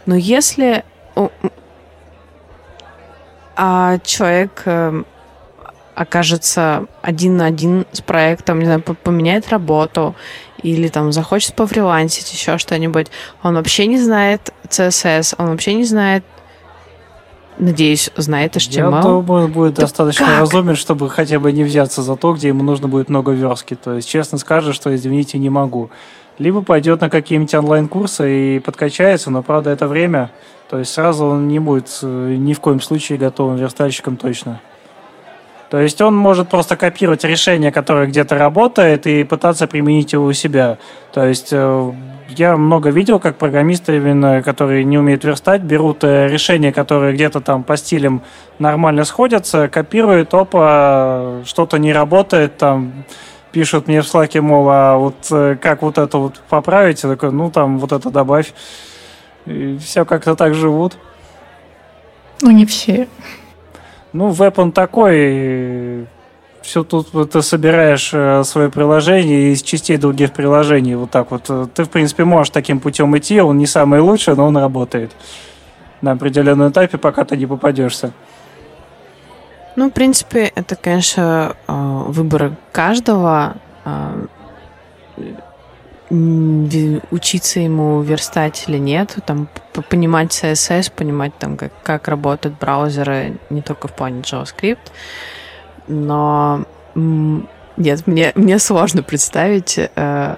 Но 0.05 0.15
если 0.15 0.83
а 3.61 3.99
человек 4.05 4.61
эм, 4.65 5.05
окажется 5.93 6.85
один 7.01 7.35
на 7.35 7.47
один 7.47 7.85
с 7.91 7.99
проектом, 7.99 8.59
не 8.59 8.65
знаю, 8.65 8.81
поменяет 8.81 9.49
работу 9.49 10.15
или 10.63 10.87
там 10.87 11.11
захочет 11.11 11.55
пофрилансить, 11.55 12.31
еще 12.31 12.57
что-нибудь. 12.57 13.07
Он 13.43 13.55
вообще 13.55 13.85
не 13.85 13.97
знает 13.97 14.53
CSS, 14.69 15.35
он 15.37 15.47
вообще 15.47 15.73
не 15.73 15.83
знает 15.83 16.23
Надеюсь, 17.59 18.09
знает 18.15 18.55
HTML. 18.55 18.95
Я 18.95 19.01
думаю, 19.01 19.49
будет 19.49 19.73
да 19.73 19.81
достаточно 19.81 20.25
как? 20.25 20.39
разумен, 20.39 20.75
чтобы 20.75 21.09
хотя 21.09 21.39
бы 21.39 21.51
не 21.51 21.65
взяться 21.65 22.01
за 22.01 22.15
то, 22.15 22.33
где 22.33 22.47
ему 22.47 22.63
нужно 22.63 22.87
будет 22.87 23.09
много 23.09 23.33
верстки. 23.33 23.75
То 23.75 23.95
есть 23.95 24.07
честно 24.07 24.37
скажет, 24.37 24.73
что 24.75 24.95
извините, 24.95 25.37
не 25.37 25.49
могу. 25.49 25.89
Либо 26.37 26.61
пойдет 26.61 27.01
на 27.01 27.09
какие-нибудь 27.09 27.53
онлайн-курсы 27.53 28.55
и 28.55 28.59
подкачается, 28.59 29.29
но 29.29 29.43
правда 29.43 29.71
это 29.71 29.89
время. 29.89 30.31
То 30.69 30.79
есть 30.79 30.93
сразу 30.93 31.25
он 31.25 31.49
не 31.49 31.59
будет 31.59 31.99
э, 32.01 32.35
ни 32.37 32.53
в 32.53 32.61
коем 32.61 32.79
случае 32.79 33.17
готовым 33.17 33.57
верстальщиком 33.57 34.15
точно. 34.15 34.61
То 35.69 35.79
есть 35.79 35.99
он 36.01 36.15
может 36.15 36.47
просто 36.47 36.77
копировать 36.77 37.25
решение, 37.25 37.71
которое 37.73 38.07
где-то 38.07 38.37
работает, 38.37 39.05
и 39.05 39.23
пытаться 39.25 39.67
применить 39.67 40.13
его 40.13 40.25
у 40.25 40.33
себя. 40.33 40.77
То 41.11 41.25
есть 41.25 41.49
э, 41.51 41.93
я 42.29 42.57
много 42.57 42.89
видел, 42.89 43.19
как 43.19 43.37
программисты, 43.37 43.97
именно, 43.97 44.41
которые 44.43 44.83
не 44.83 44.97
умеют 44.97 45.23
верстать, 45.23 45.61
берут 45.61 46.03
э, 46.03 46.27
решения, 46.27 46.71
которые 46.71 47.13
где-то 47.13 47.41
там 47.41 47.63
по 47.63 47.75
стилям 47.77 48.21
нормально 48.59 49.03
сходятся, 49.03 49.67
копируют, 49.67 50.33
опа, 50.33 51.41
что-то 51.45 51.77
не 51.77 51.91
работает, 51.91 52.57
там 52.57 53.05
пишут 53.51 53.87
мне 53.87 54.01
в 54.01 54.07
слаке, 54.07 54.41
мол, 54.41 54.67
а 54.69 54.97
вот 54.97 55.27
э, 55.31 55.57
как 55.61 55.81
вот 55.81 55.97
это 55.97 56.17
вот 56.17 56.39
поправить? 56.49 57.03
Я 57.03 57.09
такой, 57.09 57.31
ну 57.31 57.49
там 57.49 57.79
вот 57.79 57.91
это 57.91 58.09
добавь. 58.09 58.53
И 59.45 59.77
все 59.77 60.05
как-то 60.05 60.35
так 60.35 60.53
живут. 60.53 60.97
Ну, 62.41 62.51
не 62.51 62.65
все. 62.65 63.07
Ну, 64.13 64.29
веб 64.29 64.59
он 64.59 64.71
такой, 64.71 66.07
все 66.69 66.83
тут 66.83 67.07
вот, 67.13 67.31
ты 67.31 67.41
собираешь 67.41 68.11
э, 68.13 68.43
свое 68.43 68.69
приложение 68.69 69.53
из 69.53 69.63
частей 69.63 69.97
других 69.97 70.33
приложений. 70.33 70.95
Вот 70.95 71.09
так 71.09 71.31
вот. 71.31 71.49
Ты, 71.73 71.83
в 71.83 71.89
принципе, 71.89 72.25
можешь 72.25 72.51
таким 72.51 72.79
путем 72.79 73.17
идти. 73.17 73.41
Он 73.41 73.57
не 73.57 73.65
самый 73.65 73.99
лучший, 74.01 74.35
но 74.35 74.45
он 74.45 74.55
работает 74.55 75.11
на 76.01 76.11
определенном 76.11 76.69
этапе, 76.69 76.99
пока 76.99 77.25
ты 77.25 77.37
не 77.37 77.47
попадешься. 77.47 78.11
Ну, 79.75 79.89
в 79.89 79.93
принципе, 79.93 80.51
это, 80.53 80.75
конечно, 80.75 81.55
э, 81.67 82.03
выбор 82.07 82.51
каждого. 82.71 83.55
Э, 83.85 84.27
учиться 86.11 87.59
ему 87.59 88.01
верстать 88.01 88.65
или 88.67 88.79
нет, 88.79 89.17
там 89.25 89.47
понимать 89.89 90.31
CSS, 90.31 90.91
понимать 90.95 91.37
там 91.37 91.55
как, 91.55 91.71
как 91.83 92.07
работают 92.07 92.57
браузеры 92.59 93.37
не 93.51 93.61
только 93.61 93.87
в 93.87 93.93
плане 93.93 94.21
JavaScript, 94.21 94.91
но 95.89 96.63
нет, 97.77 98.07
мне, 98.07 98.31
мне 98.35 98.59
сложно 98.59 99.03
представить, 99.03 99.77
э, 99.77 100.35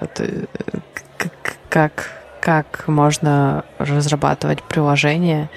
как, 1.68 2.10
как 2.40 2.84
можно 2.88 3.64
разрабатывать 3.78 4.62
приложения 4.62 5.50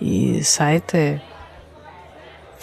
и 0.00 0.42
сайты, 0.42 1.22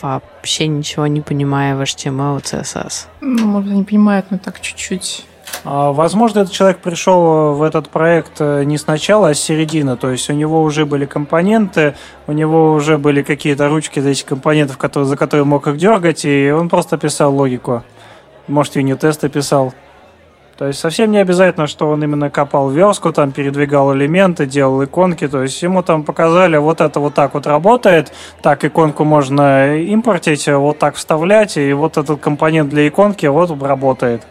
вообще 0.01 0.67
ничего 0.67 1.07
не 1.07 1.21
понимая 1.21 1.75
в 1.75 1.81
HTML 1.81 2.39
и 2.39 2.43
CSS. 2.43 3.07
Ну, 3.21 3.45
может, 3.45 3.71
не 3.71 3.83
понимают, 3.83 4.27
но 4.29 4.37
так 4.37 4.61
чуть-чуть 4.61 5.25
возможно, 5.63 6.39
этот 6.39 6.53
человек 6.53 6.79
пришел 6.79 7.53
в 7.53 7.63
этот 7.63 7.89
проект 7.89 8.39
э, 8.39 8.63
не 8.63 8.77
сначала, 8.77 9.29
а 9.29 9.33
с 9.33 9.39
середины. 9.39 9.97
То 9.97 10.11
есть 10.11 10.29
у 10.29 10.33
него 10.33 10.61
уже 10.63 10.85
были 10.85 11.05
компоненты, 11.05 11.95
у 12.27 12.31
него 12.31 12.73
уже 12.73 12.97
были 12.97 13.21
какие-то 13.21 13.67
ручки 13.67 13.99
за 13.99 14.09
этих 14.09 14.25
компонентов, 14.25 14.77
которые, 14.77 15.07
за 15.07 15.17
которые 15.17 15.45
мог 15.45 15.67
их 15.67 15.77
дергать, 15.77 16.25
и 16.25 16.51
он 16.51 16.69
просто 16.69 16.97
писал 16.97 17.35
логику. 17.35 17.83
Может, 18.47 18.75
юнит-тесты 18.75 19.29
писал. 19.29 19.73
То 20.59 20.67
есть 20.67 20.79
совсем 20.79 21.09
не 21.11 21.19
обязательно, 21.19 21.67
что 21.67 21.87
он 21.87 22.03
именно 22.03 22.29
копал 22.29 22.69
верстку, 22.69 23.13
там 23.13 23.31
передвигал 23.31 23.95
элементы, 23.95 24.45
делал 24.45 24.83
иконки. 24.83 25.25
То 25.25 25.43
есть 25.43 25.63
ему 25.63 25.83
там 25.83 26.03
показали, 26.03 26.57
вот 26.57 26.81
это 26.81 26.99
вот 26.99 27.13
так 27.13 27.33
вот 27.33 27.47
работает, 27.47 28.11
так 28.41 28.65
иконку 28.65 29.05
можно 29.05 29.77
импортить, 29.77 30.49
вот 30.49 30.77
так 30.77 30.95
вставлять, 30.95 31.55
и 31.55 31.71
вот 31.71 31.95
этот 31.95 32.19
компонент 32.19 32.69
для 32.71 32.89
иконки 32.89 33.25
вот 33.25 33.51
работает. 33.63 34.23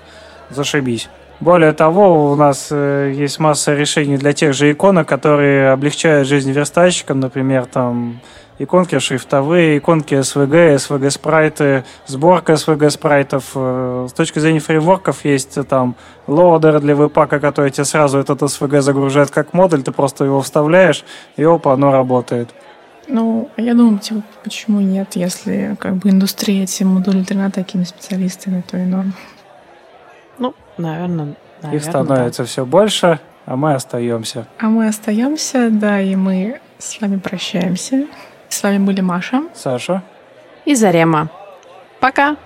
Зашибись. 0.51 1.09
Более 1.41 1.73
того, 1.73 2.33
у 2.33 2.35
нас 2.35 2.69
э, 2.71 3.13
есть 3.15 3.39
масса 3.39 3.75
решений 3.75 4.17
для 4.17 4.33
тех 4.33 4.55
же 4.55 4.73
иконок, 4.73 5.07
которые 5.07 5.71
облегчают 5.71 6.27
жизнь 6.27 6.51
верстальщикам, 6.51 7.21
например, 7.21 7.67
там 7.67 8.21
иконки 8.59 8.99
шрифтовые, 8.99 9.79
иконки 9.79 10.15
SVG, 10.15 10.75
SVG 10.77 11.11
спрайты, 11.11 11.85
сборка 12.07 12.55
SVG 12.55 12.91
спрайтов. 12.91 13.53
Э, 13.55 14.09
с 14.11 14.13
точки 14.13 14.41
зрения 14.41 14.59
фреймворков 14.59 15.25
есть 15.25 15.57
э, 15.59 15.63
там 15.63 15.95
лоадер 16.27 16.81
для 16.81 16.97
веб-пака, 16.97 17.39
который 17.39 17.71
тебе 17.71 17.85
сразу 17.85 18.19
этот 18.19 18.43
SVG 18.43 18.81
загружает 18.81 19.31
как 19.31 19.53
модуль, 19.53 19.85
ты 19.85 19.93
просто 19.93 20.25
его 20.25 20.41
вставляешь, 20.41 21.05
и 21.37 21.45
опа, 21.45 21.73
оно 21.73 21.93
работает. 21.93 22.49
Ну, 23.07 23.49
я 23.57 23.75
думаю, 23.75 24.01
типа, 24.01 24.23
почему 24.43 24.81
нет, 24.81 25.15
если 25.15 25.77
как 25.79 25.97
бы 25.97 26.11
индустрия 26.11 26.65
эти 26.65 26.83
модули 26.83 27.23
трена 27.23 27.51
такими 27.51 27.85
специалистами, 27.85 28.63
то 28.69 28.77
и 28.77 28.85
норм. 28.85 29.15
Наверное, 30.79 31.35
наверное 31.63 31.77
Их 31.77 31.85
становится 31.85 32.43
да. 32.43 32.47
все 32.47 32.65
больше, 32.65 33.21
а 33.47 33.57
мы 33.57 33.75
остаемся. 33.75 34.47
А 34.59 34.67
мы 34.67 34.89
остаемся, 34.89 35.69
да, 35.71 36.01
и 36.01 36.17
мы 36.17 36.61
с 36.79 37.01
вами 37.01 37.19
прощаемся. 37.19 38.07
С 38.49 38.63
вами 38.63 38.79
были 38.79 39.01
Маша, 39.01 39.43
Саша 39.55 40.03
и 40.65 40.75
Зарема. 40.75 41.29
Пока! 42.01 42.37